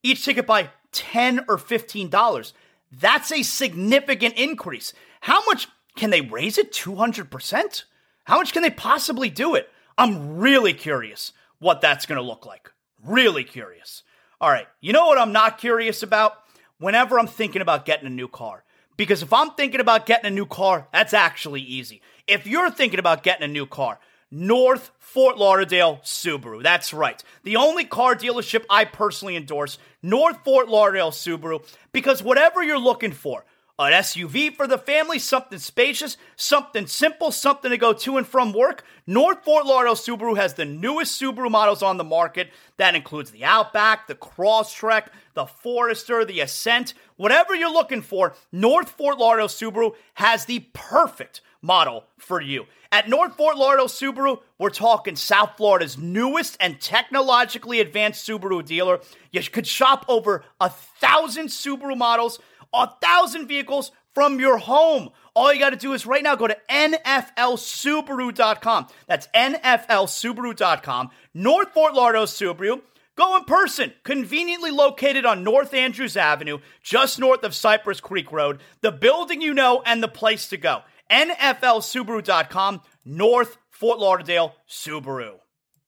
each 0.04 0.26
ticket 0.26 0.46
by 0.46 0.70
10 0.92 1.46
or 1.48 1.58
$15, 1.58 2.54
that's 2.92 3.32
a 3.32 3.44
significant 3.44 4.36
increase. 4.36 4.94
How 5.22 5.44
much 5.46 5.68
can 5.96 6.10
they 6.10 6.22
raise 6.22 6.58
it? 6.58 6.74
200%? 6.74 7.84
How 8.26 8.38
much 8.38 8.54
can 8.54 8.64
they 8.64 8.70
possibly 8.70 9.30
do 9.30 9.56
it? 9.56 9.70
I'm 9.98 10.38
really 10.38 10.74
curious 10.74 11.32
what 11.60 11.82
that's 11.82 12.06
going 12.06 12.18
to 12.20 12.28
look 12.28 12.46
like. 12.46 12.72
Really 13.06 13.44
curious. 13.44 14.04
All 14.40 14.50
right, 14.50 14.68
you 14.82 14.94
know 14.94 15.06
what 15.06 15.20
I'm 15.20 15.32
not 15.32 15.60
curious 15.60 16.04
about? 16.04 16.34
Whenever 16.80 17.20
I'm 17.20 17.28
thinking 17.28 17.62
about 17.62 17.86
getting 17.86 18.08
a 18.08 18.10
new 18.10 18.28
car. 18.28 18.64
Because 18.98 19.22
if 19.22 19.32
I'm 19.32 19.52
thinking 19.52 19.80
about 19.80 20.06
getting 20.06 20.26
a 20.26 20.36
new 20.36 20.46
car, 20.46 20.88
that's 20.92 21.14
actually 21.14 21.62
easy. 21.62 22.02
If 22.28 22.48
you're 22.48 22.72
thinking 22.72 23.00
about 23.00 23.24
getting 23.24 23.44
a 23.44 23.52
new 23.52 23.66
car, 23.66 24.00
North 24.32 24.92
Fort 24.98 25.38
Lauderdale 25.38 26.00
Subaru. 26.04 26.64
That's 26.64 26.94
right. 26.94 27.22
The 27.44 27.58
only 27.58 27.84
car 27.84 28.16
dealership 28.16 28.64
I 28.70 28.86
personally 28.86 29.36
endorse, 29.36 29.78
North 30.02 30.38
Fort 30.46 30.70
Lauderdale 30.70 31.12
Subaru, 31.12 31.66
because 31.92 32.24
whatever 32.24 32.64
you're 32.64 32.80
looking 32.80 33.12
for, 33.12 33.44
an 33.86 33.94
SUV 33.94 34.56
for 34.56 34.68
the 34.68 34.78
family, 34.78 35.18
something 35.18 35.60
spacious, 35.60 36.18
something 36.36 36.88
simple, 36.88 37.32
something 37.32 37.72
to 37.72 37.78
go 37.78 37.94
to 37.94 38.18
and 38.18 38.28
from 38.28 38.54
work. 38.54 38.84
North 39.08 39.44
Fort 39.44 39.66
Lauderdale 39.66 39.96
Subaru 39.96 40.38
has 40.38 40.54
the 40.54 40.66
newest 40.66 41.20
Subaru 41.20 41.50
models 41.50 41.82
on 41.82 41.98
the 41.98 42.04
market. 42.04 42.50
That 42.78 42.96
includes 42.96 43.32
the 43.32 43.44
Outback, 43.44 44.08
the 44.08 44.16
Crosstrek, 44.16 45.08
the 45.34 45.46
Forester, 45.46 46.24
the 46.24 46.42
Ascent. 46.42 46.94
Whatever 47.16 47.56
you're 47.56 47.72
looking 47.72 48.02
for, 48.02 48.36
North 48.52 48.90
Fort 48.90 49.18
Lauderdale 49.18 49.48
Subaru 49.48 49.96
has 50.16 50.46
the 50.46 50.68
perfect 50.74 51.42
model 51.62 52.06
for 52.18 52.42
you. 52.42 52.66
At 52.92 53.08
North 53.08 53.38
Fort 53.38 53.58
Lauderdale 53.58 53.88
Subaru, 53.88 54.42
we're 54.58 54.70
talking 54.70 55.16
South 55.16 55.56
Florida's 55.56 55.98
newest 55.98 56.58
and 56.60 56.80
technologically 56.82 57.80
advanced 57.80 58.28
Subaru 58.28 58.66
dealer. 58.66 59.00
You 59.32 59.42
could 59.44 59.66
shop 59.66 60.06
over 60.10 60.44
a 60.60 60.70
thousand 60.70 61.48
Subaru 61.48 61.98
models 61.98 62.40
a 62.74 62.90
thousand 63.02 63.48
vehicles 63.48 63.92
from 64.14 64.40
your 64.40 64.58
home. 64.58 65.10
All 65.34 65.54
you 65.54 65.60
got 65.60 65.72
to 65.72 65.78
do 65.78 65.94
is 65.94 66.06
right 66.06 66.24
now 66.24 66.36
go 66.36 66.48
to 66.48 66.58
NFLSubaru.com. 66.70 68.88
That's 69.08 69.28
NFLSubaru.com. 69.28 71.10
North 71.34 71.74
Fort 71.74 71.94
Lauderdale 71.94 72.26
Subaru. 72.26 72.82
Go 73.16 73.38
in 73.38 73.44
person, 73.44 73.94
conveniently 74.04 74.72
located 74.72 75.26
on 75.26 75.44
North 75.44 75.74
Andrews 75.74 76.16
Avenue, 76.16 76.60
just 76.82 77.20
north 77.20 77.44
of 77.44 77.54
Cypress 77.54 78.00
Creek 78.00 78.32
Road. 78.32 78.62
The 78.80 78.92
building 78.92 79.42
you 79.42 79.54
know 79.54 79.84
and 79.86 80.02
the 80.02 80.08
place 80.08 80.48
to 80.50 80.58
go. 80.58 80.84
NFLSubaru.com, 81.12 82.82
North 83.04 83.58
Fort 83.70 84.00
Lauderdale 84.00 84.56
Subaru. 84.68 85.41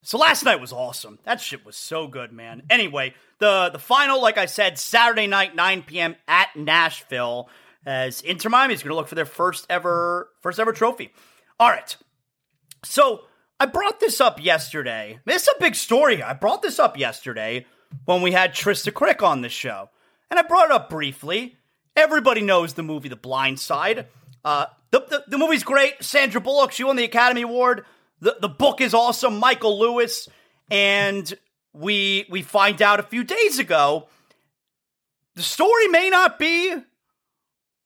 So 0.06 0.18
last 0.18 0.44
night 0.44 0.60
was 0.60 0.74
awesome. 0.74 1.18
That 1.24 1.40
shit 1.40 1.66
was 1.66 1.78
so 1.78 2.08
good, 2.08 2.34
man. 2.34 2.64
Anyway, 2.70 3.14
the 3.40 3.70
the 3.72 3.80
final, 3.80 4.22
like 4.22 4.38
I 4.38 4.48
said, 4.48 4.78
Saturday 4.78 5.28
night, 5.28 5.56
9 5.56 5.84
p.m. 5.84 6.18
at 6.28 6.54
Nashville, 6.58 7.50
as 7.86 8.22
Inter 8.22 8.50
Miami 8.50 8.74
is 8.74 8.84
going 8.84 8.92
to 8.92 8.96
look 8.96 9.08
for 9.08 9.16
their 9.16 9.26
first 9.26 9.66
ever 9.70 10.30
first 10.42 10.60
ever 10.60 10.74
trophy. 10.74 11.14
All 11.58 11.70
right. 11.70 11.96
So 12.84 13.22
I 13.62 13.66
brought 13.66 14.02
this 14.02 14.20
up 14.20 14.44
yesterday. 14.44 15.20
It's 15.26 15.48
a 15.48 15.60
big 15.62 15.74
story. 15.74 16.22
I 16.22 16.34
brought 16.34 16.62
this 16.62 16.80
up 16.80 16.98
yesterday 16.98 17.66
when 18.04 18.22
we 18.22 18.34
had 18.34 18.54
Trista 18.54 18.92
Krick 18.92 19.26
on 19.26 19.40
the 19.40 19.48
show, 19.48 19.90
and 20.30 20.38
I 20.38 20.44
brought 20.44 20.66
it 20.66 20.72
up 20.72 20.90
briefly. 20.90 21.56
Everybody 21.96 22.42
knows 22.42 22.74
the 22.74 22.84
movie 22.84 23.08
The 23.08 23.16
Blind 23.16 23.60
Side. 23.60 24.08
Uh, 24.44 24.66
the, 24.92 25.00
the, 25.00 25.24
the 25.30 25.38
movie's 25.38 25.64
great. 25.64 26.04
Sandra 26.04 26.42
Bullock, 26.42 26.74
she 26.74 26.84
won 26.84 26.98
the 26.98 27.06
Academy 27.06 27.44
Award. 27.44 27.86
The, 28.24 28.38
the 28.40 28.48
book 28.48 28.80
is 28.80 28.94
awesome, 28.94 29.38
Michael 29.38 29.78
Lewis. 29.78 30.30
And 30.72 31.32
we 31.74 32.26
we 32.30 32.42
find 32.42 32.82
out 32.82 33.02
a 33.02 33.04
few 33.04 33.24
days 33.24 33.60
ago 33.60 34.08
the 35.36 35.42
story 35.42 35.88
may 35.90 36.10
not 36.10 36.40
be 36.40 36.74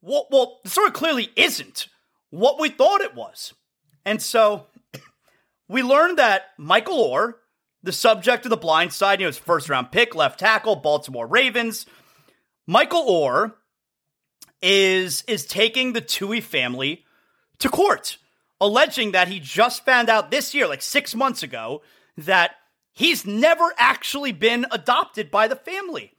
what 0.01 0.27
well, 0.29 0.59
the 0.63 0.69
story 0.69 0.91
clearly 0.91 1.31
isn't 1.35 1.87
what 2.29 2.59
we 2.59 2.69
thought 2.69 3.01
it 3.01 3.15
was. 3.15 3.55
And 4.05 4.21
so 4.21 4.67
we 5.67 5.81
learned 5.81 6.19
that 6.19 6.51
Michael 6.59 6.97
Oher, 6.97 7.33
the 7.81 7.91
subject 7.91 8.45
of 8.45 8.51
the 8.51 8.57
blind 8.57 8.93
side, 8.93 9.19
you 9.19 9.25
know, 9.25 9.29
his 9.29 9.39
first 9.39 9.69
round 9.69 9.91
pick, 9.91 10.13
left 10.13 10.39
tackle, 10.39 10.75
Baltimore 10.75 11.25
Ravens, 11.25 11.87
Michael 12.67 13.07
Oher 13.07 13.53
is 14.61 15.23
is 15.27 15.47
taking 15.47 15.93
the 15.93 16.01
Tuohy 16.01 16.43
family 16.43 17.05
to 17.57 17.69
court 17.69 18.19
alleging 18.59 19.11
that 19.11 19.27
he 19.27 19.39
just 19.39 19.85
found 19.85 20.09
out 20.09 20.31
this 20.31 20.53
year, 20.53 20.67
like 20.67 20.81
six 20.81 21.15
months 21.15 21.43
ago, 21.43 21.81
that 22.17 22.55
he's 22.93 23.25
never 23.25 23.73
actually 23.77 24.31
been 24.31 24.65
adopted 24.71 25.29
by 25.29 25.47
the 25.47 25.55
family. 25.55 26.13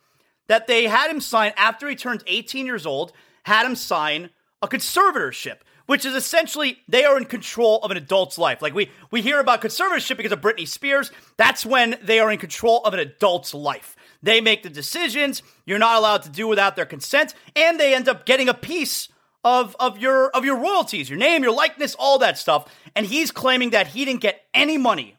That 0.47 0.66
they 0.66 0.84
had 0.84 1.11
him 1.11 1.20
sign 1.20 1.53
after 1.57 1.89
he 1.89 1.97
turned 1.97 2.22
18 2.26 2.64
years 2.64 2.86
old, 2.86 3.12
had 3.45 3.66
him 3.66 3.74
sign 3.74 4.30
a 4.62 4.68
conservatorship, 4.68 5.59
which 5.86 6.05
is 6.05 6.14
essentially 6.14 6.78
they 6.89 7.05
are 7.05 7.18
in 7.18 7.24
control 7.24 7.82
of 7.82 7.91
an 7.91 7.97
adult's 7.97 8.39
life. 8.39 8.62
Like 8.62 8.74
we 8.74 8.91
we 9.11 9.20
hear 9.20 9.41
about 9.41 9.61
conservatorship 9.61 10.16
because 10.16 10.32
of 10.32 10.41
Britney 10.41 10.66
Spears. 10.66 11.11
That's 11.36 11.66
when 11.66 11.99
they 12.03 12.20
are 12.20 12.30
in 12.30 12.39
control 12.39 12.82
of 12.84 12.95
an 12.95 13.01
adult's 13.01 13.53
life. 13.53 13.97
They 14.22 14.41
make 14.41 14.62
the 14.62 14.70
decisions. 14.70 15.43
You're 15.66 15.78
not 15.78 15.97
allowed 15.97 16.22
to 16.22 16.30
do 16.30 16.49
without 16.49 16.76
their 16.76 16.86
consent, 16.86 17.34
and 17.55 17.78
they 17.78 17.95
end 17.95 18.09
up 18.09 18.26
getting 18.26 18.49
a 18.49 18.55
piece 18.55 19.09
of 19.49 19.74
of 19.80 19.99
your 19.99 20.28
of 20.30 20.44
your 20.44 20.59
royalties, 20.59 21.09
your 21.09 21.18
name, 21.18 21.42
your 21.42 21.53
likeness, 21.53 21.94
all 21.99 22.18
that 22.18 22.36
stuff. 22.36 22.70
And 22.94 23.07
he's 23.07 23.30
claiming 23.30 23.70
that 23.70 23.88
he 23.88 24.05
didn't 24.05 24.20
get 24.20 24.42
any 24.53 24.76
money 24.76 25.16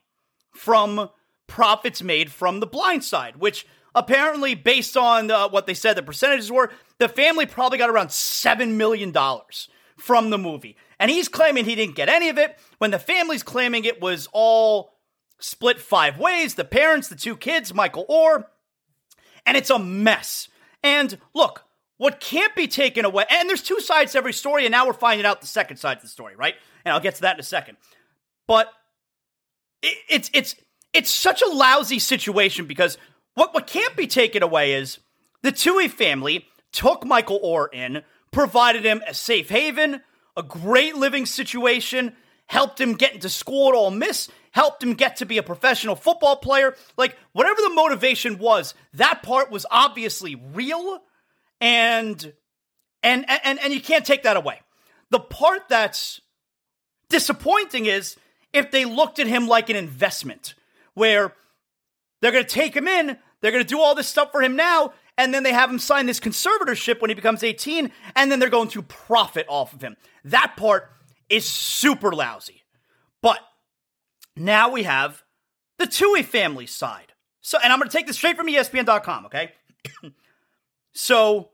from 0.52 1.10
profits 1.48 2.04
made 2.04 2.32
from 2.32 2.60
the 2.60 2.68
blind 2.68 3.04
side, 3.04 3.38
which 3.38 3.66
apparently, 3.96 4.54
based 4.54 4.96
on 4.96 5.32
uh, 5.32 5.50
what 5.50 5.66
they 5.66 5.74
said 5.74 5.96
the 5.96 6.04
percentages 6.04 6.52
were, 6.52 6.70
the 7.00 7.10
family 7.10 7.48
probably 7.48 7.80
got 7.80 7.90
around 7.90 8.10
$7 8.10 8.76
million 8.76 9.12
from 9.98 10.30
the 10.30 10.38
movie. 10.38 10.78
And 11.00 11.10
he's 11.10 11.28
claiming 11.28 11.66
he 11.66 11.76
didn't 11.76 11.96
get 11.96 12.08
any 12.08 12.30
of 12.30 12.38
it 12.38 12.60
when 12.78 12.92
the 12.92 13.00
family's 13.00 13.42
claiming 13.42 13.84
it 13.84 14.00
was 14.00 14.28
all 14.32 14.94
split 15.40 15.80
five 15.80 16.20
ways 16.20 16.54
the 16.54 16.66
parents, 16.66 17.08
the 17.08 17.16
two 17.16 17.36
kids, 17.36 17.74
Michael 17.74 18.06
Oher, 18.08 18.46
And 19.46 19.58
it's 19.58 19.72
a 19.72 19.80
mess. 19.80 20.50
And 20.84 21.18
look, 21.34 21.64
what 22.00 22.22
can't 22.22 22.56
be 22.56 22.66
taken 22.66 23.04
away, 23.04 23.26
and 23.30 23.50
there's 23.50 23.62
two 23.62 23.82
sides 23.82 24.14
to 24.14 24.18
every 24.18 24.32
story, 24.32 24.66
and 24.66 24.72
now 24.72 24.88
we're 24.88 24.94
finding 24.94 25.26
out 25.26 25.42
the 25.42 25.48
second 25.48 25.78
side 25.78 25.98
of 25.98 26.02
the 26.02 26.08
story, 26.08 26.34
right? 26.34 26.56
And 26.86 26.94
I'll 26.94 27.02
get 27.02 27.16
to 27.16 27.22
that 27.24 27.36
in 27.36 27.42
a 27.42 27.44
second. 27.44 27.76
But 28.48 28.72
it, 29.82 29.98
it's 30.10 30.32
it's 30.34 30.56
it's 30.94 31.12
such 31.12 31.42
a 31.42 31.50
lousy 31.50 32.00
situation 32.00 32.66
because 32.66 32.98
what 33.36 33.54
what 33.54 33.68
can't 33.68 33.98
be 33.98 34.08
taken 34.08 34.42
away 34.42 34.76
is 34.76 35.00
the 35.42 35.52
Tuohy 35.52 35.92
family 35.92 36.46
took 36.72 37.06
Michael 37.06 37.42
Oher 37.42 37.68
in, 37.74 38.02
provided 38.32 38.86
him 38.86 39.02
a 39.06 39.14
safe 39.14 39.50
haven, 39.50 40.02
a 40.38 40.44
great 40.44 40.96
living 40.96 41.26
situation, 41.26 42.16
helped 42.48 42.80
him 42.80 42.94
get 42.94 43.14
into 43.14 43.28
school 43.28 43.68
at 43.68 43.76
Ole 43.76 43.92
Miss, 43.92 44.30
helped 44.52 44.82
him 44.82 44.94
get 44.94 45.18
to 45.18 45.26
be 45.26 45.38
a 45.38 45.44
professional 45.44 45.98
football 45.98 46.38
player. 46.38 46.78
Like, 46.98 47.18
whatever 47.34 47.62
the 47.62 47.74
motivation 47.74 48.38
was, 48.38 48.74
that 48.94 49.22
part 49.22 49.52
was 49.52 49.66
obviously 49.70 50.36
real 50.54 51.04
and 51.62 52.34
and 53.04 53.26
and 53.30 53.60
and 53.60 53.74
you 53.74 53.82
can't 53.82 54.06
take 54.06 54.24
that 54.24 54.38
away. 54.38 54.62
The 55.10 55.20
part 55.20 55.70
that's 55.70 56.22
disappointing 57.10 57.86
is 57.86 58.16
if 58.54 58.72
they 58.72 58.86
looked 58.86 59.20
at 59.20 59.28
him 59.28 59.48
like 59.48 59.70
an 59.70 59.76
investment 59.76 60.56
where 60.94 61.34
they're 62.22 62.32
going 62.32 62.46
to 62.46 62.50
take 62.50 62.76
him 62.76 62.88
in, 62.88 63.18
they're 63.42 63.52
going 63.52 63.64
to 63.64 63.68
do 63.68 63.80
all 63.80 63.96
this 63.96 64.08
stuff 64.08 64.32
for 64.32 64.42
him 64.42 64.56
now, 64.56 64.94
and 65.18 65.34
then 65.34 65.44
they 65.44 65.54
have 65.54 65.70
him 65.70 65.80
sign 65.80 66.06
this 66.06 66.20
conservatorship 66.20 67.02
when 67.02 67.10
he 67.10 67.16
becomes 67.16 67.44
18, 67.44 67.92
and 68.16 68.32
then 68.32 68.40
they're 68.40 68.50
going 68.50 68.70
to 68.70 68.82
profit 68.82 69.46
off 69.48 69.74
of 69.74 69.82
him. 69.82 69.96
That 70.26 70.56
part 70.58 70.90
is 71.30 71.46
super 71.46 72.12
lousy. 72.12 72.64
But 73.22 73.40
now 74.36 74.70
we 74.70 74.84
have 74.84 75.24
the 75.78 75.86
Tuohy 75.86 76.24
family 76.26 76.66
side. 76.66 77.14
So, 77.42 77.58
and 77.64 77.72
I'm 77.72 77.80
going 77.80 77.90
to 77.90 77.98
take 77.98 78.08
this 78.08 78.18
straight 78.18 78.36
from 78.36 78.48
ESPN.com, 78.48 79.26
okay? 79.28 79.52
So, 80.94 81.50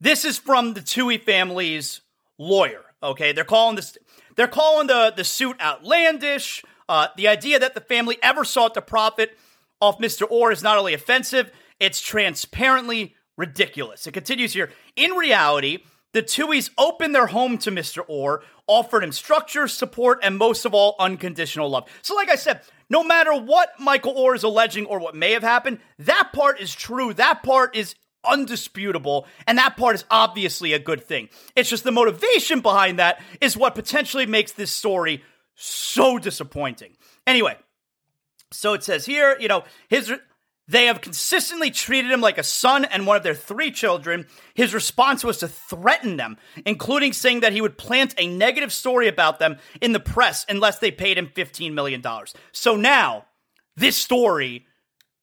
this 0.00 0.24
is 0.24 0.38
from 0.38 0.74
the 0.74 0.80
Tuohy 0.80 1.22
family's 1.22 2.00
lawyer, 2.38 2.82
okay? 3.02 3.32
They're 3.32 3.44
calling 3.44 3.76
this, 3.76 3.96
they're 4.36 4.48
calling 4.48 4.86
the, 4.86 5.12
the 5.14 5.24
suit 5.24 5.60
outlandish. 5.60 6.64
Uh, 6.88 7.08
the 7.16 7.28
idea 7.28 7.58
that 7.58 7.74
the 7.74 7.80
family 7.80 8.18
ever 8.22 8.44
sought 8.44 8.74
to 8.74 8.82
profit 8.82 9.38
off 9.80 9.98
Mr. 9.98 10.28
Oher 10.28 10.52
is 10.52 10.62
not 10.62 10.78
only 10.78 10.94
offensive, 10.94 11.52
it's 11.78 12.00
transparently 12.00 13.14
ridiculous. 13.36 14.06
It 14.06 14.12
continues 14.12 14.52
here. 14.52 14.70
In 14.96 15.12
reality, 15.12 15.78
the 16.12 16.22
Tuohys 16.22 16.70
opened 16.76 17.14
their 17.14 17.28
home 17.28 17.56
to 17.58 17.70
Mr. 17.70 18.06
Oher, 18.08 18.42
offered 18.66 19.04
him 19.04 19.12
structure, 19.12 19.68
support, 19.68 20.18
and 20.22 20.36
most 20.36 20.64
of 20.64 20.74
all, 20.74 20.96
unconditional 20.98 21.70
love. 21.70 21.88
So, 22.02 22.14
like 22.14 22.28
I 22.28 22.34
said, 22.34 22.62
no 22.88 23.04
matter 23.04 23.34
what 23.34 23.70
Michael 23.78 24.14
Oher 24.14 24.34
is 24.34 24.42
alleging 24.42 24.86
or 24.86 24.98
what 24.98 25.14
may 25.14 25.32
have 25.32 25.42
happened, 25.42 25.78
that 26.00 26.30
part 26.32 26.60
is 26.60 26.74
true. 26.74 27.14
That 27.14 27.42
part 27.42 27.76
is 27.76 27.94
undisputable, 28.24 29.26
and 29.46 29.58
that 29.58 29.76
part 29.76 29.94
is 29.94 30.04
obviously 30.10 30.72
a 30.72 30.78
good 30.78 31.04
thing. 31.04 31.28
It's 31.56 31.70
just 31.70 31.84
the 31.84 31.92
motivation 31.92 32.60
behind 32.60 32.98
that 32.98 33.20
is 33.40 33.56
what 33.56 33.74
potentially 33.74 34.26
makes 34.26 34.52
this 34.52 34.70
story 34.70 35.22
so 35.54 36.18
disappointing. 36.18 36.96
Anyway, 37.26 37.56
so 38.52 38.72
it 38.74 38.82
says 38.82 39.06
here, 39.06 39.36
you 39.38 39.48
know, 39.48 39.64
his 39.88 40.12
they 40.70 40.86
have 40.86 41.00
consistently 41.00 41.72
treated 41.72 42.12
him 42.12 42.20
like 42.20 42.38
a 42.38 42.44
son 42.44 42.84
and 42.84 43.04
one 43.04 43.16
of 43.16 43.24
their 43.24 43.34
three 43.34 43.72
children. 43.72 44.28
His 44.54 44.72
response 44.72 45.24
was 45.24 45.38
to 45.38 45.48
threaten 45.48 46.16
them, 46.16 46.36
including 46.64 47.12
saying 47.12 47.40
that 47.40 47.52
he 47.52 47.60
would 47.60 47.76
plant 47.76 48.14
a 48.16 48.28
negative 48.28 48.72
story 48.72 49.08
about 49.08 49.40
them 49.40 49.58
in 49.80 49.90
the 49.90 49.98
press 49.98 50.46
unless 50.48 50.78
they 50.78 50.92
paid 50.92 51.18
him 51.18 51.26
$15 51.26 51.72
million. 51.72 52.04
So 52.52 52.76
now, 52.76 53.24
this 53.76 53.96
story 53.96 54.64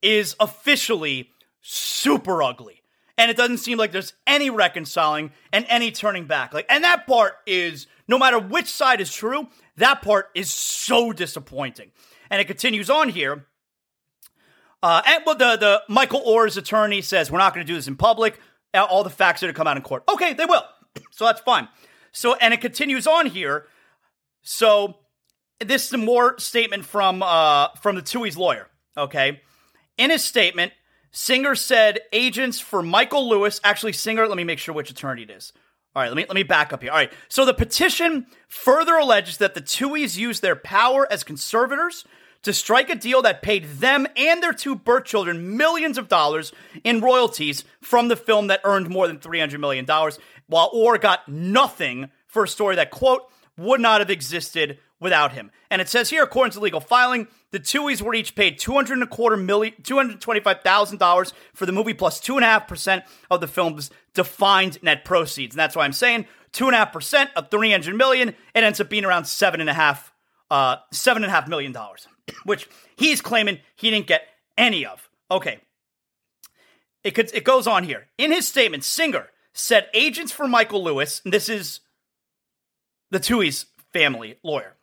is 0.02 0.36
officially 0.42 1.30
super 1.62 2.44
ugly. 2.44 2.77
And 3.18 3.32
it 3.32 3.38
doesn't 3.38 3.58
seem 3.58 3.78
like 3.78 3.92
there's 3.92 4.14
any 4.28 4.50
reconciling 4.50 5.32
and 5.52 5.66
any 5.70 5.92
turning 5.92 6.26
back. 6.26 6.54
Like, 6.54 6.68
and 6.70 6.84
that 6.84 7.08
part 7.08 7.34
is, 7.48 7.88
no 8.08 8.18
matter 8.20 8.38
which 8.38 8.68
side 8.68 9.02
is 9.02 9.12
true, 9.12 9.48
that 9.78 10.02
part 10.02 10.30
is 10.36 10.52
so 10.52 11.12
disappointing. 11.12 11.92
And 12.30 12.40
it 12.40 12.46
continues 12.46 12.90
on 12.90 13.10
here. 13.10 13.48
Uh, 14.84 15.02
and 15.06 15.24
well, 15.26 15.36
the 15.36 15.58
the 15.58 15.84
Michael 15.90 16.22
Oher's 16.26 16.58
attorney 16.58 17.02
says 17.02 17.32
we're 17.32 17.40
not 17.40 17.54
going 17.54 17.66
to 17.66 17.72
do 17.72 17.76
this 17.76 17.88
in 17.88 17.96
public. 17.96 18.40
All 18.74 19.04
the 19.04 19.10
facts 19.10 19.42
are 19.42 19.48
to 19.48 19.54
come 19.54 19.66
out 19.66 19.76
in 19.76 19.82
court. 19.82 20.04
Okay, 20.08 20.34
they 20.34 20.46
will. 20.46 20.64
so 21.12 21.26
that's 21.26 21.42
fine. 21.42 21.68
So 22.12 22.36
and 22.36 22.54
it 22.54 22.62
continues 22.62 23.08
on 23.08 23.26
here. 23.26 23.66
So 24.44 25.00
this 25.60 25.88
is 25.88 25.94
a 25.94 25.98
more 25.98 26.38
statement 26.38 26.86
from 26.86 27.24
uh, 27.24 27.70
from 27.82 27.96
the 27.96 28.04
Tuohy's 28.04 28.38
lawyer. 28.38 28.68
Okay, 28.96 29.42
in 29.98 30.12
his 30.12 30.24
statement, 30.24 30.74
Singer 31.12 31.56
said 31.56 32.00
agents 32.12 32.60
for 32.60 32.84
Michael 32.84 33.28
Lewis. 33.28 33.60
Actually, 33.64 33.94
Singer. 33.94 34.28
Let 34.28 34.38
me 34.38 34.44
make 34.44 34.60
sure 34.60 34.74
which 34.76 34.92
attorney 34.92 35.24
it 35.24 35.32
is. 35.32 35.54
All 35.96 36.04
right, 36.04 36.10
let 36.10 36.18
me 36.18 36.26
let 36.28 36.36
me 36.36 36.44
back 36.44 36.74
up 36.74 36.84
here. 36.84 36.92
All 36.92 36.98
right, 36.98 37.12
so 37.28 37.44
the 37.44 37.54
petition 37.54 38.28
further 38.48 38.96
alleges 38.96 39.38
that 39.38 39.56
the 39.56 39.62
Tuohys 39.62 40.18
used 40.18 40.42
their 40.42 40.56
power 40.56 41.12
as 41.12 41.24
conservators 41.24 42.06
to 42.44 42.54
strike 42.54 42.90
a 42.90 42.96
deal 42.96 43.22
that 43.24 43.42
paid 43.42 43.66
them 43.66 44.08
and 44.16 44.42
their 44.42 44.54
two 44.54 44.76
birth 44.76 45.06
children 45.06 45.58
millions 45.58 45.98
of 45.98 46.08
dollars 46.08 46.52
in 46.84 47.02
royalties 47.02 47.64
from 47.82 48.08
the 48.08 48.16
film 48.16 48.48
that 48.48 48.62
earned 48.64 48.90
more 48.90 49.08
than 49.08 49.18
$300 49.18 49.60
million, 49.60 49.86
while 50.48 50.72
Oher 50.72 51.02
got 51.02 51.28
nothing 51.28 52.10
for 52.28 52.44
a 52.44 52.48
story 52.48 52.76
that, 52.76 52.92
quote, 52.92 53.24
would 53.58 53.82
not 53.82 54.02
have 54.02 54.10
existed 54.10 54.78
without 55.00 55.34
him. 55.34 55.52
And 55.70 55.82
it 55.82 55.90
says 55.90 56.10
here, 56.10 56.24
according 56.24 56.52
to 56.54 56.60
legal 56.60 56.80
filing, 56.80 57.28
the 57.52 57.60
Tuohys 57.60 58.02
were 58.02 58.14
each 58.14 58.36
paid 58.36 58.60
two 58.60 58.74
hundred 58.74 58.94
and 58.94 59.04
a 59.04 59.08
quarter 59.08 59.38
million, 59.38 59.74
two 59.84 59.96
hundred 59.96 60.20
twenty-five 60.22 60.62
thousand 60.62 60.98
dollars 60.98 61.34
for 61.54 61.66
the 61.66 61.72
movie, 61.72 61.94
plus 61.94 62.20
two 62.20 62.36
and 62.36 62.44
a 62.44 62.48
half 62.48 62.68
percent 62.68 63.04
of 63.32 63.42
the 63.42 63.48
film's 63.48 63.90
defined 64.14 64.82
net 64.84 65.06
proceeds. 65.06 65.56
And 65.56 65.60
that's 65.60 65.76
why 65.76 65.86
I'm 65.86 65.94
saying 65.94 66.28
two 66.52 66.66
and 66.66 66.76
a 66.76 66.78
half 66.78 66.92
percent 66.92 67.30
of 67.36 67.50
three 67.50 67.72
hundred 67.72 67.96
million. 67.96 68.30
It 68.30 68.64
ends 68.64 68.82
up 68.82 68.90
being 68.90 69.06
around 69.06 69.26
seven 69.26 69.62
and 69.62 69.70
a 69.70 69.74
half, 69.74 70.12
uh, 70.52 70.78
seven 70.92 71.24
and 71.24 71.32
a 71.32 71.34
half 71.34 71.48
million 71.48 71.72
dollars 71.72 72.08
which 72.44 72.68
he's 72.96 73.22
claiming 73.22 73.60
he 73.76 73.90
didn't 73.90 74.08
get 74.08 74.24
any 74.58 74.86
of. 74.86 75.10
Okay. 75.30 75.60
It, 77.04 77.12
could, 77.12 77.34
it 77.34 77.44
goes 77.44 77.68
on 77.68 77.84
here. 77.84 78.08
In 78.18 78.32
his 78.32 78.48
statement, 78.48 78.84
Singer 78.84 79.28
said 79.54 79.88
agents 79.94 80.32
for 80.32 80.48
Michael 80.48 80.84
Lewis, 80.84 81.22
this 81.24 81.48
is 81.48 81.80
the 83.12 83.20
Tuohy's 83.20 83.68
family 83.94 84.38
lawyer, 84.44 84.76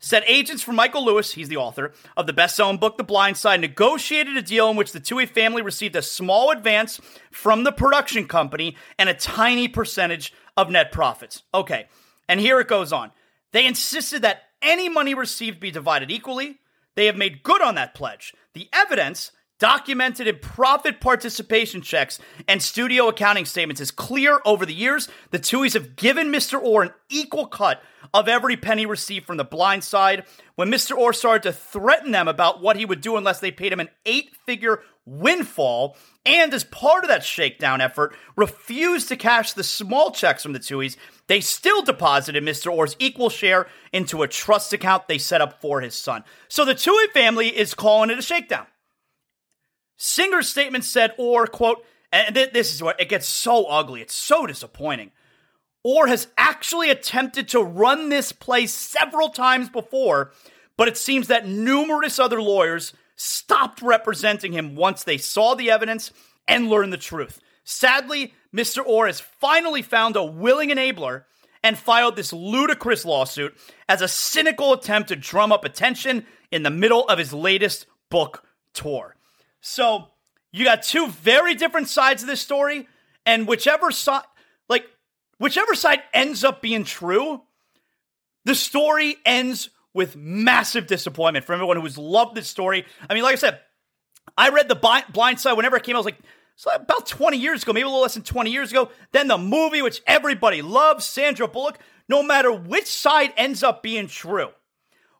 said 0.00 0.24
agents 0.26 0.62
for 0.62 0.72
Michael 0.72 1.04
Lewis, 1.04 1.34
he's 1.34 1.48
the 1.48 1.58
author 1.58 1.92
of 2.16 2.26
the 2.26 2.32
best 2.32 2.56
selling 2.56 2.78
book, 2.78 2.96
The 2.96 3.04
Blind 3.04 3.36
Side, 3.36 3.60
negotiated 3.60 4.36
a 4.36 4.42
deal 4.42 4.70
in 4.70 4.76
which 4.76 4.92
the 4.92 5.00
Tuohy 5.00 5.28
family 5.28 5.62
received 5.62 5.94
a 5.94 6.02
small 6.02 6.50
advance 6.50 7.00
from 7.30 7.64
the 7.64 7.72
production 7.72 8.26
company 8.26 8.76
and 8.98 9.08
a 9.08 9.14
tiny 9.14 9.68
percentage 9.68 10.32
of 10.56 10.70
net 10.70 10.90
profits. 10.90 11.42
Okay, 11.54 11.86
and 12.28 12.40
here 12.40 12.58
it 12.60 12.68
goes 12.68 12.92
on. 12.92 13.12
They 13.52 13.66
insisted 13.66 14.22
that 14.22 14.42
any 14.62 14.88
money 14.88 15.14
received 15.14 15.60
be 15.60 15.70
divided 15.70 16.10
equally. 16.10 16.58
They 16.96 17.06
have 17.06 17.16
made 17.16 17.42
good 17.42 17.62
on 17.62 17.74
that 17.76 17.94
pledge. 17.94 18.34
The 18.54 18.68
evidence, 18.72 19.32
documented 19.60 20.26
in 20.26 20.38
profit 20.40 21.00
participation 21.00 21.82
checks 21.82 22.18
and 22.48 22.60
studio 22.60 23.06
accounting 23.06 23.44
statements, 23.44 23.80
is 23.80 23.92
clear 23.92 24.40
over 24.44 24.66
the 24.66 24.74
years. 24.74 25.08
The 25.30 25.38
Tuohys 25.38 25.74
have 25.74 25.94
given 25.94 26.32
Mr. 26.32 26.60
Oher 26.60 26.86
an 26.86 26.94
equal 27.08 27.46
cut 27.46 27.80
of 28.12 28.26
every 28.26 28.56
penny 28.56 28.86
received 28.86 29.26
from 29.26 29.36
the 29.36 29.44
blind 29.44 29.84
side. 29.84 30.24
When 30.56 30.70
Mr. 30.70 30.96
Oher 30.96 31.14
started 31.14 31.42
to 31.44 31.52
threaten 31.52 32.10
them 32.10 32.26
about 32.26 32.60
what 32.60 32.76
he 32.76 32.84
would 32.84 33.00
do 33.00 33.16
unless 33.16 33.38
they 33.38 33.52
paid 33.52 33.72
him 33.72 33.80
an 33.80 33.90
eight 34.04 34.34
figure 34.46 34.82
windfall, 35.04 35.96
and 36.24 36.52
as 36.54 36.64
part 36.64 37.04
of 37.04 37.08
that 37.08 37.24
shakedown 37.24 37.80
effort, 37.80 38.14
refused 38.36 39.08
to 39.08 39.16
cash 39.16 39.52
the 39.52 39.64
small 39.64 40.10
checks 40.10 40.42
from 40.42 40.52
the 40.52 40.58
Tuohys, 40.58 40.96
they 41.26 41.40
still 41.40 41.82
deposited 41.82 42.42
Mr. 42.42 42.74
Oher's 42.74 42.96
equal 42.98 43.28
share 43.28 43.66
into 43.92 44.22
a 44.22 44.28
trust 44.28 44.72
account 44.72 45.06
they 45.06 45.18
set 45.18 45.40
up 45.40 45.60
for 45.60 45.80
his 45.80 45.94
son. 45.94 46.24
So 46.48 46.64
the 46.64 46.74
Tuohy 46.74 47.10
family 47.12 47.48
is 47.48 47.74
calling 47.74 48.10
it 48.10 48.18
a 48.18 48.22
shakedown. 48.22 48.66
Singer's 50.00 50.48
statement 50.48 50.84
said, 50.84 51.12
or 51.18 51.46
quote, 51.46 51.84
and 52.10 52.34
this 52.34 52.74
is 52.74 52.82
what 52.82 53.00
it 53.00 53.10
gets 53.10 53.26
so 53.26 53.66
ugly, 53.66 54.00
it's 54.00 54.14
so 54.14 54.46
disappointing. 54.46 55.12
Oher 55.86 56.08
has 56.08 56.28
actually 56.36 56.90
attempted 56.90 57.48
to 57.48 57.62
run 57.62 58.08
this 58.08 58.32
play 58.32 58.66
several 58.66 59.28
times 59.28 59.68
before, 59.68 60.32
but 60.76 60.88
it 60.88 60.96
seems 60.96 61.28
that 61.28 61.46
numerous 61.46 62.18
other 62.18 62.40
lawyers 62.40 62.92
stopped 63.14 63.82
representing 63.82 64.52
him 64.52 64.74
once 64.74 65.04
they 65.04 65.18
saw 65.18 65.54
the 65.54 65.70
evidence 65.70 66.10
and 66.48 66.68
learned 66.68 66.92
the 66.92 66.98
truth. 66.98 67.40
Sadly, 67.62 68.34
Mr. 68.54 68.84
Oher 68.84 69.06
has 69.06 69.20
finally 69.20 69.82
found 69.82 70.16
a 70.16 70.24
willing 70.24 70.70
enabler 70.70 71.24
and 71.62 71.78
filed 71.78 72.16
this 72.16 72.32
ludicrous 72.32 73.04
lawsuit 73.04 73.54
as 73.88 74.00
a 74.00 74.08
cynical 74.08 74.72
attempt 74.72 75.08
to 75.08 75.16
drum 75.16 75.52
up 75.52 75.64
attention 75.64 76.26
in 76.50 76.62
the 76.62 76.70
middle 76.70 77.06
of 77.08 77.18
his 77.18 77.34
latest 77.34 77.86
book 78.08 78.44
tour. 78.72 79.14
So, 79.60 80.08
you 80.52 80.64
got 80.64 80.82
two 80.82 81.08
very 81.08 81.54
different 81.54 81.88
sides 81.88 82.22
of 82.22 82.28
this 82.28 82.40
story, 82.40 82.88
and 83.26 83.46
whichever 83.46 83.90
side, 83.90 84.24
like, 84.68 84.84
whichever 85.38 85.74
side 85.74 86.02
ends 86.12 86.44
up 86.44 86.62
being 86.62 86.84
true, 86.84 87.42
the 88.44 88.54
story 88.54 89.16
ends 89.24 89.70
with 89.92 90.16
massive 90.16 90.86
disappointment 90.86 91.44
for 91.44 91.52
everyone 91.52 91.80
who's 91.80 91.98
loved 91.98 92.34
this 92.34 92.48
story. 92.48 92.86
I 93.08 93.14
mean, 93.14 93.22
like 93.22 93.34
I 93.34 93.36
said, 93.36 93.60
I 94.36 94.50
read 94.50 94.68
The 94.68 95.04
Blind 95.12 95.40
Side 95.40 95.52
whenever 95.54 95.76
it 95.76 95.82
came 95.82 95.94
out. 95.94 95.98
I 95.98 96.00
was 96.00 96.06
like, 96.06 96.20
so 96.56 96.70
about 96.74 97.06
20 97.06 97.36
years 97.38 97.62
ago, 97.62 97.72
maybe 97.72 97.84
a 97.84 97.86
little 97.86 98.02
less 98.02 98.14
than 98.14 98.22
20 98.22 98.50
years 98.50 98.70
ago. 98.70 98.90
Then 99.12 99.28
the 99.28 99.38
movie, 99.38 99.82
which 99.82 100.02
everybody 100.06 100.62
loves, 100.62 101.04
Sandra 101.04 101.48
Bullock. 101.48 101.78
No 102.08 102.22
matter 102.22 102.52
which 102.52 102.86
side 102.86 103.32
ends 103.36 103.62
up 103.62 103.82
being 103.82 104.08
true, 104.08 104.50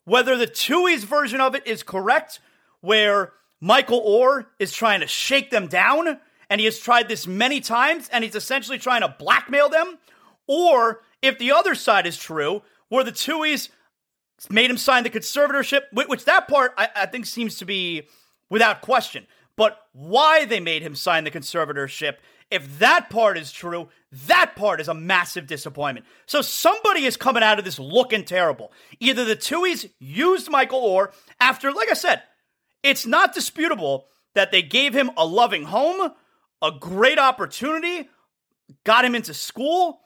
whether 0.05 0.37
the 0.37 0.47
Tuohy's 0.47 1.05
version 1.05 1.41
of 1.41 1.55
it 1.55 1.67
is 1.67 1.83
correct, 1.83 2.41
where 2.81 3.33
Michael 3.61 4.03
Oher 4.03 4.47
is 4.59 4.73
trying 4.73 5.01
to 5.01 5.07
shake 5.07 5.51
them 5.51 5.67
down, 5.67 6.19
and 6.49 6.61
he 6.61 6.65
has 6.65 6.79
tried 6.79 7.09
this 7.09 7.27
many 7.27 7.61
times, 7.61 8.09
and 8.11 8.25
he's 8.25 8.35
essentially 8.35 8.79
trying 8.79 9.03
to 9.03 9.15
blackmail 9.19 9.69
them, 9.69 9.99
or 10.47 11.03
if 11.23 11.39
the 11.39 11.53
other 11.53 11.75
side 11.75 12.07
is 12.07 12.17
true, 12.17 12.63
where 12.89 13.05
the 13.05 13.13
Tuohy's 13.13 13.69
made 14.49 14.71
him 14.71 14.79
sign 14.79 15.05
the 15.05 15.11
conservatorship, 15.11 15.83
which 15.93 16.25
that 16.25 16.49
part 16.49 16.73
I, 16.79 16.89
I 16.97 17.07
think 17.07 17.27
seems 17.27 17.59
to 17.59 17.65
be 17.65 18.09
without 18.49 18.81
question. 18.81 19.27
But 19.57 19.79
why 19.93 20.47
they 20.47 20.61
made 20.61 20.81
him 20.81 20.95
sign 20.95 21.25
the 21.25 21.31
conservatorship, 21.31 22.17
if 22.51 22.79
that 22.79 23.11
part 23.11 23.37
is 23.37 23.53
true, 23.53 23.91
that 24.27 24.57
part 24.57 24.81
is 24.81 24.89
a 24.89 24.95
massive 24.95 25.47
disappointment. 25.47 26.07
So 26.27 26.41
somebody 26.41 27.05
is 27.05 27.17
coming 27.17 27.43
out 27.43 27.59
of 27.59 27.65
this 27.65 27.79
looking 27.79 28.25
terrible. 28.25 28.73
Either 28.99 29.25
the 29.25 29.37
Tuohy's 29.37 29.87
used 29.99 30.51
Michael 30.51 30.81
Oher 30.81 31.13
after, 31.39 31.71
like 31.73 31.91
I 31.91 31.95
said, 31.95 32.23
it's 32.83 33.07
not 33.07 33.35
disputable 33.35 34.07
that 34.35 34.53
they 34.53 34.63
gave 34.63 34.95
him 34.95 35.11
a 35.17 35.27
loving 35.27 35.65
home, 35.65 36.13
a 36.63 36.71
great 36.71 37.19
opportunity, 37.19 38.09
got 38.85 39.05
him 39.05 39.15
into 39.15 39.35
school, 39.35 40.01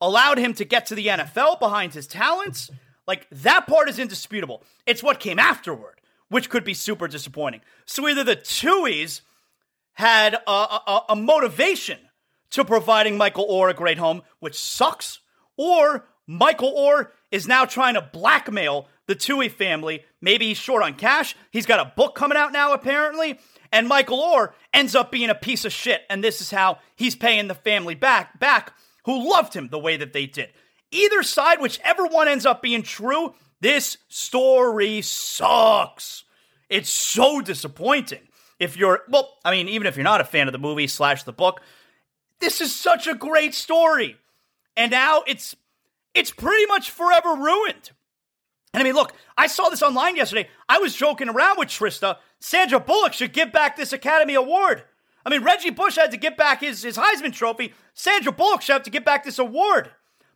allowed 0.00 0.38
him 0.38 0.54
to 0.54 0.64
get 0.64 0.86
to 0.86 0.94
the 0.94 1.06
NFL 1.06 1.58
behind 1.58 1.94
his 1.94 2.06
talents. 2.06 2.70
Like 3.06 3.26
that 3.30 3.66
part 3.66 3.88
is 3.88 3.98
indisputable. 3.98 4.62
It's 4.86 5.02
what 5.02 5.20
came 5.20 5.38
afterward, 5.38 6.00
which 6.28 6.50
could 6.50 6.64
be 6.64 6.74
super 6.74 7.08
disappointing. 7.08 7.60
So 7.86 8.08
either 8.08 8.24
the 8.24 8.36
Tuohy's 8.36 9.22
had 9.94 10.34
a, 10.34 10.50
a, 10.50 11.04
a 11.10 11.16
motivation 11.16 11.98
to 12.50 12.64
providing 12.64 13.16
Michael 13.16 13.48
Oher 13.48 13.70
a 13.70 13.74
great 13.74 13.98
home, 13.98 14.22
which 14.40 14.58
sucks, 14.58 15.20
or 15.56 16.06
Michael 16.26 16.72
Oher 16.72 17.08
is 17.30 17.48
now 17.48 17.64
trying 17.64 17.94
to 17.94 18.00
blackmail 18.00 18.86
the 19.08 19.16
Tuohy 19.16 19.50
family. 19.50 20.04
Maybe 20.20 20.46
he's 20.46 20.58
short 20.58 20.84
on 20.84 20.94
cash. 20.94 21.34
He's 21.50 21.66
got 21.66 21.80
a 21.80 21.92
book 21.96 22.14
coming 22.14 22.38
out 22.38 22.52
now, 22.52 22.72
apparently. 22.72 23.40
And 23.72 23.88
Michael 23.88 24.18
Oher 24.18 24.52
ends 24.72 24.94
up 24.94 25.10
being 25.10 25.30
a 25.30 25.34
piece 25.34 25.64
of 25.64 25.72
shit. 25.72 26.02
And 26.08 26.22
this 26.22 26.40
is 26.40 26.52
how 26.52 26.78
he's 26.94 27.16
paying 27.16 27.48
the 27.48 27.54
family 27.54 27.96
back, 27.96 28.38
back 28.38 28.74
who 29.04 29.28
loved 29.28 29.54
him 29.54 29.68
the 29.68 29.78
way 29.78 29.96
that 29.96 30.12
they 30.12 30.26
did. 30.26 30.50
Either 30.92 31.22
side, 31.22 31.60
whichever 31.60 32.06
one 32.06 32.28
ends 32.28 32.46
up 32.46 32.62
being 32.62 32.82
true, 32.82 33.34
this 33.60 33.98
story 34.08 35.02
sucks. 35.02 36.24
It's 36.68 36.90
so 36.90 37.40
disappointing. 37.40 38.28
If 38.60 38.76
you're, 38.76 39.02
well, 39.08 39.36
I 39.44 39.50
mean, 39.50 39.68
even 39.68 39.86
if 39.86 39.96
you're 39.96 40.04
not 40.04 40.20
a 40.20 40.24
fan 40.24 40.48
of 40.48 40.52
the 40.52 40.58
movie 40.58 40.86
slash 40.86 41.22
the 41.22 41.32
book, 41.32 41.60
this 42.40 42.60
is 42.60 42.74
such 42.74 43.06
a 43.06 43.14
great 43.14 43.54
story. 43.54 44.16
And 44.76 44.90
now 44.90 45.22
it's 45.26 45.56
it's 46.14 46.30
pretty 46.30 46.66
much 46.66 46.90
forever 46.90 47.34
ruined. 47.34 47.90
And 48.78 48.86
I 48.86 48.90
mean, 48.90 48.94
look, 48.94 49.12
I 49.36 49.48
saw 49.48 49.70
this 49.70 49.82
online 49.82 50.14
yesterday. 50.14 50.48
I 50.68 50.78
was 50.78 50.94
joking 50.94 51.28
around 51.28 51.58
with 51.58 51.66
Trista. 51.66 52.18
Sandra 52.38 52.78
Bullock 52.78 53.12
should 53.12 53.32
give 53.32 53.50
back 53.50 53.76
this 53.76 53.92
Academy 53.92 54.34
Award. 54.34 54.84
I 55.26 55.30
mean, 55.30 55.42
Reggie 55.42 55.70
Bush 55.70 55.96
had 55.96 56.12
to 56.12 56.16
get 56.16 56.36
back 56.36 56.60
his, 56.60 56.84
his 56.84 56.96
Heisman 56.96 57.32
Trophy. 57.32 57.74
Sandra 57.94 58.30
Bullock 58.30 58.62
should 58.62 58.74
have 58.74 58.84
to 58.84 58.90
get 58.90 59.04
back 59.04 59.24
this 59.24 59.40
award. 59.40 59.90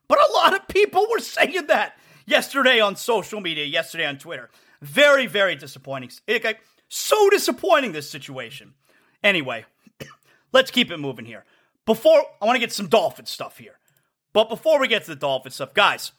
But 0.08 0.18
a 0.18 0.32
lot 0.32 0.54
of 0.54 0.66
people 0.66 1.06
were 1.08 1.20
saying 1.20 1.68
that 1.68 1.96
yesterday 2.26 2.80
on 2.80 2.96
social 2.96 3.40
media, 3.40 3.64
yesterday 3.64 4.06
on 4.06 4.18
Twitter. 4.18 4.50
Very, 4.80 5.26
very 5.28 5.54
disappointing. 5.54 6.10
It, 6.26 6.58
so 6.88 7.30
disappointing, 7.30 7.92
this 7.92 8.10
situation. 8.10 8.74
Anyway, 9.22 9.66
let's 10.52 10.72
keep 10.72 10.90
it 10.90 10.96
moving 10.96 11.26
here. 11.26 11.44
Before, 11.86 12.24
I 12.40 12.44
want 12.44 12.56
to 12.56 12.60
get 12.60 12.72
some 12.72 12.88
Dolphin 12.88 13.26
stuff 13.26 13.58
here. 13.58 13.78
But 14.32 14.48
before 14.48 14.80
we 14.80 14.88
get 14.88 15.04
to 15.04 15.10
the 15.10 15.16
Dolphin 15.16 15.52
stuff, 15.52 15.74
guys, 15.74 16.10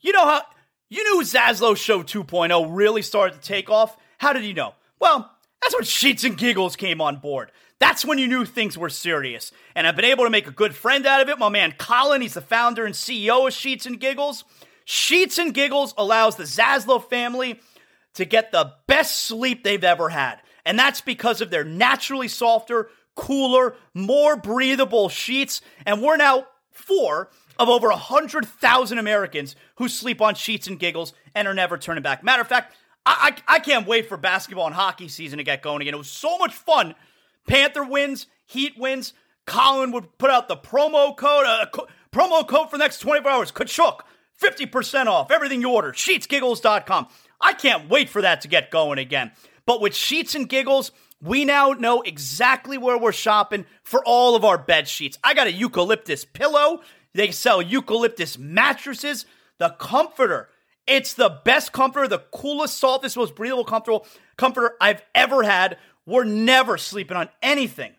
you 0.00 0.10
know 0.10 0.24
how 0.24 0.42
you 0.90 1.04
knew 1.04 1.22
Zaslow 1.22 1.76
Show 1.76 2.02
2.0 2.02 2.68
really 2.70 3.02
started 3.02 3.40
to 3.40 3.48
take 3.48 3.70
off? 3.70 3.96
How 4.18 4.32
did 4.32 4.44
you 4.44 4.52
know? 4.52 4.74
Well, 4.98 5.30
that's 5.62 5.74
when 5.74 5.84
Sheets 5.84 6.24
and 6.24 6.36
Giggles 6.36 6.76
came 6.76 7.00
on 7.00 7.16
board. 7.16 7.52
That's 7.78 8.04
when 8.04 8.18
you 8.18 8.26
knew 8.26 8.44
things 8.44 8.76
were 8.76 8.90
serious. 8.90 9.52
And 9.74 9.86
I've 9.86 9.96
been 9.96 10.04
able 10.04 10.24
to 10.24 10.30
make 10.30 10.46
a 10.46 10.52
good 10.52 10.74
friend 10.74 11.06
out 11.06 11.22
of 11.22 11.28
it. 11.28 11.38
My 11.38 11.48
man 11.48 11.74
Colin, 11.78 12.20
he's 12.20 12.34
the 12.34 12.40
founder 12.40 12.84
and 12.84 12.94
CEO 12.94 13.46
of 13.46 13.54
Sheets 13.54 13.86
and 13.86 13.98
Giggles. 13.98 14.44
Sheets 14.84 15.38
and 15.38 15.54
Giggles 15.54 15.94
allows 15.96 16.36
the 16.36 16.42
Zaslow 16.44 17.02
family 17.08 17.60
to 18.14 18.24
get 18.24 18.50
the 18.50 18.74
best 18.86 19.22
sleep 19.22 19.62
they've 19.62 19.84
ever 19.84 20.08
had. 20.08 20.40
And 20.64 20.78
that's 20.78 21.00
because 21.00 21.40
of 21.40 21.50
their 21.50 21.64
naturally 21.64 22.28
softer, 22.28 22.90
cooler, 23.14 23.76
more 23.94 24.36
breathable 24.36 25.08
sheets. 25.08 25.62
And 25.86 26.02
we're 26.02 26.16
now 26.16 26.46
four 26.72 27.30
of 27.60 27.68
over 27.68 27.88
100,000 27.88 28.98
Americans 28.98 29.54
who 29.76 29.86
sleep 29.86 30.22
on 30.22 30.34
sheets 30.34 30.66
and 30.66 30.78
giggles 30.78 31.12
and 31.34 31.46
are 31.46 31.52
never 31.52 31.76
turning 31.76 32.02
back. 32.02 32.24
Matter 32.24 32.40
of 32.40 32.48
fact, 32.48 32.74
I, 33.04 33.34
I, 33.48 33.56
I, 33.56 33.58
can't 33.58 33.86
wait 33.86 34.08
for 34.08 34.16
basketball 34.16 34.64
and 34.64 34.74
hockey 34.74 35.08
season 35.08 35.36
to 35.36 35.44
get 35.44 35.60
going 35.60 35.82
again. 35.82 35.92
It 35.92 35.98
was 35.98 36.10
so 36.10 36.38
much 36.38 36.54
fun. 36.54 36.94
Panther 37.46 37.84
wins, 37.84 38.26
Heat 38.46 38.78
wins. 38.78 39.12
Colin 39.46 39.92
would 39.92 40.16
put 40.16 40.30
out 40.30 40.48
the 40.48 40.56
promo 40.56 41.14
code, 41.14 41.44
uh, 41.46 41.66
co- 41.70 41.86
promo 42.10 42.48
code 42.48 42.70
for 42.70 42.78
the 42.78 42.84
next 42.84 42.98
24 43.00 43.30
hours. 43.30 43.52
Tkachuk, 43.52 44.00
50% 44.40 45.06
off 45.06 45.30
everything 45.30 45.60
you 45.60 45.70
order. 45.70 45.92
Sheetsgiggles.com. 45.92 47.08
I 47.42 47.52
can't 47.52 47.90
wait 47.90 48.08
for 48.08 48.22
that 48.22 48.40
to 48.40 48.48
get 48.48 48.70
going 48.70 48.98
again. 48.98 49.32
But 49.66 49.82
with 49.82 49.94
Sheets 49.94 50.34
and 50.34 50.48
Giggles, 50.48 50.92
we 51.22 51.44
now 51.44 51.72
know 51.72 52.00
exactly 52.00 52.78
where 52.78 52.96
we're 52.96 53.12
shopping 53.12 53.66
for 53.82 54.02
all 54.04 54.34
of 54.34 54.44
our 54.44 54.56
bed 54.56 54.88
sheets. 54.88 55.18
I 55.22 55.34
got 55.34 55.46
a 55.46 55.52
eucalyptus 55.52 56.24
pillow. 56.24 56.80
They 57.14 57.30
sell 57.30 57.60
eucalyptus 57.60 58.38
mattresses. 58.38 59.26
The 59.58 59.70
comforter. 59.78 60.48
It's 60.86 61.14
the 61.14 61.40
best 61.44 61.72
comforter, 61.72 62.08
the 62.08 62.24
coolest, 62.32 62.78
softest, 62.78 63.16
most 63.16 63.36
breathable 63.36 63.64
comfortable 63.64 64.06
comforter 64.36 64.74
I've 64.80 65.02
ever 65.14 65.42
had. 65.42 65.78
We're 66.06 66.24
never 66.24 66.78
sleeping 66.78 67.16
on 67.16 67.28
anything 67.42 67.92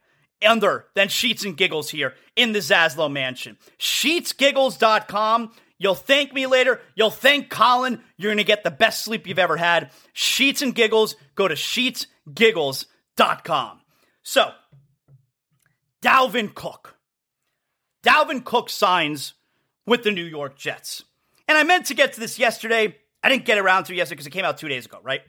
under 0.45 0.87
than 0.95 1.07
Sheets 1.07 1.45
and 1.45 1.55
Giggles 1.55 1.89
here 1.89 2.15
in 2.35 2.51
the 2.51 2.59
Zaslow 2.59 3.09
Mansion. 3.11 3.57
SheetsGiggles.com. 3.79 5.51
You'll 5.77 5.95
thank 5.95 6.33
me 6.33 6.47
later. 6.47 6.81
You'll 6.95 7.09
thank 7.09 7.49
Colin. 7.49 8.01
You're 8.17 8.29
going 8.29 8.37
to 8.37 8.43
get 8.43 8.63
the 8.63 8.71
best 8.71 9.03
sleep 9.03 9.25
you've 9.25 9.39
ever 9.39 9.57
had. 9.57 9.91
Sheets 10.13 10.61
and 10.61 10.75
Giggles. 10.75 11.15
Go 11.35 11.47
to 11.47 11.55
SheetsGiggles.com. 11.55 13.79
So, 14.23 14.51
Dalvin 16.03 16.53
Cook. 16.53 16.97
Dalvin 18.03 18.43
Cook 18.43 18.69
signs 18.69 19.33
with 19.85 20.03
the 20.03 20.11
New 20.11 20.23
York 20.23 20.57
Jets. 20.57 21.03
And 21.47 21.57
I 21.57 21.63
meant 21.63 21.85
to 21.87 21.93
get 21.93 22.13
to 22.13 22.19
this 22.19 22.39
yesterday. 22.39 22.95
I 23.23 23.29
didn't 23.29 23.45
get 23.45 23.57
around 23.57 23.85
to 23.85 23.93
it 23.93 23.97
yesterday 23.97 24.15
because 24.15 24.27
it 24.27 24.31
came 24.31 24.45
out 24.45 24.57
two 24.57 24.67
days 24.67 24.85
ago, 24.85 24.99
right? 25.03 25.21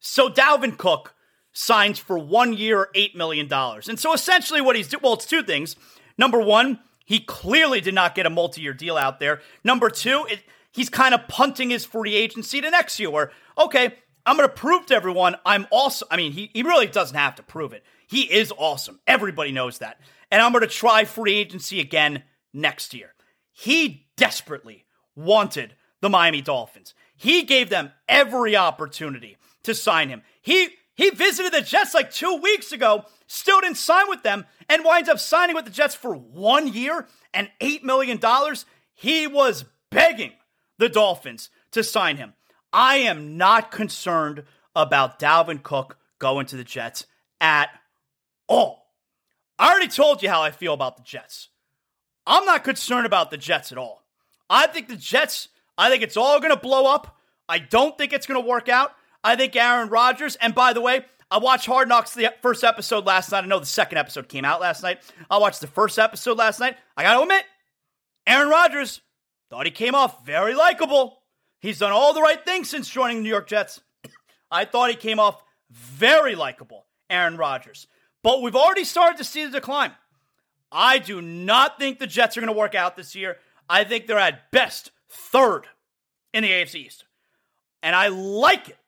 So 0.00 0.28
Dalvin 0.28 0.76
Cook 0.76 1.14
signs 1.52 1.98
for 1.98 2.18
one 2.18 2.52
year, 2.52 2.88
$8 2.94 3.14
million. 3.14 3.52
And 3.52 3.98
so 3.98 4.12
essentially 4.12 4.60
what 4.60 4.76
he's 4.76 4.88
doing, 4.88 5.02
well, 5.02 5.14
it's 5.14 5.26
two 5.26 5.42
things. 5.42 5.76
Number 6.18 6.40
one, 6.40 6.80
he 7.04 7.20
clearly 7.20 7.80
did 7.80 7.94
not 7.94 8.14
get 8.14 8.26
a 8.26 8.30
multi 8.30 8.60
year 8.60 8.72
deal 8.72 8.96
out 8.96 9.20
there. 9.20 9.40
Number 9.64 9.90
two, 9.90 10.26
it, 10.28 10.40
he's 10.72 10.88
kind 10.88 11.14
of 11.14 11.28
punting 11.28 11.70
his 11.70 11.84
free 11.84 12.14
agency 12.14 12.60
to 12.60 12.70
next 12.70 12.98
year 12.98 13.10
where, 13.10 13.30
okay, 13.56 13.94
I'm 14.24 14.36
going 14.36 14.48
to 14.48 14.54
prove 14.54 14.86
to 14.86 14.94
everyone 14.94 15.36
I'm 15.46 15.66
also, 15.70 16.04
I 16.10 16.16
mean, 16.16 16.32
he, 16.32 16.50
he 16.52 16.62
really 16.62 16.88
doesn't 16.88 17.16
have 17.16 17.36
to 17.36 17.42
prove 17.42 17.72
it. 17.72 17.84
He 18.08 18.22
is 18.22 18.52
awesome. 18.56 19.00
Everybody 19.06 19.52
knows 19.52 19.78
that 19.78 20.00
and 20.30 20.42
I'm 20.42 20.52
going 20.52 20.62
to 20.62 20.68
try 20.68 21.04
free 21.04 21.36
agency 21.36 21.80
again 21.80 22.22
next 22.52 22.94
year. 22.94 23.14
He 23.52 24.08
desperately 24.16 24.84
wanted 25.14 25.74
the 26.00 26.10
Miami 26.10 26.42
Dolphins. 26.42 26.94
He 27.16 27.42
gave 27.42 27.70
them 27.70 27.92
every 28.08 28.56
opportunity 28.56 29.38
to 29.62 29.74
sign 29.74 30.08
him. 30.08 30.22
He 30.42 30.68
he 30.94 31.10
visited 31.10 31.52
the 31.52 31.60
Jets 31.60 31.92
like 31.92 32.10
2 32.10 32.36
weeks 32.36 32.72
ago, 32.72 33.04
still 33.26 33.60
didn't 33.60 33.76
sign 33.76 34.08
with 34.08 34.22
them 34.22 34.46
and 34.68 34.82
winds 34.82 35.10
up 35.10 35.18
signing 35.18 35.54
with 35.54 35.66
the 35.66 35.70
Jets 35.70 35.94
for 35.94 36.14
1 36.14 36.68
year 36.68 37.06
and 37.34 37.50
8 37.60 37.84
million 37.84 38.18
dollars. 38.18 38.64
He 38.94 39.26
was 39.26 39.64
begging 39.90 40.32
the 40.78 40.88
Dolphins 40.88 41.50
to 41.72 41.84
sign 41.84 42.16
him. 42.16 42.34
I 42.72 42.96
am 42.96 43.36
not 43.36 43.70
concerned 43.70 44.44
about 44.74 45.18
Dalvin 45.18 45.62
Cook 45.62 45.98
going 46.18 46.46
to 46.46 46.56
the 46.56 46.64
Jets 46.64 47.06
at 47.40 47.70
all. 48.48 48.85
I 49.58 49.70
already 49.70 49.88
told 49.88 50.22
you 50.22 50.28
how 50.28 50.42
I 50.42 50.50
feel 50.50 50.74
about 50.74 50.96
the 50.96 51.02
Jets. 51.02 51.48
I'm 52.26 52.44
not 52.44 52.64
concerned 52.64 53.06
about 53.06 53.30
the 53.30 53.36
Jets 53.36 53.72
at 53.72 53.78
all. 53.78 54.02
I 54.50 54.66
think 54.66 54.88
the 54.88 54.96
Jets, 54.96 55.48
I 55.78 55.90
think 55.90 56.02
it's 56.02 56.16
all 56.16 56.40
going 56.40 56.54
to 56.54 56.60
blow 56.60 56.86
up. 56.92 57.18
I 57.48 57.58
don't 57.58 57.96
think 57.96 58.12
it's 58.12 58.26
going 58.26 58.42
to 58.42 58.46
work 58.46 58.68
out. 58.68 58.92
I 59.22 59.36
think 59.36 59.56
Aaron 59.56 59.88
Rodgers, 59.88 60.36
and 60.36 60.54
by 60.54 60.72
the 60.72 60.80
way, 60.80 61.04
I 61.30 61.38
watched 61.38 61.66
Hard 61.66 61.88
Knocks 61.88 62.14
the 62.14 62.32
first 62.42 62.62
episode 62.62 63.06
last 63.06 63.32
night. 63.32 63.44
I 63.44 63.46
know 63.46 63.58
the 63.58 63.66
second 63.66 63.98
episode 63.98 64.28
came 64.28 64.44
out 64.44 64.60
last 64.60 64.82
night. 64.82 65.00
I 65.28 65.38
watched 65.38 65.60
the 65.60 65.66
first 65.66 65.98
episode 65.98 66.38
last 66.38 66.60
night. 66.60 66.76
I 66.96 67.02
got 67.02 67.14
to 67.14 67.22
admit, 67.22 67.44
Aaron 68.26 68.48
Rodgers 68.48 69.00
thought 69.50 69.66
he 69.66 69.72
came 69.72 69.94
off 69.94 70.24
very 70.24 70.54
likable. 70.54 71.22
He's 71.58 71.78
done 71.78 71.92
all 71.92 72.14
the 72.14 72.22
right 72.22 72.44
things 72.44 72.70
since 72.70 72.88
joining 72.88 73.18
the 73.18 73.22
New 73.24 73.30
York 73.30 73.48
Jets. 73.48 73.80
I 74.50 74.64
thought 74.64 74.90
he 74.90 74.96
came 74.96 75.18
off 75.18 75.42
very 75.70 76.36
likable, 76.36 76.86
Aaron 77.10 77.36
Rodgers. 77.36 77.88
But 78.26 78.42
we've 78.42 78.56
already 78.56 78.82
started 78.82 79.18
to 79.18 79.24
see 79.24 79.44
the 79.44 79.52
decline. 79.52 79.92
I 80.72 80.98
do 80.98 81.22
not 81.22 81.78
think 81.78 82.00
the 82.00 82.08
Jets 82.08 82.36
are 82.36 82.40
going 82.40 82.52
to 82.52 82.58
work 82.58 82.74
out 82.74 82.96
this 82.96 83.14
year. 83.14 83.36
I 83.70 83.84
think 83.84 84.08
they're 84.08 84.18
at 84.18 84.50
best 84.50 84.90
third 85.08 85.68
in 86.34 86.42
the 86.42 86.50
AFC 86.50 86.74
East. 86.74 87.04
And 87.84 87.94
I 87.94 88.08
like 88.08 88.70
it 88.70 88.78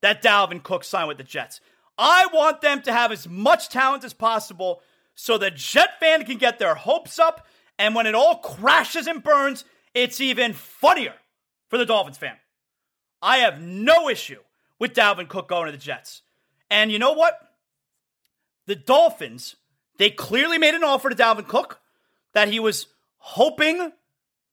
that 0.00 0.22
Dalvin 0.22 0.62
Cook 0.62 0.84
signed 0.84 1.08
with 1.08 1.16
the 1.16 1.24
Jets. 1.24 1.60
I 1.98 2.28
want 2.32 2.60
them 2.60 2.80
to 2.82 2.92
have 2.92 3.10
as 3.10 3.26
much 3.28 3.68
talent 3.68 4.04
as 4.04 4.12
possible 4.12 4.80
so 5.16 5.36
the 5.36 5.50
Jet 5.50 5.98
fan 5.98 6.24
can 6.24 6.38
get 6.38 6.60
their 6.60 6.76
hopes 6.76 7.18
up. 7.18 7.48
And 7.80 7.96
when 7.96 8.06
it 8.06 8.14
all 8.14 8.36
crashes 8.36 9.08
and 9.08 9.24
burns, 9.24 9.64
it's 9.92 10.20
even 10.20 10.52
funnier 10.52 11.14
for 11.66 11.78
the 11.78 11.84
Dolphins 11.84 12.18
fan. 12.18 12.36
I 13.20 13.38
have 13.38 13.60
no 13.60 14.08
issue 14.08 14.38
with 14.78 14.94
Dalvin 14.94 15.26
Cook 15.26 15.48
going 15.48 15.66
to 15.66 15.72
the 15.72 15.78
Jets. 15.78 16.22
And 16.70 16.92
you 16.92 17.00
know 17.00 17.14
what? 17.14 17.47
The 18.68 18.76
Dolphins, 18.76 19.56
they 19.96 20.10
clearly 20.10 20.58
made 20.58 20.74
an 20.74 20.84
offer 20.84 21.08
to 21.08 21.16
Dalvin 21.16 21.48
Cook 21.48 21.80
that 22.34 22.48
he 22.48 22.60
was 22.60 22.86
hoping 23.16 23.92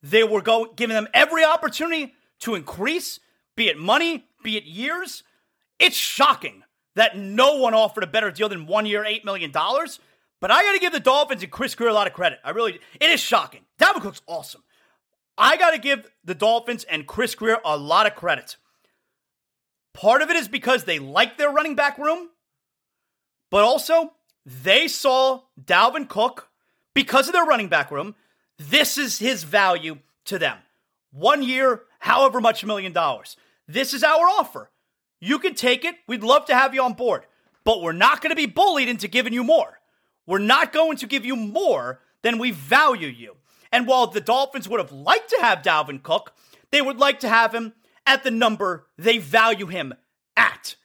they 0.02 0.24
were 0.24 0.42
go- 0.42 0.72
giving 0.74 0.96
them 0.96 1.10
every 1.14 1.44
opportunity 1.44 2.14
to 2.40 2.56
increase, 2.56 3.20
be 3.58 3.68
it 3.68 3.78
money, 3.78 4.26
be 4.42 4.56
it 4.56 4.64
years. 4.64 5.24
It's 5.80 5.98
shocking 5.98 6.64
that 6.96 7.18
no 7.18 7.58
one 7.58 7.74
offered 7.74 8.06
a 8.06 8.08
better 8.08 8.32
deal 8.32 8.48
than 8.48 8.68
one 8.68 8.86
year, 8.86 9.04
$8 9.04 9.26
million. 9.26 9.52
But 9.52 10.50
I 10.50 10.64
got 10.64 10.72
to 10.72 10.80
give 10.80 10.94
the 10.94 11.02
Dolphins 11.02 11.44
and 11.44 11.52
Chris 11.52 11.76
Grier 11.76 11.90
a 11.90 11.94
lot 11.94 12.08
of 12.08 12.14
credit. 12.14 12.40
I 12.42 12.52
really, 12.52 12.80
it 13.02 13.10
is 13.10 13.20
shocking. 13.20 13.66
Dalvin 13.78 14.00
Cook's 14.00 14.22
awesome. 14.28 14.64
I 15.38 15.58
got 15.58 15.72
to 15.72 15.78
give 15.78 16.10
the 16.24 16.36
Dolphins 16.36 16.86
and 16.86 17.06
Chris 17.06 17.36
Grier 17.36 17.58
a 17.66 17.76
lot 17.76 18.08
of 18.08 18.16
credit. 18.16 18.56
Part 19.94 20.22
of 20.22 20.30
it 20.30 20.38
is 20.38 20.48
because 20.48 20.86
they 20.86 21.00
like 21.00 21.38
their 21.38 21.52
running 21.52 21.76
back 21.76 21.98
room, 21.98 22.30
but 23.50 23.64
also 23.64 24.14
they 24.46 24.88
saw 24.88 25.42
Dalvin 25.64 26.08
Cook 26.08 26.50
because 26.94 27.28
of 27.28 27.34
their 27.34 27.46
running 27.46 27.68
back 27.68 27.92
room. 27.92 28.16
This 28.58 28.98
is 28.98 29.20
his 29.20 29.44
value 29.44 30.00
to 30.26 30.40
them. 30.40 30.58
One 31.12 31.44
year, 31.44 31.84
however 32.00 32.42
much 32.42 32.66
million 32.66 32.94
dollars. 32.94 33.38
This 33.68 33.94
is 33.94 34.04
our 34.04 34.28
offer. 34.28 34.70
You 35.20 35.40
can 35.40 35.56
take 35.56 35.86
it. 35.86 35.96
We'd 36.08 36.24
love 36.24 36.46
to 36.46 36.56
have 36.56 36.74
you 36.74 36.84
on 36.84 36.94
board, 36.94 37.26
but 37.64 37.82
we're 37.82 37.94
not 37.94 38.22
going 38.22 38.30
to 38.30 38.36
be 38.36 38.46
bullied 38.46 38.90
into 38.90 39.08
giving 39.08 39.34
you 39.34 39.44
more. 39.44 39.80
We're 40.26 40.40
not 40.40 40.74
going 40.74 40.98
to 40.98 41.08
give 41.08 41.26
you 41.26 41.36
more 41.36 42.00
than 42.22 42.38
we 42.38 42.52
value 42.52 43.08
you. 43.08 43.36
And 43.72 43.88
while 43.88 44.08
the 44.08 44.22
Dolphins 44.22 44.70
would 44.70 44.80
have 44.80 44.92
liked 44.92 45.30
to 45.32 45.42
have 45.42 45.62
Dalvin 45.62 46.02
Cook, 46.02 46.34
they 46.72 46.82
would 46.82 46.98
like 46.98 47.20
to 47.22 47.30
have 47.30 47.54
him 47.54 47.74
at 48.06 48.24
the 48.24 48.32
number 48.32 48.88
they 48.98 49.18
value 49.18 49.68
him 49.68 49.94
at. 50.38 50.76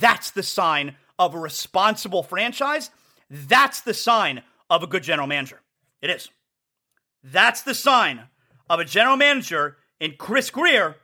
That's 0.00 0.30
the 0.30 0.42
sign 0.42 0.96
of 1.20 1.34
a 1.34 1.38
responsible 1.38 2.22
franchise. 2.22 2.90
That's 3.28 3.82
the 3.82 3.94
sign 3.94 4.42
of 4.70 4.82
a 4.82 4.86
good 4.86 5.04
general 5.04 5.28
manager. 5.28 5.60
It 6.00 6.10
is. 6.10 6.30
That's 7.22 7.60
the 7.60 7.74
sign 7.74 8.22
of 8.70 8.80
a 8.80 8.84
general 8.84 9.18
manager 9.18 9.76
in 10.00 10.14
Chris 10.18 10.50
Grier 10.50 10.96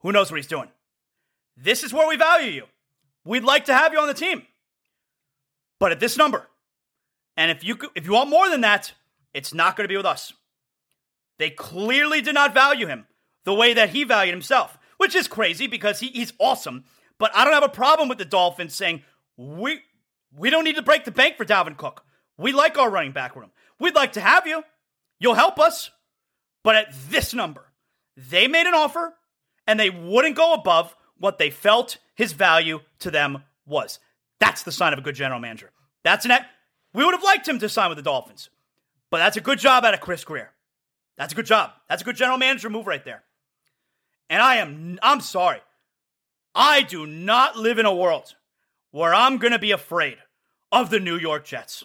who 0.00 0.10
knows 0.10 0.30
what 0.30 0.38
he's 0.38 0.46
doing. 0.46 0.70
This 1.54 1.84
is 1.84 1.92
where 1.92 2.08
we 2.08 2.16
value 2.16 2.50
you. 2.50 2.64
We'd 3.24 3.44
like 3.44 3.66
to 3.66 3.74
have 3.74 3.92
you 3.92 3.98
on 3.98 4.08
the 4.08 4.14
team. 4.14 4.42
But 5.78 5.92
at 5.92 6.00
this 6.00 6.16
number, 6.16 6.48
and 7.36 7.50
if 7.50 7.62
you 7.62 7.76
if 7.94 8.06
you 8.06 8.12
want 8.12 8.30
more 8.30 8.48
than 8.48 8.62
that, 8.62 8.94
it's 9.34 9.52
not 9.52 9.76
going 9.76 9.84
to 9.84 9.92
be 9.92 9.96
with 9.96 10.06
us. 10.06 10.32
They 11.38 11.50
clearly 11.50 12.22
did 12.22 12.34
not 12.34 12.54
value 12.54 12.86
him 12.86 13.06
the 13.44 13.54
way 13.54 13.74
that 13.74 13.90
he 13.90 14.02
valued 14.04 14.34
himself, 14.34 14.78
which 14.96 15.14
is 15.14 15.28
crazy 15.28 15.66
because 15.66 16.00
he, 16.00 16.08
he's 16.08 16.32
awesome. 16.38 16.84
But 17.18 17.30
I 17.34 17.44
don't 17.44 17.52
have 17.52 17.62
a 17.62 17.68
problem 17.68 18.08
with 18.08 18.18
the 18.18 18.24
Dolphins 18.24 18.74
saying 18.74 19.02
we 19.38 19.80
we 20.36 20.50
don't 20.50 20.64
need 20.64 20.76
to 20.76 20.82
break 20.82 21.04
the 21.04 21.10
bank 21.10 21.36
for 21.36 21.46
Dalvin 21.46 21.76
Cook. 21.76 22.04
We 22.36 22.52
like 22.52 22.76
our 22.76 22.90
running 22.90 23.12
back 23.12 23.34
room. 23.34 23.50
We'd 23.80 23.94
like 23.94 24.12
to 24.12 24.20
have 24.20 24.46
you. 24.46 24.62
You'll 25.18 25.34
help 25.34 25.58
us. 25.58 25.90
But 26.62 26.76
at 26.76 26.88
this 27.08 27.32
number, 27.32 27.64
they 28.16 28.46
made 28.46 28.66
an 28.66 28.74
offer 28.74 29.14
and 29.66 29.80
they 29.80 29.90
wouldn't 29.90 30.36
go 30.36 30.52
above 30.52 30.94
what 31.18 31.38
they 31.38 31.50
felt 31.50 31.98
his 32.14 32.32
value 32.32 32.80
to 32.98 33.10
them 33.10 33.44
was. 33.64 34.00
That's 34.40 34.64
the 34.64 34.72
sign 34.72 34.92
of 34.92 34.98
a 34.98 35.02
good 35.02 35.14
general 35.14 35.40
manager. 35.40 35.70
That's 36.04 36.24
an 36.24 36.32
we 36.92 37.04
would 37.04 37.14
have 37.14 37.22
liked 37.22 37.48
him 37.48 37.58
to 37.60 37.68
sign 37.68 37.88
with 37.88 37.96
the 37.96 38.02
Dolphins. 38.02 38.50
But 39.10 39.18
that's 39.18 39.36
a 39.36 39.40
good 39.40 39.58
job 39.58 39.84
out 39.84 39.94
of 39.94 40.00
Chris 40.00 40.24
Grier. 40.24 40.50
That's 41.16 41.32
a 41.32 41.36
good 41.36 41.46
job. 41.46 41.70
That's 41.88 42.02
a 42.02 42.04
good 42.04 42.16
general 42.16 42.38
manager 42.38 42.70
move 42.70 42.86
right 42.86 43.04
there. 43.04 43.22
And 44.28 44.42
I 44.42 44.56
am 44.56 44.98
I'm 45.02 45.20
sorry. 45.20 45.60
I 46.54 46.82
do 46.82 47.06
not 47.06 47.56
live 47.56 47.78
in 47.78 47.86
a 47.86 47.94
world 47.94 48.34
where 48.90 49.14
I'm 49.14 49.38
going 49.38 49.52
to 49.52 49.58
be 49.58 49.70
afraid 49.70 50.18
of 50.72 50.90
the 50.90 51.00
New 51.00 51.16
York 51.16 51.44
Jets. 51.44 51.84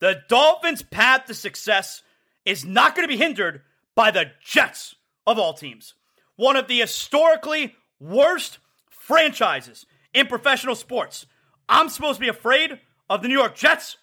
The 0.00 0.22
Dolphins' 0.28 0.82
path 0.82 1.26
to 1.26 1.34
success 1.34 2.02
is 2.44 2.64
not 2.64 2.94
going 2.94 3.06
to 3.06 3.12
be 3.12 3.22
hindered 3.22 3.62
by 3.94 4.10
the 4.10 4.30
Jets 4.42 4.94
of 5.26 5.38
all 5.38 5.54
teams. 5.54 5.94
One 6.36 6.56
of 6.56 6.68
the 6.68 6.80
historically 6.80 7.74
worst 7.98 8.58
franchises 8.90 9.86
in 10.12 10.26
professional 10.26 10.74
sports. 10.74 11.26
I'm 11.68 11.88
supposed 11.88 12.16
to 12.16 12.24
be 12.24 12.28
afraid 12.28 12.80
of 13.08 13.22
the 13.22 13.28
New 13.28 13.38
York 13.38 13.54
Jets. 13.54 13.96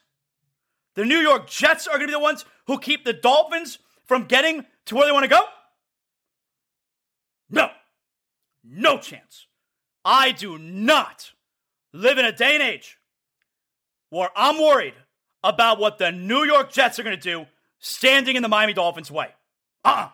The 0.96 1.06
New 1.06 1.18
York 1.18 1.48
Jets 1.48 1.88
are 1.88 1.98
going 1.98 2.02
to 2.02 2.08
be 2.08 2.14
the 2.14 2.20
ones 2.20 2.46
who 2.68 2.80
keep 2.80 3.04
the 3.04 3.14
Dolphins 3.14 3.80
from 4.06 4.26
getting 4.26 4.66
to 4.86 4.96
where 4.96 5.06
they 5.06 5.12
want 5.12 5.24
to 5.24 5.30
go? 5.30 5.42
No. 7.50 7.70
No 8.64 8.98
chance. 8.98 9.48
I 10.04 10.32
do 10.32 10.58
not 10.58 11.33
live 11.94 12.18
in 12.18 12.26
a 12.26 12.32
day 12.32 12.56
and 12.56 12.64
age 12.64 12.98
where 14.10 14.30
I'm 14.36 14.58
worried 14.58 14.96
about 15.44 15.80
what 15.80 15.98
the 15.98 16.12
New 16.12 16.44
York 16.44 16.72
Jets 16.72 17.00
are 17.00 17.04
going 17.04 17.18
to 17.18 17.22
do 17.22 17.46
standing 17.80 18.36
in 18.36 18.42
the 18.42 18.50
Miami 18.50 18.74
Dolphins' 18.74 19.12
way. 19.12 19.30
Uh 19.86 19.88
uh-uh. 19.88 20.06
uh 20.06 20.10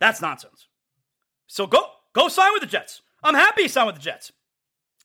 That's 0.00 0.20
nonsense. 0.20 0.66
So 1.46 1.66
go 1.66 1.84
go 2.12 2.28
sign 2.28 2.52
with 2.52 2.62
the 2.62 2.68
Jets. 2.68 3.02
I'm 3.22 3.34
happy 3.34 3.62
you 3.62 3.68
signed 3.68 3.86
with 3.86 3.96
the 3.96 4.02
Jets. 4.02 4.32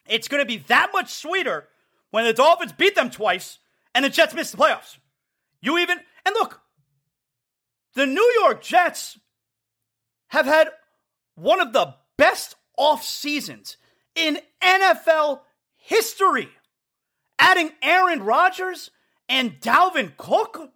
It's 0.07 0.27
going 0.27 0.41
to 0.41 0.47
be 0.47 0.57
that 0.67 0.89
much 0.93 1.13
sweeter 1.13 1.67
when 2.11 2.25
the 2.25 2.33
Dolphins 2.33 2.71
beat 2.71 2.95
them 2.95 3.09
twice 3.09 3.59
and 3.93 4.05
the 4.05 4.09
Jets 4.09 4.33
miss 4.33 4.51
the 4.51 4.57
playoffs. 4.57 4.97
You 5.61 5.77
even, 5.77 5.99
and 6.25 6.33
look, 6.33 6.61
the 7.93 8.05
New 8.05 8.33
York 8.41 8.61
Jets 8.61 9.19
have 10.29 10.45
had 10.45 10.69
one 11.35 11.59
of 11.59 11.73
the 11.73 11.95
best 12.17 12.55
off 12.77 13.03
seasons 13.03 13.77
in 14.17 14.39
NFL 14.61 15.41
history. 15.77 16.49
Adding 17.39 17.71
Aaron 17.81 18.23
Rodgers 18.23 18.89
and 19.29 19.59
Dalvin 19.61 20.17
Cook. 20.17 20.71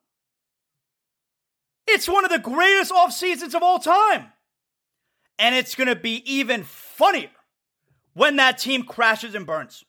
It's 1.88 2.08
one 2.08 2.24
of 2.24 2.32
the 2.32 2.40
greatest 2.40 2.92
off 2.92 3.12
seasons 3.12 3.56
of 3.56 3.64
all 3.64 3.80
time. 3.80 4.28
And 5.40 5.56
it's 5.56 5.76
going 5.76 5.88
to 5.88 5.96
be 5.96 6.24
even 6.32 6.64
funnier 6.64 7.32
when 8.14 8.36
that 8.36 8.60
team 8.60 8.84
crashes 8.84 9.34
and 9.34 9.46
burns. 9.46 9.84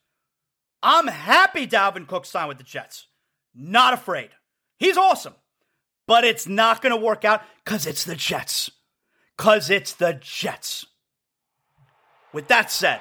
I'm 0.82 1.06
happy 1.06 1.66
Dalvin 1.66 2.08
Cook 2.08 2.24
signed 2.24 2.48
with 2.48 2.58
the 2.58 2.64
Jets. 2.64 3.06
Not 3.54 3.92
afraid. 3.92 4.30
He's 4.78 4.96
awesome. 4.96 5.34
But 6.06 6.24
it's 6.24 6.48
not 6.48 6.82
going 6.82 6.94
to 6.94 7.00
work 7.00 7.24
out 7.24 7.42
because 7.64 7.86
it's 7.86 8.04
the 8.04 8.16
Jets. 8.16 8.70
Because 9.36 9.70
it's 9.70 9.92
the 9.92 10.14
Jets. 10.14 10.86
With 12.32 12.48
that 12.48 12.70
said, 12.70 13.00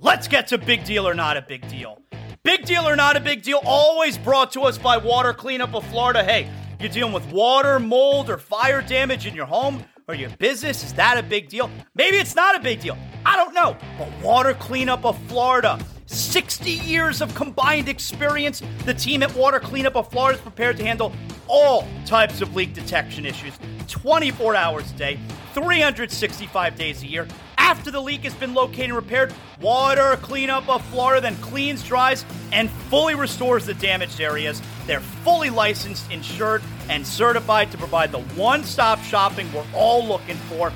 let's 0.00 0.28
get 0.28 0.48
to 0.48 0.58
big 0.58 0.84
deal 0.84 1.06
or 1.06 1.14
not 1.14 1.36
a 1.36 1.42
big 1.42 1.68
deal. 1.68 2.00
Big 2.42 2.64
deal 2.64 2.88
or 2.88 2.96
not 2.96 3.16
a 3.16 3.20
big 3.20 3.42
deal, 3.42 3.60
always 3.64 4.16
brought 4.16 4.50
to 4.52 4.62
us 4.62 4.78
by 4.78 4.96
Water 4.96 5.34
Cleanup 5.34 5.74
of 5.74 5.86
Florida. 5.88 6.24
Hey, 6.24 6.50
you're 6.80 6.88
dealing 6.88 7.12
with 7.12 7.26
water, 7.30 7.78
mold, 7.78 8.30
or 8.30 8.38
fire 8.38 8.80
damage 8.80 9.26
in 9.26 9.34
your 9.34 9.44
home 9.44 9.84
or 10.08 10.14
your 10.14 10.30
business. 10.30 10.82
Is 10.82 10.94
that 10.94 11.18
a 11.18 11.22
big 11.22 11.48
deal? 11.48 11.70
Maybe 11.94 12.16
it's 12.16 12.34
not 12.34 12.56
a 12.56 12.60
big 12.60 12.80
deal. 12.80 12.96
I 13.26 13.36
don't 13.36 13.52
know. 13.52 13.76
But 13.98 14.08
Water 14.22 14.54
Cleanup 14.54 15.04
of 15.04 15.18
Florida 15.24 15.78
60 16.06 16.70
years 16.70 17.20
of 17.20 17.32
combined 17.34 17.88
experience, 17.88 18.62
the 18.84 18.94
team 18.94 19.22
at 19.22 19.32
Water 19.36 19.60
Cleanup 19.60 19.96
of 19.96 20.10
Florida 20.10 20.38
is 20.38 20.42
prepared 20.42 20.76
to 20.78 20.84
handle 20.84 21.12
all 21.46 21.86
types 22.04 22.40
of 22.40 22.56
leak 22.56 22.72
detection 22.74 23.26
issues 23.26 23.56
24 23.86 24.56
hours 24.56 24.90
a 24.90 24.94
day, 24.94 25.20
365 25.52 26.76
days 26.76 27.02
a 27.02 27.06
year. 27.06 27.28
After 27.70 27.92
the 27.92 28.00
leak 28.00 28.24
has 28.24 28.34
been 28.34 28.52
located 28.52 28.86
and 28.86 28.96
repaired, 28.96 29.32
Water 29.60 30.18
Cleanup 30.22 30.68
of 30.68 30.84
Florida 30.86 31.20
then 31.20 31.36
cleans, 31.36 31.84
dries, 31.84 32.24
and 32.50 32.68
fully 32.68 33.14
restores 33.14 33.64
the 33.64 33.74
damaged 33.74 34.20
areas. 34.20 34.60
They're 34.88 34.98
fully 34.98 35.50
licensed, 35.50 36.10
insured, 36.10 36.62
and 36.88 37.06
certified 37.06 37.70
to 37.70 37.78
provide 37.78 38.10
the 38.10 38.22
one 38.34 38.64
stop 38.64 38.98
shopping 39.02 39.46
we're 39.52 39.64
all 39.72 40.04
looking 40.04 40.34
for. 40.34 40.72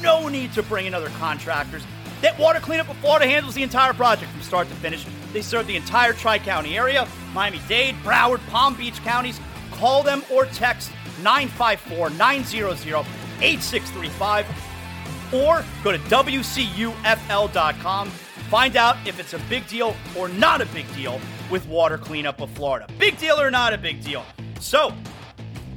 No 0.00 0.28
need 0.28 0.52
to 0.52 0.62
bring 0.62 0.86
in 0.86 0.94
other 0.94 1.08
contractors 1.18 1.82
That 2.22 2.38
Water 2.38 2.60
Cleanup 2.60 2.88
of 2.90 2.96
Florida 2.98 3.26
handles 3.26 3.56
the 3.56 3.64
entire 3.64 3.92
project 3.92 4.30
from 4.30 4.42
start 4.42 4.68
to 4.68 4.74
finish. 4.76 5.04
They 5.32 5.42
serve 5.42 5.66
the 5.66 5.74
entire 5.74 6.12
Tri 6.12 6.38
County 6.38 6.78
area 6.78 7.08
Miami 7.34 7.60
Dade, 7.66 7.96
Broward, 8.04 8.40
Palm 8.50 8.76
Beach 8.76 9.02
counties. 9.02 9.40
Call 9.72 10.04
them 10.04 10.22
or 10.30 10.46
text 10.46 10.92
954 11.24 12.10
900 12.10 13.04
8635 13.42 14.46
or 15.32 15.64
go 15.82 15.92
to 15.92 15.98
WCUFL.com. 15.98 18.10
Find 18.10 18.76
out 18.76 18.96
if 19.06 19.18
it's 19.18 19.34
a 19.34 19.38
big 19.50 19.66
deal 19.66 19.96
or 20.16 20.28
not 20.28 20.60
a 20.60 20.66
big 20.66 20.86
deal 20.94 21.20
with 21.50 21.66
Water 21.66 21.98
Cleanup 21.98 22.40
of 22.40 22.50
Florida. 22.50 22.86
Big 22.98 23.18
deal 23.18 23.40
or 23.40 23.50
not 23.50 23.72
a 23.72 23.78
big 23.78 24.02
deal? 24.02 24.24
So, 24.60 24.92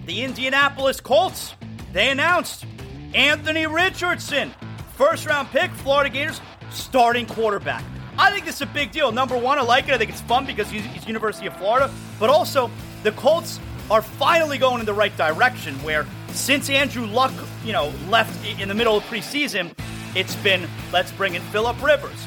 the 0.06 0.24
Indianapolis 0.24 1.02
Colts, 1.02 1.54
they 1.94 2.10
announced 2.10 2.66
Anthony 3.14 3.68
Richardson, 3.68 4.54
first 4.96 5.26
round 5.26 5.50
pick, 5.50 5.72
Florida 5.72 6.10
Gators, 6.10 6.42
starting 6.72 7.26
quarterback. 7.26 7.84
I 8.18 8.32
think 8.32 8.46
this 8.46 8.56
is 8.56 8.62
a 8.62 8.68
big 8.68 8.92
deal. 8.92 9.12
Number 9.12 9.38
one, 9.38 9.58
I 9.58 9.62
like 9.62 9.88
it. 9.88 9.94
I 9.94 9.98
think 9.98 10.12
it's 10.12 10.22
fun 10.22 10.46
because 10.46 10.70
he's 10.70 10.84
University 11.08 11.48
of 11.48 11.56
Florida, 11.58 11.92
but 12.20 12.30
also 12.30 12.70
the 13.04 13.12
Colts 13.14 13.60
are 13.90 14.02
finally 14.02 14.58
going 14.58 14.82
in 14.82 14.86
the 14.86 14.94
right 14.94 15.16
direction. 15.16 15.76
Where 15.84 16.06
since 16.40 16.70
Andrew 16.70 17.06
Luck, 17.06 17.34
you 17.64 17.74
know, 17.74 17.92
left 18.08 18.46
in 18.60 18.70
the 18.70 18.74
middle 18.74 18.98
of 18.98 19.04
preseason, 19.04 19.74
it's 20.16 20.36
been 20.38 20.68
let's 20.92 21.12
bring 21.12 21.36
in 21.36 21.42
Philip 21.44 21.82
Rivers, 21.84 22.26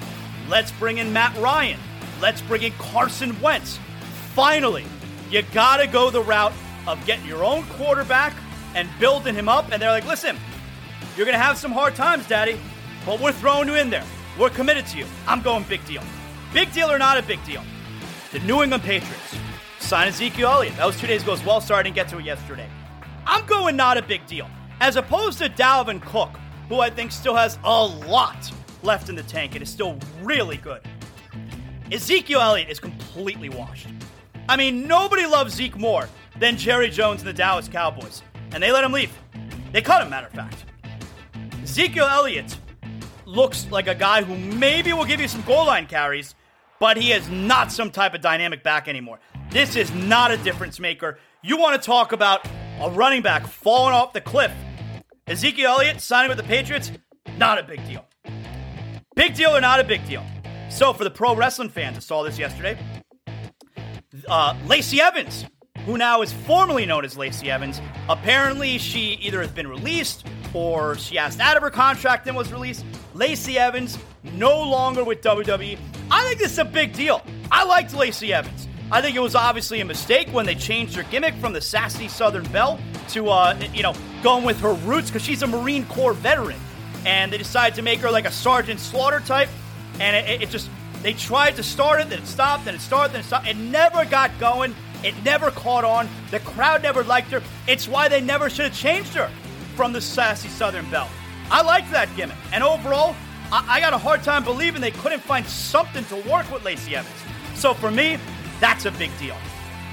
let's 0.48 0.70
bring 0.72 0.98
in 0.98 1.12
Matt 1.12 1.36
Ryan, 1.38 1.80
let's 2.20 2.42
bring 2.42 2.62
in 2.62 2.72
Carson 2.72 3.40
Wentz. 3.40 3.78
Finally, 4.34 4.84
you 5.30 5.42
gotta 5.52 5.86
go 5.86 6.10
the 6.10 6.22
route 6.22 6.52
of 6.86 7.04
getting 7.06 7.26
your 7.26 7.42
own 7.42 7.64
quarterback 7.64 8.34
and 8.74 8.88
building 9.00 9.34
him 9.34 9.48
up. 9.48 9.72
And 9.72 9.80
they're 9.80 9.90
like, 9.90 10.06
listen, 10.06 10.36
you're 11.16 11.26
gonna 11.26 11.38
have 11.38 11.56
some 11.56 11.72
hard 11.72 11.94
times, 11.94 12.26
Daddy, 12.28 12.60
but 13.06 13.18
we're 13.20 13.32
throwing 13.32 13.68
you 13.68 13.74
in 13.76 13.90
there. 13.90 14.04
We're 14.38 14.50
committed 14.50 14.86
to 14.88 14.98
you. 14.98 15.06
I'm 15.26 15.42
going 15.42 15.64
big 15.64 15.84
deal. 15.86 16.02
Big 16.52 16.72
deal 16.72 16.90
or 16.90 16.98
not 16.98 17.18
a 17.18 17.22
big 17.22 17.42
deal? 17.44 17.62
The 18.30 18.40
New 18.40 18.62
England 18.62 18.82
Patriots 18.82 19.36
sign 19.80 20.08
Ezekiel 20.08 20.48
Elliott. 20.48 20.76
That 20.76 20.86
was 20.86 20.98
two 20.98 21.06
days 21.06 21.22
ago 21.22 21.32
as 21.32 21.44
well. 21.44 21.60
Sorry 21.60 21.80
I 21.80 21.82
didn't 21.82 21.96
get 21.96 22.08
to 22.08 22.18
it 22.18 22.24
yesterday. 22.24 22.68
I'm 23.26 23.46
going 23.46 23.76
not 23.76 23.96
a 23.96 24.02
big 24.02 24.26
deal. 24.26 24.48
As 24.80 24.96
opposed 24.96 25.38
to 25.38 25.48
Dalvin 25.48 26.02
Cook, 26.02 26.38
who 26.68 26.80
I 26.80 26.90
think 26.90 27.12
still 27.12 27.34
has 27.36 27.58
a 27.64 27.84
lot 27.84 28.50
left 28.82 29.08
in 29.08 29.14
the 29.14 29.22
tank 29.22 29.54
and 29.54 29.62
is 29.62 29.70
still 29.70 29.98
really 30.22 30.56
good. 30.56 30.80
Ezekiel 31.90 32.40
Elliott 32.40 32.68
is 32.68 32.80
completely 32.80 33.48
washed. 33.48 33.88
I 34.48 34.56
mean, 34.56 34.86
nobody 34.86 35.26
loves 35.26 35.54
Zeke 35.54 35.78
more 35.78 36.08
than 36.38 36.56
Jerry 36.56 36.90
Jones 36.90 37.20
and 37.20 37.28
the 37.28 37.32
Dallas 37.32 37.68
Cowboys. 37.68 38.22
And 38.52 38.62
they 38.62 38.72
let 38.72 38.82
him 38.82 38.92
leave. 38.92 39.12
They 39.72 39.82
cut 39.82 40.02
him, 40.02 40.10
matter 40.10 40.26
of 40.26 40.32
fact. 40.32 40.64
Ezekiel 41.62 42.06
Elliott 42.06 42.56
looks 43.24 43.70
like 43.70 43.86
a 43.86 43.94
guy 43.94 44.22
who 44.22 44.36
maybe 44.56 44.92
will 44.92 45.04
give 45.04 45.20
you 45.20 45.28
some 45.28 45.42
goal 45.42 45.66
line 45.66 45.86
carries, 45.86 46.34
but 46.78 46.96
he 46.96 47.12
is 47.12 47.28
not 47.30 47.70
some 47.70 47.90
type 47.90 48.14
of 48.14 48.20
dynamic 48.20 48.62
back 48.62 48.88
anymore. 48.88 49.20
This 49.50 49.76
is 49.76 49.92
not 49.92 50.30
a 50.30 50.36
difference 50.38 50.80
maker. 50.80 51.18
You 51.42 51.56
want 51.56 51.80
to 51.80 51.86
talk 51.86 52.12
about 52.12 52.46
a 52.80 52.90
running 52.90 53.22
back 53.22 53.46
falling 53.46 53.94
off 53.94 54.12
the 54.12 54.20
cliff. 54.20 54.52
Ezekiel 55.26 55.70
Elliott 55.70 56.00
signing 56.00 56.28
with 56.28 56.38
the 56.38 56.44
Patriots, 56.44 56.92
not 57.36 57.58
a 57.58 57.62
big 57.62 57.84
deal. 57.86 58.04
Big 59.14 59.34
deal 59.34 59.54
or 59.54 59.60
not 59.60 59.78
a 59.78 59.84
big 59.84 60.06
deal? 60.06 60.24
So, 60.70 60.92
for 60.92 61.04
the 61.04 61.10
pro 61.10 61.36
wrestling 61.36 61.68
fans 61.68 61.96
that 61.96 62.02
saw 62.02 62.22
this 62.22 62.38
yesterday, 62.38 62.78
uh, 64.26 64.56
Lacey 64.66 65.00
Evans, 65.00 65.44
who 65.84 65.98
now 65.98 66.22
is 66.22 66.32
formally 66.32 66.86
known 66.86 67.04
as 67.04 67.16
Lacey 67.16 67.50
Evans, 67.50 67.80
apparently 68.08 68.78
she 68.78 69.14
either 69.14 69.40
has 69.40 69.50
been 69.50 69.66
released 69.66 70.26
or 70.54 70.96
she 70.96 71.18
asked 71.18 71.40
out 71.40 71.56
of 71.56 71.62
her 71.62 71.70
contract 71.70 72.26
and 72.26 72.36
was 72.36 72.52
released. 72.52 72.84
Lacey 73.14 73.58
Evans 73.58 73.98
no 74.22 74.62
longer 74.62 75.04
with 75.04 75.20
WWE. 75.20 75.78
I 76.10 76.26
think 76.26 76.38
this 76.38 76.52
is 76.52 76.58
a 76.58 76.64
big 76.64 76.92
deal. 76.92 77.22
I 77.50 77.64
liked 77.64 77.94
Lacey 77.94 78.32
Evans. 78.32 78.68
I 78.92 79.00
think 79.00 79.16
it 79.16 79.20
was 79.20 79.34
obviously 79.34 79.80
a 79.80 79.86
mistake 79.86 80.28
when 80.32 80.44
they 80.44 80.54
changed 80.54 80.94
her 80.96 81.02
gimmick 81.04 81.32
from 81.36 81.54
the 81.54 81.62
sassy 81.62 82.08
Southern 82.08 82.44
Belle 82.52 82.78
to, 83.08 83.30
uh, 83.30 83.58
you 83.72 83.82
know, 83.82 83.94
going 84.22 84.44
with 84.44 84.60
her 84.60 84.74
roots 84.74 85.08
because 85.08 85.22
she's 85.22 85.42
a 85.42 85.46
Marine 85.46 85.86
Corps 85.86 86.12
veteran. 86.12 86.58
And 87.06 87.32
they 87.32 87.38
decided 87.38 87.74
to 87.76 87.82
make 87.82 88.00
her 88.00 88.10
like 88.10 88.26
a 88.26 88.30
Sergeant 88.30 88.78
Slaughter 88.78 89.20
type. 89.20 89.48
And 89.98 90.14
it, 90.14 90.42
it 90.42 90.50
just, 90.50 90.68
they 91.00 91.14
tried 91.14 91.56
to 91.56 91.62
start 91.62 92.02
it, 92.02 92.10
then 92.10 92.18
it 92.18 92.26
stopped, 92.26 92.66
then 92.66 92.74
it 92.74 92.82
started, 92.82 93.14
then 93.14 93.22
it 93.22 93.24
stopped. 93.24 93.48
It 93.48 93.56
never 93.56 94.04
got 94.04 94.30
going. 94.38 94.74
It 95.02 95.14
never 95.24 95.50
caught 95.50 95.84
on. 95.84 96.06
The 96.30 96.40
crowd 96.40 96.82
never 96.82 97.02
liked 97.02 97.30
her. 97.30 97.42
It's 97.66 97.88
why 97.88 98.08
they 98.08 98.20
never 98.20 98.50
should 98.50 98.66
have 98.66 98.76
changed 98.76 99.14
her 99.14 99.30
from 99.74 99.94
the 99.94 100.02
sassy 100.02 100.50
Southern 100.50 100.88
Belle. 100.90 101.08
I 101.50 101.62
liked 101.62 101.90
that 101.92 102.14
gimmick. 102.14 102.36
And 102.52 102.62
overall, 102.62 103.16
I, 103.50 103.64
I 103.66 103.80
got 103.80 103.94
a 103.94 103.98
hard 103.98 104.22
time 104.22 104.44
believing 104.44 104.82
they 104.82 104.90
couldn't 104.90 105.20
find 105.20 105.46
something 105.46 106.04
to 106.04 106.16
work 106.30 106.52
with 106.52 106.62
Lacey 106.62 106.94
Evans. 106.94 107.16
So 107.54 107.72
for 107.72 107.90
me, 107.90 108.18
that's 108.62 108.84
a 108.84 108.92
big 108.92 109.10
deal. 109.18 109.36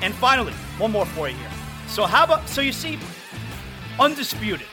And 0.01 0.13
finally, 0.13 0.53
one 0.77 0.91
more 0.91 1.05
for 1.05 1.27
you 1.27 1.35
here. 1.35 1.49
So 1.87 2.05
how 2.05 2.23
about 2.23 2.47
so 2.47 2.61
you 2.61 2.71
see, 2.71 2.99
undisputed. 3.99 4.67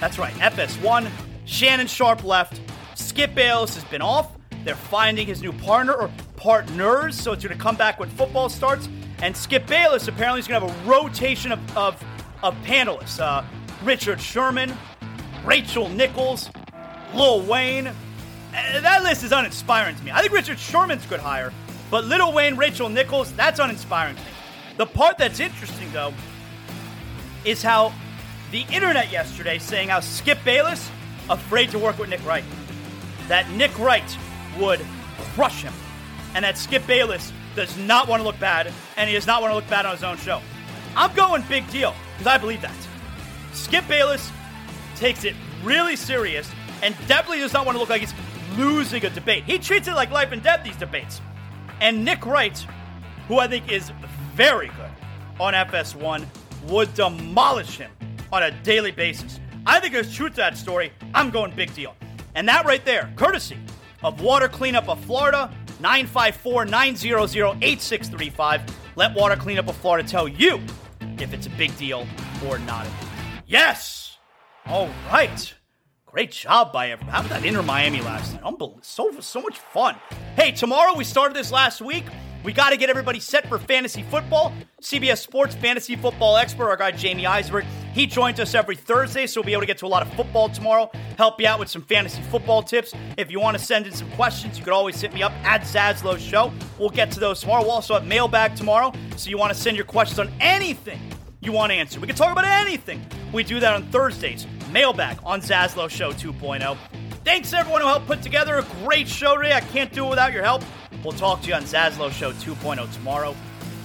That's 0.00 0.18
right, 0.18 0.34
FS1. 0.34 1.10
Shannon 1.44 1.86
Sharpe 1.86 2.24
left. 2.24 2.60
Skip 2.94 3.34
Bayless 3.34 3.74
has 3.74 3.84
been 3.84 4.02
off. 4.02 4.32
They're 4.64 4.74
finding 4.74 5.26
his 5.26 5.42
new 5.42 5.52
partner 5.52 5.92
or 5.92 6.10
partners, 6.36 7.18
so 7.18 7.32
it's 7.32 7.44
going 7.44 7.56
to 7.56 7.62
come 7.62 7.76
back 7.76 8.00
when 8.00 8.08
football 8.08 8.48
starts. 8.48 8.88
And 9.22 9.36
Skip 9.36 9.66
Bayless 9.66 10.08
apparently 10.08 10.40
is 10.40 10.48
going 10.48 10.60
to 10.60 10.66
have 10.66 10.86
a 10.86 10.90
rotation 10.90 11.52
of, 11.52 11.76
of, 11.76 12.04
of 12.42 12.54
panelists. 12.64 13.20
Uh, 13.20 13.44
Richard 13.84 14.20
Sherman, 14.20 14.74
Rachel 15.44 15.88
Nichols, 15.88 16.50
Lil 17.14 17.42
Wayne. 17.42 17.86
Uh, 17.86 17.92
that 18.80 19.02
list 19.02 19.22
is 19.22 19.32
uninspiring 19.32 19.94
to 19.94 20.02
me. 20.02 20.10
I 20.10 20.20
think 20.20 20.32
Richard 20.32 20.58
Sherman's 20.58 21.04
a 21.04 21.08
good 21.08 21.20
hire, 21.20 21.52
but 21.90 22.04
Lil 22.04 22.32
Wayne, 22.32 22.56
Rachel 22.56 22.88
Nichols, 22.88 23.32
that's 23.32 23.58
uninspiring 23.60 24.16
to 24.16 24.22
me. 24.22 24.28
The 24.76 24.86
part 24.86 25.18
that's 25.18 25.40
interesting, 25.40 25.90
though, 25.92 26.12
is 27.44 27.62
how 27.62 27.92
the 28.50 28.64
internet 28.72 29.10
yesterday 29.10 29.58
saying 29.58 29.88
how 29.88 30.00
Skip 30.00 30.38
Bayless 30.44 30.90
afraid 31.30 31.70
to 31.70 31.78
work 31.78 31.98
with 31.98 32.08
Nick 32.08 32.24
Wright. 32.24 32.44
That 33.28 33.50
Nick 33.50 33.76
Wright 33.78 34.18
would 34.58 34.80
crush 35.34 35.62
him. 35.62 35.72
And 36.34 36.44
that 36.44 36.58
Skip 36.58 36.86
Bayless 36.86 37.32
does 37.54 37.76
not 37.78 38.08
want 38.08 38.20
to 38.20 38.24
look 38.24 38.38
bad, 38.38 38.72
and 38.96 39.08
he 39.08 39.14
does 39.14 39.26
not 39.26 39.40
want 39.40 39.52
to 39.52 39.54
look 39.56 39.68
bad 39.68 39.86
on 39.86 39.92
his 39.94 40.04
own 40.04 40.16
show. 40.18 40.40
I'm 40.96 41.14
going 41.14 41.42
big 41.48 41.68
deal, 41.70 41.94
because 42.12 42.26
I 42.26 42.38
believe 42.38 42.62
that. 42.62 42.76
Skip 43.52 43.88
Bayless 43.88 44.30
takes 44.96 45.24
it 45.24 45.34
really 45.62 45.96
serious 45.96 46.50
and 46.82 46.94
definitely 47.08 47.40
does 47.40 47.52
not 47.52 47.64
want 47.64 47.76
to 47.76 47.80
look 47.80 47.88
like 47.88 48.00
he's 48.00 48.14
losing 48.56 49.04
a 49.04 49.10
debate. 49.10 49.44
He 49.44 49.58
treats 49.58 49.88
it 49.88 49.94
like 49.94 50.10
life 50.10 50.32
and 50.32 50.42
death, 50.42 50.62
these 50.62 50.76
debates. 50.76 51.20
And 51.80 52.04
Nick 52.04 52.24
Wright, 52.24 52.56
who 53.28 53.38
I 53.38 53.48
think 53.48 53.70
is 53.70 53.92
very 54.34 54.68
good 54.68 54.90
on 55.38 55.54
FS1, 55.54 56.26
would 56.68 56.92
demolish 56.94 57.76
him 57.78 57.90
on 58.32 58.42
a 58.42 58.50
daily 58.62 58.90
basis. 58.90 59.40
I 59.66 59.80
think 59.80 59.92
there's 59.92 60.14
truth 60.14 60.32
to 60.32 60.36
that 60.36 60.56
story. 60.56 60.92
I'm 61.14 61.30
going 61.30 61.54
big 61.54 61.74
deal. 61.74 61.94
And 62.34 62.48
that 62.48 62.66
right 62.66 62.84
there, 62.84 63.12
courtesy 63.16 63.58
of 64.02 64.20
Water 64.20 64.48
Cleanup 64.48 64.88
of 64.88 65.04
Florida, 65.04 65.50
954 65.80 66.64
900 66.66 67.18
8635. 67.62 68.62
Let 68.96 69.14
Water 69.14 69.36
Cleanup 69.36 69.68
of 69.68 69.76
Florida 69.76 70.08
tell 70.08 70.28
you 70.28 70.60
if 71.18 71.32
it's 71.34 71.46
a 71.46 71.50
big 71.50 71.76
deal 71.76 72.06
or 72.46 72.58
not. 72.60 72.86
Yes! 73.46 74.18
All 74.66 74.88
right. 75.10 75.54
Great 76.16 76.30
job 76.30 76.72
by 76.72 76.92
everyone. 76.92 77.12
How 77.12 77.20
about 77.20 77.28
that 77.28 77.44
Inter 77.44 77.60
Miami 77.60 78.00
last 78.00 78.32
night? 78.32 78.42
Unbelievable. 78.42 78.78
So, 78.80 79.20
so 79.20 79.42
much 79.42 79.58
fun. 79.58 79.96
Hey, 80.34 80.50
tomorrow 80.50 80.96
we 80.96 81.04
started 81.04 81.36
this 81.36 81.52
last 81.52 81.82
week. 81.82 82.06
We 82.42 82.54
got 82.54 82.70
to 82.70 82.78
get 82.78 82.88
everybody 82.88 83.20
set 83.20 83.46
for 83.46 83.58
fantasy 83.58 84.02
football. 84.02 84.54
CBS 84.80 85.18
Sports 85.18 85.54
fantasy 85.56 85.94
football 85.94 86.38
expert, 86.38 86.70
our 86.70 86.76
guy 86.78 86.92
Jamey 86.92 87.26
Eisenberg, 87.26 87.66
he 87.92 88.06
joins 88.06 88.40
us 88.40 88.54
every 88.54 88.76
Thursday, 88.76 89.26
so 89.26 89.42
we'll 89.42 89.44
be 89.44 89.52
able 89.52 89.60
to 89.60 89.66
get 89.66 89.76
to 89.76 89.84
a 89.84 89.88
lot 89.88 90.00
of 90.00 90.10
football 90.14 90.48
tomorrow. 90.48 90.90
Help 91.18 91.38
you 91.38 91.48
out 91.48 91.58
with 91.58 91.68
some 91.68 91.82
fantasy 91.82 92.22
football 92.22 92.62
tips. 92.62 92.94
If 93.18 93.30
you 93.30 93.38
want 93.38 93.58
to 93.58 93.62
send 93.62 93.86
in 93.86 93.92
some 93.92 94.10
questions, 94.12 94.56
you 94.56 94.64
could 94.64 94.72
always 94.72 94.98
hit 94.98 95.12
me 95.12 95.22
up 95.22 95.32
at 95.44 95.64
Zaslow 95.64 96.18
Show. 96.18 96.50
We'll 96.78 96.88
get 96.88 97.10
to 97.10 97.20
those 97.20 97.42
tomorrow. 97.42 97.60
We'll 97.60 97.72
also 97.72 97.92
have 97.92 98.06
mailbag 98.06 98.56
tomorrow, 98.56 98.90
so 99.18 99.28
you 99.28 99.36
want 99.36 99.52
to 99.52 99.58
send 99.58 99.76
your 99.76 99.84
questions 99.84 100.18
on 100.18 100.32
anything 100.40 100.98
you 101.42 101.52
want 101.52 101.72
answered. 101.72 102.00
We 102.00 102.06
can 102.06 102.16
talk 102.16 102.32
about 102.32 102.46
anything. 102.46 103.04
We 103.34 103.44
do 103.44 103.60
that 103.60 103.74
on 103.74 103.82
Thursdays. 103.90 104.46
Mailbag 104.70 105.18
on 105.24 105.40
Zaslow 105.40 105.88
Show 105.88 106.12
2.0. 106.12 106.76
Thanks 107.24 107.52
everyone 107.52 107.80
who 107.80 107.88
helped 107.88 108.06
put 108.06 108.22
together 108.22 108.56
a 108.56 108.62
great 108.84 109.08
show 109.08 109.36
today. 109.36 109.52
I 109.52 109.60
can't 109.60 109.92
do 109.92 110.06
it 110.06 110.10
without 110.10 110.32
your 110.32 110.42
help. 110.42 110.62
We'll 111.02 111.12
talk 111.12 111.42
to 111.42 111.48
you 111.48 111.54
on 111.54 111.62
Zaslow 111.62 112.10
Show 112.10 112.32
2.0 112.32 112.92
tomorrow. 112.94 113.34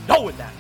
Go 0.07 0.23
with 0.23 0.38
that. 0.38 0.53